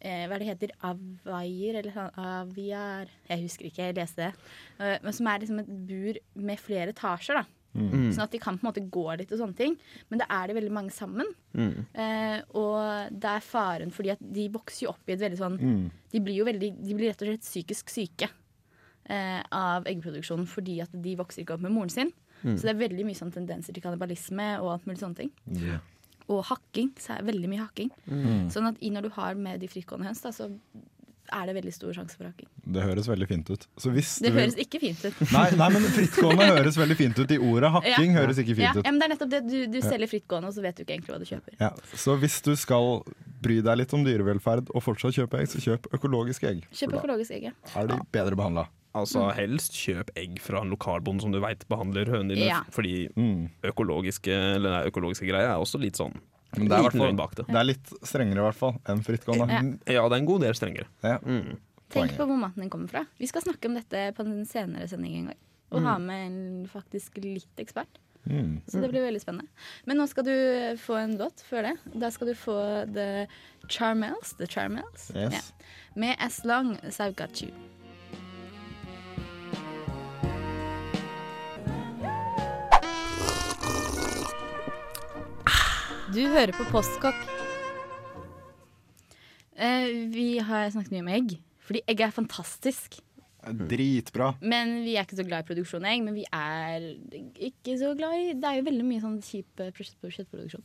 eh, 0.00 0.26
Hva 0.26 0.34
er 0.34 0.38
det 0.42 0.48
heter? 0.48 0.70
Avaier? 0.82 1.76
Eller 1.78 1.92
sånn 1.94 2.10
aviar 2.18 3.06
Jeg 3.28 3.42
husker 3.44 3.68
ikke, 3.68 3.88
jeg 3.90 3.94
leste 4.00 4.16
det. 4.16 4.32
Uh, 4.80 4.96
men 5.04 5.12
som 5.12 5.26
er 5.30 5.38
liksom 5.44 5.60
et 5.62 5.68
bur 5.88 6.18
med 6.34 6.58
flere 6.58 6.88
etasjer, 6.94 7.34
da. 7.42 7.44
Mm. 7.72 8.10
Sånn 8.12 8.24
at 8.26 8.30
de 8.34 8.38
kan 8.42 8.58
på 8.58 8.66
en 8.66 8.68
måte 8.68 8.82
gå 8.92 9.04
litt 9.16 9.30
og 9.32 9.38
sånne 9.40 9.56
ting. 9.56 9.78
Men 10.10 10.18
da 10.20 10.26
er 10.28 10.48
det 10.50 10.56
veldig 10.58 10.72
mange 10.76 10.90
sammen. 10.92 11.24
Mm. 11.56 11.86
Eh, 11.94 12.42
og 12.60 13.14
det 13.16 13.30
er 13.30 13.40
faren 13.46 13.90
fordi 13.94 14.10
at 14.12 14.20
de 14.20 14.44
vokser 14.52 14.84
jo 14.84 14.90
opp 14.92 15.08
i 15.08 15.14
et 15.14 15.20
veldig 15.22 15.38
sånn 15.40 15.56
Mm. 15.58 15.90
De 16.12 16.20
blir 16.20 16.36
jo 16.36 16.44
veldig, 16.44 16.68
de 16.84 16.94
blir 16.98 17.08
rett 17.08 17.22
og 17.22 17.28
slett 17.30 17.46
psykisk 17.46 17.88
syke 17.88 18.28
eh, 19.12 19.40
av 19.54 19.88
eggproduksjonen 19.90 20.48
fordi 20.50 20.80
at 20.84 20.92
de 21.04 21.16
vokser 21.18 21.44
ikke 21.44 21.56
opp 21.56 21.64
med 21.64 21.74
moren 21.74 21.92
sin. 21.92 22.12
Mm. 22.42 22.56
Så 22.56 22.66
det 22.66 22.74
er 22.74 22.80
veldig 22.80 23.06
mye 23.06 23.18
sånn 23.18 23.34
tendenser 23.34 23.76
til 23.76 23.84
kannibalisme 23.84 24.48
og 24.62 24.76
alt 24.76 24.88
mulig 24.88 25.02
sånne 25.02 25.20
ting. 25.20 25.34
Yeah. 25.54 25.82
Og 26.32 26.42
hakking. 26.48 26.90
Så 26.98 27.14
er 27.14 27.22
det 27.22 27.32
veldig 27.32 27.50
mye 27.50 27.66
hakking. 27.66 27.92
Mm. 28.08 28.48
Sånn 28.54 28.70
at 28.72 28.80
i 28.82 28.90
når 28.94 29.06
du 29.08 29.14
har 29.18 29.38
med 29.38 29.62
de 29.62 29.70
frittgående 29.70 30.08
høns, 30.08 30.22
da, 30.24 30.32
så 30.34 30.48
er 31.32 31.46
det 31.48 31.54
veldig 31.56 31.72
stor 31.72 31.94
sjanse 31.96 32.18
for 32.18 32.28
hakking. 32.28 32.48
Det 32.74 32.82
høres 32.84 33.08
veldig 33.08 33.28
fint 33.30 33.52
ut. 33.52 33.66
Så 33.80 33.92
hvis 33.94 34.16
Det 34.24 34.32
høres 34.34 34.56
ikke 34.60 34.80
fint 34.82 35.04
ut. 35.06 35.22
Nei, 35.32 35.46
nei, 35.58 35.68
men 35.74 35.86
frittgående 35.94 36.48
høres 36.56 36.78
veldig 36.80 36.98
fint 36.98 37.22
ut 37.22 37.32
i 37.32 37.38
ordet. 37.38 37.70
Hakking 37.78 38.18
høres 38.18 38.42
ikke 38.42 38.56
ja, 38.56 38.58
fint 38.58 38.80
ut. 38.80 38.86
ja, 38.86 38.90
men 38.90 39.00
det 39.00 39.08
er 39.08 39.14
nettopp 39.14 39.32
det. 39.32 39.42
Du, 39.46 39.58
du 39.72 39.78
selger 39.84 40.10
frittgående, 40.10 40.50
og 40.50 40.56
så 40.56 40.66
vet 40.66 40.76
du 40.76 40.84
ikke 40.84 40.96
egentlig 40.98 41.14
hva 41.14 41.20
du 41.22 41.28
kjøper. 41.30 41.56
Ja, 41.62 41.72
så 42.04 42.18
hvis 42.20 42.38
du 42.44 42.52
skal 42.58 43.02
bry 43.42 43.58
deg 43.64 43.80
litt 43.80 43.96
om 43.96 44.04
dyrevelferd 44.06 44.70
og 44.74 44.84
fortsatt 44.84 45.16
kjøpe 45.16 45.40
egg, 45.40 45.50
så 45.54 45.62
kjøp 45.62 45.88
økologiske 45.96 46.50
egg. 46.52 46.66
Kjøp 46.70 46.98
økologiske 46.98 47.02
økologisk 47.02 47.38
egg, 47.38 47.50
ja. 47.50 47.80
er 47.80 47.90
de 47.90 47.98
bedre 48.14 48.38
behandla. 48.38 48.68
Altså 48.94 49.32
helst 49.34 49.72
kjøp 49.72 50.10
egg 50.20 50.38
fra 50.44 50.60
en 50.60 50.70
lokalbonde 50.70 51.22
som 51.24 51.32
du 51.32 51.38
veit 51.40 51.62
behandler 51.68 52.10
hønene 52.12 52.34
dine. 52.36 52.46
Ja. 52.50 52.62
Fordi 52.70 53.08
Mm. 53.16 53.50
økologiske, 53.64 54.32
eller 54.56 54.70
nei, 54.70 54.90
økologiske 54.90 55.26
greier 55.28 55.48
er 55.54 55.58
også 55.62 55.80
litt 55.80 55.96
sånn 55.96 56.12
Men 56.54 56.68
det 56.68 56.76
er, 56.78 56.90
det. 56.90 57.46
det 57.48 57.56
er 57.56 57.64
litt 57.64 57.92
strengere 58.04 58.38
i 58.42 58.50
hvert 58.50 58.54
fall 58.54 58.74
enn 58.86 59.00
frittgående. 59.02 59.48
Ja. 59.88 59.94
Ja, 60.02 60.08
det 60.08 60.16
er 60.18 60.20
en 60.20 60.26
god 60.26 60.40
del 60.42 60.52
strengere. 60.54 60.86
Ja. 61.02 61.16
Mm. 61.24 61.56
Tenk 61.88 62.12
på 62.16 62.26
hvor 62.26 62.36
maten 62.36 62.60
din 62.60 62.68
kommer 62.70 62.88
fra. 62.90 63.06
Vi 63.18 63.26
skal 63.26 63.40
snakke 63.42 63.66
om 63.68 63.74
dette 63.74 64.12
på 64.14 64.20
en 64.26 64.44
senere 64.44 64.86
sending 64.88 65.16
en 65.16 65.26
gang. 65.32 65.36
Og 65.72 65.80
Mm. 65.80 65.84
ha 65.86 65.98
med 65.98 66.26
en 66.26 66.66
faktisk 66.68 67.16
litt 67.22 67.56
ekspert. 67.56 67.88
Mm. 68.28 68.60
Så 68.68 68.80
det 68.80 68.90
blir 68.92 69.00
veldig 69.02 69.20
spennende. 69.24 69.48
Men 69.86 69.96
nå 69.96 70.06
skal 70.08 70.24
du 70.24 70.76
få 70.76 70.96
en 71.02 71.16
låt 71.18 71.42
før 71.42 71.62
det. 71.72 71.98
Da 71.98 72.10
skal 72.10 72.28
du 72.28 72.34
få 72.34 72.92
The 72.92 73.26
Charmels. 73.68 74.34
The 74.36 74.46
Charmels. 74.46 75.10
Yes. 75.16 75.32
Ja. 75.32 75.40
Med 75.96 76.16
As 76.20 76.44
Long 76.44 76.76
As 76.84 76.98
I've 76.98 77.16
Got 77.16 77.40
You. 77.42 77.50
Du 86.12 86.20
hører 86.28 86.52
på 86.56 86.64
Postkokk. 86.68 87.16
Eh, 89.56 89.88
vi 90.12 90.26
har 90.42 90.68
snakket 90.74 90.92
mye 90.94 91.04
om 91.04 91.10
egg, 91.12 91.34
fordi 91.64 91.82
egg 91.88 92.02
er 92.04 92.12
fantastisk. 92.14 92.98
Dritbra. 93.42 94.28
Men 94.38 94.84
vi 94.84 94.92
er 94.94 95.02
ikke 95.02 95.16
så 95.18 95.24
glad 95.26 95.42
i 95.42 95.46
produksjon 95.48 95.82
av 95.82 95.90
egg. 95.90 96.02
Men 96.06 96.14
vi 96.14 96.22
er 96.30 96.84
ikke 97.48 97.74
så 97.80 97.88
glad 97.98 98.14
i 98.14 98.26
Det 98.38 98.46
er 98.46 98.60
jo 98.60 98.66
veldig 98.68 98.84
mye 98.86 99.02
sånn 99.02 99.16
kjip 99.26 99.62
eh, 99.64 99.72
kjøttproduksjon. 99.74 100.62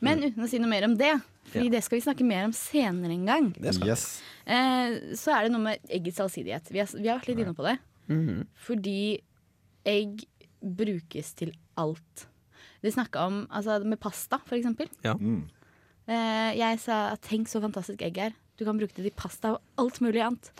Men 0.00 0.22
uten 0.24 0.46
å 0.46 0.48
si 0.48 0.60
noe 0.62 0.70
mer 0.72 0.86
om 0.88 0.94
det, 0.96 1.10
Fordi 1.52 1.68
det 1.74 1.82
skal 1.84 1.98
vi 1.98 2.04
snakke 2.06 2.24
mer 2.24 2.46
om 2.48 2.54
senere 2.56 3.12
en 3.12 3.26
gang, 3.28 3.50
Yes. 3.60 4.22
eh, 4.46 4.96
så 5.20 5.34
er 5.36 5.44
det 5.44 5.52
noe 5.52 5.66
med 5.66 5.90
eggets 5.92 6.20
allsidighet. 6.24 6.70
Vi 6.72 6.80
har, 6.80 6.88
vi 6.96 7.08
har 7.10 7.18
vært 7.20 7.28
litt 7.28 7.44
inne 7.44 7.56
på 7.58 7.66
det. 7.68 7.76
Mhm. 8.08 8.46
Fordi 8.56 9.20
egg 9.84 10.24
brukes 10.64 11.34
til 11.36 11.52
alt. 11.76 12.26
Vi 12.84 12.92
snakka 12.92 13.26
om 13.30 13.42
altså, 13.48 13.78
med 13.88 13.98
pasta, 14.02 14.38
for 14.44 14.58
eksempel. 14.58 14.90
Mm. 15.02 15.42
Eh, 16.04 16.50
jeg 16.60 16.80
sa 16.84 16.98
tenk 17.24 17.48
så 17.48 17.62
fantastisk 17.64 18.02
egg 18.04 18.18
er. 18.26 18.34
Du 18.60 18.66
kan 18.68 18.76
bruke 18.78 18.92
det 18.94 19.06
til 19.08 19.14
pasta 19.16 19.54
og 19.56 19.62
alt 19.80 20.02
mulig 20.04 20.20
annet. 20.22 20.50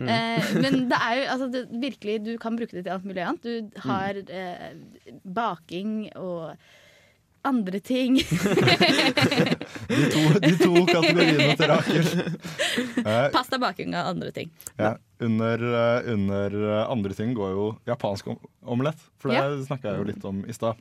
Eh, 0.00 0.48
men 0.56 0.86
det 0.90 0.96
er 0.98 1.18
jo 1.20 1.26
altså, 1.34 1.50
det, 1.52 1.66
virkelig, 1.84 2.16
du 2.24 2.32
kan 2.42 2.56
bruke 2.58 2.72
det 2.74 2.86
til 2.86 2.94
alt 2.96 3.04
mulig 3.06 3.22
annet. 3.26 3.44
Du 3.44 3.84
har 3.84 4.16
eh, 4.24 4.72
baking 5.22 6.08
og 6.16 6.56
andre 7.46 7.78
ting. 7.84 8.16
De, 9.86 10.00
to, 10.10 10.22
de 10.42 10.50
to 10.58 10.72
kategoriene 10.88 11.52
til 11.60 11.68
Rakel. 11.70 12.08
Eh, 13.04 13.28
Pasta, 13.36 13.60
baking 13.62 13.92
og 13.94 14.08
andre 14.16 14.32
ting. 14.34 14.50
ja, 14.80 14.96
under, 15.22 15.62
eh, 15.78 16.08
under 16.16 16.56
andre 16.88 17.14
ting 17.14 17.36
går 17.38 17.52
jo 17.54 17.68
japansk 17.86 18.32
omelett. 18.66 18.98
For 19.20 19.30
det 19.30 19.38
Ja. 19.38 19.46
snakka 19.68 19.92
jeg 19.92 20.00
jo 20.02 20.08
litt 20.10 20.24
om 20.26 20.42
i 20.48 20.56
stad. 20.56 20.80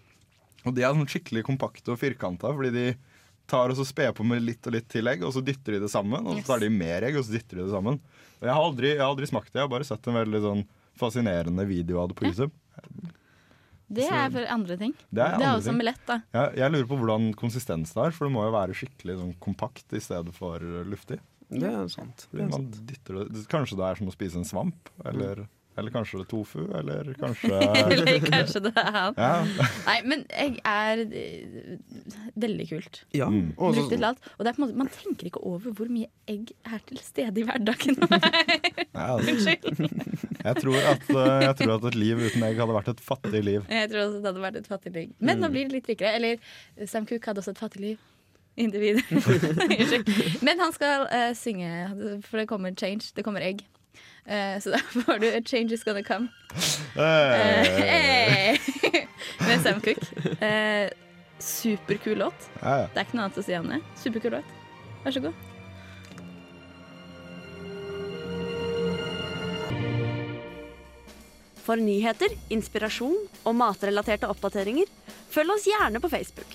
Og 0.66 0.74
de 0.76 0.86
er 0.86 0.96
sånn 0.96 1.10
skikkelig 1.10 1.46
kompakte 1.48 1.94
og 1.94 2.02
firkanta, 2.02 2.52
fordi 2.56 2.72
de 2.74 2.86
tar 3.50 3.70
og 3.70 3.78
så 3.78 3.86
sper 3.86 4.14
på 4.18 4.26
med 4.26 4.42
litt 4.42 4.66
og 4.66 4.74
litt 4.74 4.88
tillegg, 4.90 5.24
og 5.26 5.34
så 5.36 5.44
dytter 5.46 5.78
de 5.78 5.84
det 5.84 5.92
sammen. 5.94 6.26
Og 6.26 6.40
så 6.40 6.48
tar 6.48 6.64
de 6.64 6.72
mer 6.74 7.06
egg, 7.06 7.20
og 7.20 7.28
så 7.28 7.36
dytter 7.36 7.60
de 7.60 7.68
det 7.68 7.76
sammen. 7.76 8.00
Og 8.40 8.48
jeg 8.48 8.54
har 8.54 8.64
aldri, 8.70 8.94
jeg 8.96 9.04
har 9.04 9.12
aldri 9.12 9.30
smakt 9.30 9.52
det, 9.52 9.60
jeg 9.62 9.68
har 9.68 9.76
bare 9.76 9.88
sett 9.88 10.10
en 10.10 10.18
veldig 10.18 10.42
sånn 10.48 10.64
fascinerende 10.98 11.68
video 11.70 12.02
av 12.02 12.10
det 12.10 12.18
på 12.18 12.26
YouTube. 12.30 12.52
Det 13.96 14.08
er 14.10 14.32
for 14.34 14.50
andre 14.50 14.78
ting. 14.80 14.96
Det 15.14 15.22
er 15.22 15.36
andre 15.38 15.52
også 15.60 15.74
omelett, 15.76 16.02
da. 16.08 16.18
Jeg, 16.34 16.58
jeg 16.58 16.74
lurer 16.74 16.88
på 16.90 16.98
hvordan 16.98 17.28
konsistens 17.38 17.94
det 17.94 18.08
er, 18.08 18.16
for 18.16 18.26
det 18.26 18.34
må 18.34 18.48
jo 18.48 18.56
være 18.56 18.78
skikkelig 18.78 19.20
sånn 19.20 19.36
kompakt 19.44 19.94
i 19.94 20.02
stedet 20.02 20.34
for 20.36 20.66
luftig. 20.90 21.20
Det 21.54 21.70
er 21.70 21.86
sant. 21.94 22.26
Det 22.32 22.42
er 22.42 22.50
sant. 22.56 22.80
dytter 22.90 23.20
det, 23.22 23.44
kanskje 23.52 23.78
det 23.78 23.86
er 23.86 24.00
som 24.00 24.10
å 24.10 24.16
spise 24.16 24.42
en 24.42 24.48
svamp, 24.48 24.90
eller 25.06 25.46
Eller 25.78 25.92
kanskje 25.92 26.20
det 26.22 26.24
er 26.26 26.30
tofu, 26.32 26.62
eller 26.80 27.10
kanskje 27.20 27.50
Eller 27.82 28.20
kanskje 28.24 28.62
det 28.64 28.72
er 28.80 28.92
han. 28.96 29.18
Ja. 29.20 29.32
Nei, 29.90 29.96
men 30.08 30.22
egg 30.32 30.60
er 30.64 31.02
eh, 31.04 31.76
veldig 32.40 32.68
kult. 32.70 33.02
Ja, 33.18 33.28
Mm. 33.30 33.50
og 33.58 33.74
så- 33.76 33.82
Brukt 33.82 33.92
til 33.98 34.04
alt. 34.08 34.20
Og 34.38 34.46
det 34.46 34.52
er 34.52 34.56
på 34.56 34.62
en 34.64 34.68
måte, 34.70 34.78
man 34.84 34.88
tenker 34.94 35.28
ikke 35.32 35.44
over 35.44 35.74
hvor 35.76 35.90
mye 35.92 36.08
egg 36.32 36.54
er 36.66 36.80
til 36.88 36.98
stede 37.04 37.42
i 37.42 37.48
hverdagen. 37.48 38.00
Altså. 38.96 39.52
jeg, 39.52 40.56
tror 40.62 40.78
at, 40.80 41.10
eh, 41.12 41.42
jeg 41.44 41.56
tror 41.60 41.74
at 41.76 41.84
et 41.90 41.96
liv 42.00 42.18
uten 42.24 42.44
egg 42.48 42.56
hadde 42.62 42.76
vært 42.78 42.88
et 42.94 43.02
fattig 43.04 43.42
liv. 43.44 43.66
Jeg 43.70 43.90
tror 43.92 44.06
også 44.06 44.22
det 44.22 44.30
hadde 44.32 44.44
vært 44.46 44.60
et 44.62 44.70
fattig 44.72 44.94
liv. 44.96 45.10
Men 45.20 45.42
nå 45.44 45.50
blir 45.52 45.68
det 45.68 45.76
litt 45.82 45.90
rikere. 45.92 46.14
Eller 46.16 46.88
Sam 46.88 47.06
Cook 47.10 47.28
hadde 47.28 47.44
også 47.44 47.52
et 47.52 47.60
fattig 47.60 47.82
liv. 47.84 47.98
Individ. 48.56 49.02
Unnskyld. 49.12 50.08
Men 50.48 50.62
han 50.64 50.72
skal 50.72 51.10
uh, 51.12 51.34
synge, 51.36 52.22
for 52.24 52.40
det 52.40 52.48
kommer 52.48 52.72
change. 52.80 53.12
Det 53.18 53.26
kommer 53.28 53.44
egg. 53.44 53.66
Eh, 54.26 54.60
så 54.60 54.70
da 54.74 54.78
får 54.78 55.20
du 55.20 55.28
'A 55.30 55.42
change 55.46 55.72
is 55.74 55.84
gonna 55.84 56.02
come'. 56.04 56.28
Hey. 56.96 58.54
Eh, 58.54 58.58
Med 59.48 59.62
Sam 59.62 59.82
Cooke. 59.82 60.46
Eh, 60.46 60.90
superkul 61.40 62.18
låt. 62.18 62.50
ja, 62.62 62.78
ja. 62.80 62.88
Det 62.94 63.00
er 63.02 63.06
ikke 63.06 63.18
noe 63.18 63.26
annet 63.28 63.38
å 63.38 63.44
si 63.44 63.58
om 63.58 63.68
det. 63.68 63.82
Superkul 64.00 64.32
låt. 64.38 64.54
Vær 65.04 65.12
så 65.12 65.20
god. 65.26 65.34
For 71.66 71.82
nyheter, 71.82 72.30
inspirasjon 72.54 73.18
og 73.44 73.56
matrelaterte 73.58 74.30
oppdateringer, 74.30 74.90
følg 75.34 75.56
oss 75.56 75.66
gjerne 75.70 76.02
på 76.04 76.12
Facebook. 76.14 76.52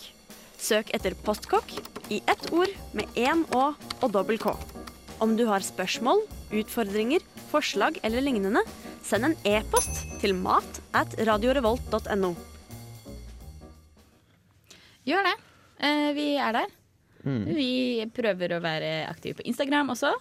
Søk 0.61 0.93
etter 0.95 1.17
Postkokk 1.27 1.73
i 2.13 2.21
ett 2.31 2.51
ord 2.55 2.71
med 2.95 3.11
én 3.19 3.43
Å 3.57 3.73
og 3.75 4.13
dobbel 4.15 4.39
K. 4.39 4.55
Om 5.21 5.35
du 5.37 5.43
har 5.45 5.61
spørsmål, 5.61 6.23
utfordringer, 6.57 7.21
forslag 7.51 7.99
eller 8.07 8.25
lignende, 8.25 8.63
send 9.05 9.27
en 9.29 9.35
e-post 9.45 10.07
til 10.23 10.33
mat 10.33 10.81
at 10.97 11.13
radiorevolt.no. 11.29 12.31
Gjør 15.05 15.29
det. 15.29 15.35
Eh, 15.85 16.09
vi 16.17 16.27
er 16.41 16.57
der. 16.57 16.73
Vi 17.21 17.71
prøver 18.17 18.57
å 18.57 18.63
være 18.65 18.91
aktive 19.11 19.43
på 19.43 19.47
Instagram 19.53 19.93
også. 19.93 20.15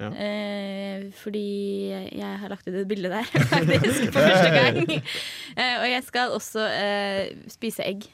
Ja. 0.00 0.08
Eh, 0.12 1.06
fordi 1.20 1.44
jeg 1.92 2.40
har 2.40 2.52
lagt 2.52 2.66
ut 2.68 2.72
et 2.72 2.88
bilde 2.88 3.12
der, 3.12 3.28
faktisk, 3.52 4.10
for 4.16 4.24
første 4.24 4.50
gang. 4.56 4.80
Eh, 4.96 5.76
og 5.76 5.88
jeg 5.92 6.08
skal 6.08 6.36
også 6.36 6.66
eh, 6.72 7.36
spise 7.52 7.84
egg. 7.84 8.08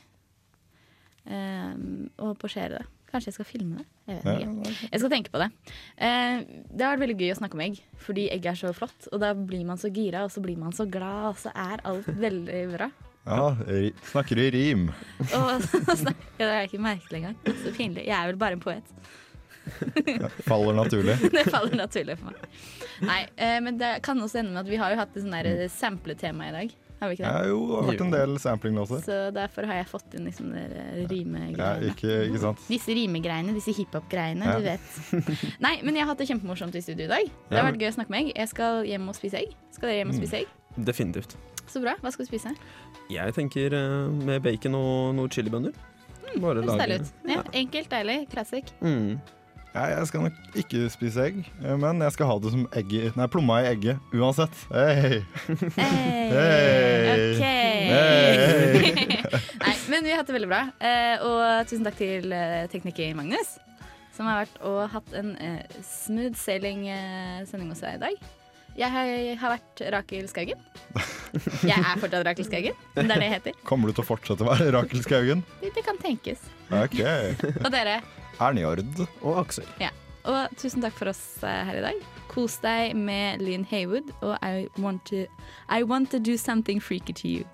Eh, 1.31 1.75
og 2.19 2.38
posjere 2.43 2.81
det. 2.81 2.87
Kanskje 3.11 3.31
jeg 3.31 3.38
skal 3.38 3.53
filme 3.55 3.83
det. 3.85 3.91
Jeg 4.09 4.19
vet 4.25 4.43
ikke. 4.43 4.88
Jeg 4.91 5.01
skal 5.03 5.12
tenke 5.12 5.33
på 5.33 5.41
det. 5.43 5.49
Eh, 6.03 6.43
det 6.73 6.85
har 6.85 6.97
vært 6.97 7.05
veldig 7.05 7.19
gøy 7.21 7.33
å 7.35 7.38
snakke 7.38 7.59
om 7.59 7.65
egg, 7.65 7.79
fordi 8.03 8.27
egg 8.35 8.49
er 8.51 8.59
så 8.59 8.73
flott. 8.75 9.09
Og 9.12 9.23
da 9.23 9.33
blir 9.38 9.65
man 9.69 9.79
så 9.81 9.93
gira, 9.95 10.25
og 10.27 10.35
så 10.35 10.43
blir 10.45 10.59
man 10.59 10.75
så 10.75 10.88
glad, 10.91 11.33
og 11.33 11.41
så 11.43 11.55
er 11.55 11.83
alt 11.88 12.09
veldig 12.11 12.62
bra. 12.75 12.91
ja 13.23 13.45
snakker 13.55 14.07
snakker 14.11 14.43
i 14.43 14.51
rim. 14.51 14.88
Og 15.38 15.67
Det 16.38 16.49
er 16.49 16.67
ikke 16.67 16.83
merkelig 16.83 17.23
engang. 17.23 17.38
Så 17.62 17.75
pinlig. 17.77 18.09
Jeg 18.09 18.17
er 18.19 18.33
vel 18.33 18.41
bare 18.41 18.59
en 18.59 18.65
poet. 18.65 18.95
Faller 20.43 20.75
naturlig. 20.75 21.15
Det 21.37 21.45
faller 21.47 21.79
naturlig 21.79 22.19
for 22.19 22.35
meg. 22.35 22.62
Nei, 23.07 23.21
eh, 23.37 23.59
men 23.62 23.79
det 23.79 23.97
kan 24.03 24.19
også 24.23 24.41
ende 24.41 24.55
med 24.55 24.65
at 24.65 24.71
vi 24.71 24.79
har 24.81 24.91
jo 24.93 24.99
hatt 24.99 25.15
et 25.19 25.31
der 25.31 25.69
sampletema 25.71 26.51
i 26.51 26.57
dag. 26.57 26.75
Har 27.03 27.11
vi 27.11 27.17
ikke 27.19 27.27
Ja, 27.27 27.45
jo, 27.51 27.61
det 27.67 27.77
har 27.81 27.88
vært 27.91 28.03
en 28.05 28.12
del 28.15 28.35
samplinglåter. 28.38 29.01
Så 29.03 29.17
derfor 29.35 29.67
har 29.67 29.81
jeg 29.81 29.88
fått 29.91 30.15
inn 30.15 30.29
liksom 30.29 30.53
de 30.55 31.07
rimegreiene. 31.11 31.59
Ja, 31.59 31.91
ikke, 31.91 32.12
ikke 32.29 32.43
sant? 32.45 32.62
Disse 32.71 32.95
rimegreiene, 32.95 33.55
disse 33.59 33.75
hiphop-greiene, 33.75 34.47
Ja. 34.47 34.59
du 34.61 34.69
vet. 34.71 35.27
Nei, 35.67 35.75
men 35.83 35.99
jeg 35.99 36.07
har 36.07 36.12
hatt 36.15 36.23
det 36.23 36.29
kjempemorsomt 36.31 36.79
i 36.79 36.85
studio 36.85 37.09
i 37.09 37.11
dag. 37.11 37.33
Det 37.51 37.59
har 37.59 37.67
vært 37.73 37.83
gøy 37.83 37.91
å 37.91 37.97
snakke 37.99 38.15
med 38.15 38.21
egg. 38.23 38.33
Jeg 38.38 38.53
skal 38.55 38.85
hjem 38.87 39.09
og 39.11 39.19
spise 39.19 39.43
egg. 39.43 39.57
Skal 39.75 39.91
dere 39.91 39.99
hjem 40.05 40.15
og 40.15 40.21
spise 40.23 40.41
egg? 40.45 40.55
Definitivt. 40.79 41.37
Så 41.67 41.83
bra. 41.83 41.97
Hva 42.03 42.12
skal 42.15 42.25
du 42.27 42.31
spise? 42.31 42.55
Jeg 43.11 43.35
tenker 43.35 43.75
eh, 43.75 44.09
med 44.31 44.43
bacon 44.47 44.79
og 44.79 45.15
noen 45.19 45.31
chilibønner. 45.35 45.75
Bare 46.38 46.62
Høres 46.62 46.79
lage. 46.81 46.99
Ja, 47.29 47.43
enkelt, 47.53 47.91
deilig, 47.93 48.19
classic. 48.33 48.71
Mm. 48.81 49.19
Jeg 49.73 50.05
skal 50.11 50.27
nok 50.27 50.57
ikke 50.61 50.83
spise 50.93 51.23
egg, 51.31 51.39
eh, 51.65 51.77
men 51.81 52.03
jeg 52.05 52.13
skal 52.13 52.29
ha 52.29 52.35
det 52.45 52.51
som 52.53 52.67
egg 52.77 52.91
i, 52.93 53.07
nei, 53.17 53.29
plomma 53.33 53.63
i 53.63 53.71
egget 53.71 54.13
uansett. 54.13 54.53
Hei! 54.69 55.23
Hey. 55.79 56.27
Hey. 56.33 57.23
OK. 57.23 57.41
Hey. 57.89 58.93
Nei, 59.63 59.73
men 59.89 60.05
vi 60.05 60.13
har 60.13 60.21
hatt 60.21 60.29
det 60.29 60.37
veldig 60.37 60.51
bra. 60.51 60.61
Eh, 60.77 61.25
og 61.25 61.65
tusen 61.71 61.89
takk 61.89 61.97
til 61.97 62.37
eh, 62.37 62.67
tekniker 62.73 63.17
Magnus, 63.17 63.57
som 64.13 64.29
har 64.29 64.43
vært 64.43 64.61
og 64.69 64.83
hatt 64.93 65.17
en 65.17 65.33
smooth 65.81 66.37
sailing-sending 66.37 67.73
hos 67.73 67.81
deg 67.81 67.97
i 67.97 68.05
dag. 68.05 68.31
Jeg 68.77 68.89
har, 68.93 69.09
har 69.41 69.55
vært 69.57 69.83
Rakel 69.93 70.29
Skaugen. 70.29 70.61
Jeg 71.65 71.77
er 71.77 72.01
fortsatt 72.01 72.25
Rakel 72.29 72.45
Skaugen, 72.45 72.77
men 72.97 73.09
det 73.09 73.17
er 73.17 73.21
det 73.25 73.29
jeg 73.31 73.39
heter. 73.39 73.63
Kommer 73.69 73.89
du 73.89 73.97
til 73.97 74.05
å 74.05 74.11
fortsette 74.15 74.45
å 74.45 74.53
være 74.53 74.73
Rakel 74.77 75.05
Skaugen? 75.05 75.45
Det, 75.61 75.73
det 75.77 75.85
kan 75.89 76.01
tenkes. 76.01 76.45
Ok. 76.69 77.01
Og 77.65 77.73
dere. 77.73 78.03
Ernjord. 78.40 79.07
Og 79.23 79.42
Aksel. 79.45 79.68
Ja. 79.81 79.90
Og 80.29 80.53
tusen 80.57 80.83
takk 80.85 80.95
for 80.95 81.11
oss 81.11 81.42
eh, 81.42 81.64
her 81.66 81.81
i 81.81 81.83
dag. 81.83 82.05
Kos 82.31 82.61
deg 82.62 82.95
med 82.97 83.42
Lynn 83.42 83.66
Haywood 83.68 84.12
og 84.23 84.37
I 84.38 84.68
want 84.79 85.05
to, 85.11 85.27
I 85.68 85.83
want 85.83 86.12
to 86.14 86.21
do 86.23 86.37
something 86.38 86.81
freaky 86.81 87.12
to 87.12 87.29
you. 87.29 87.45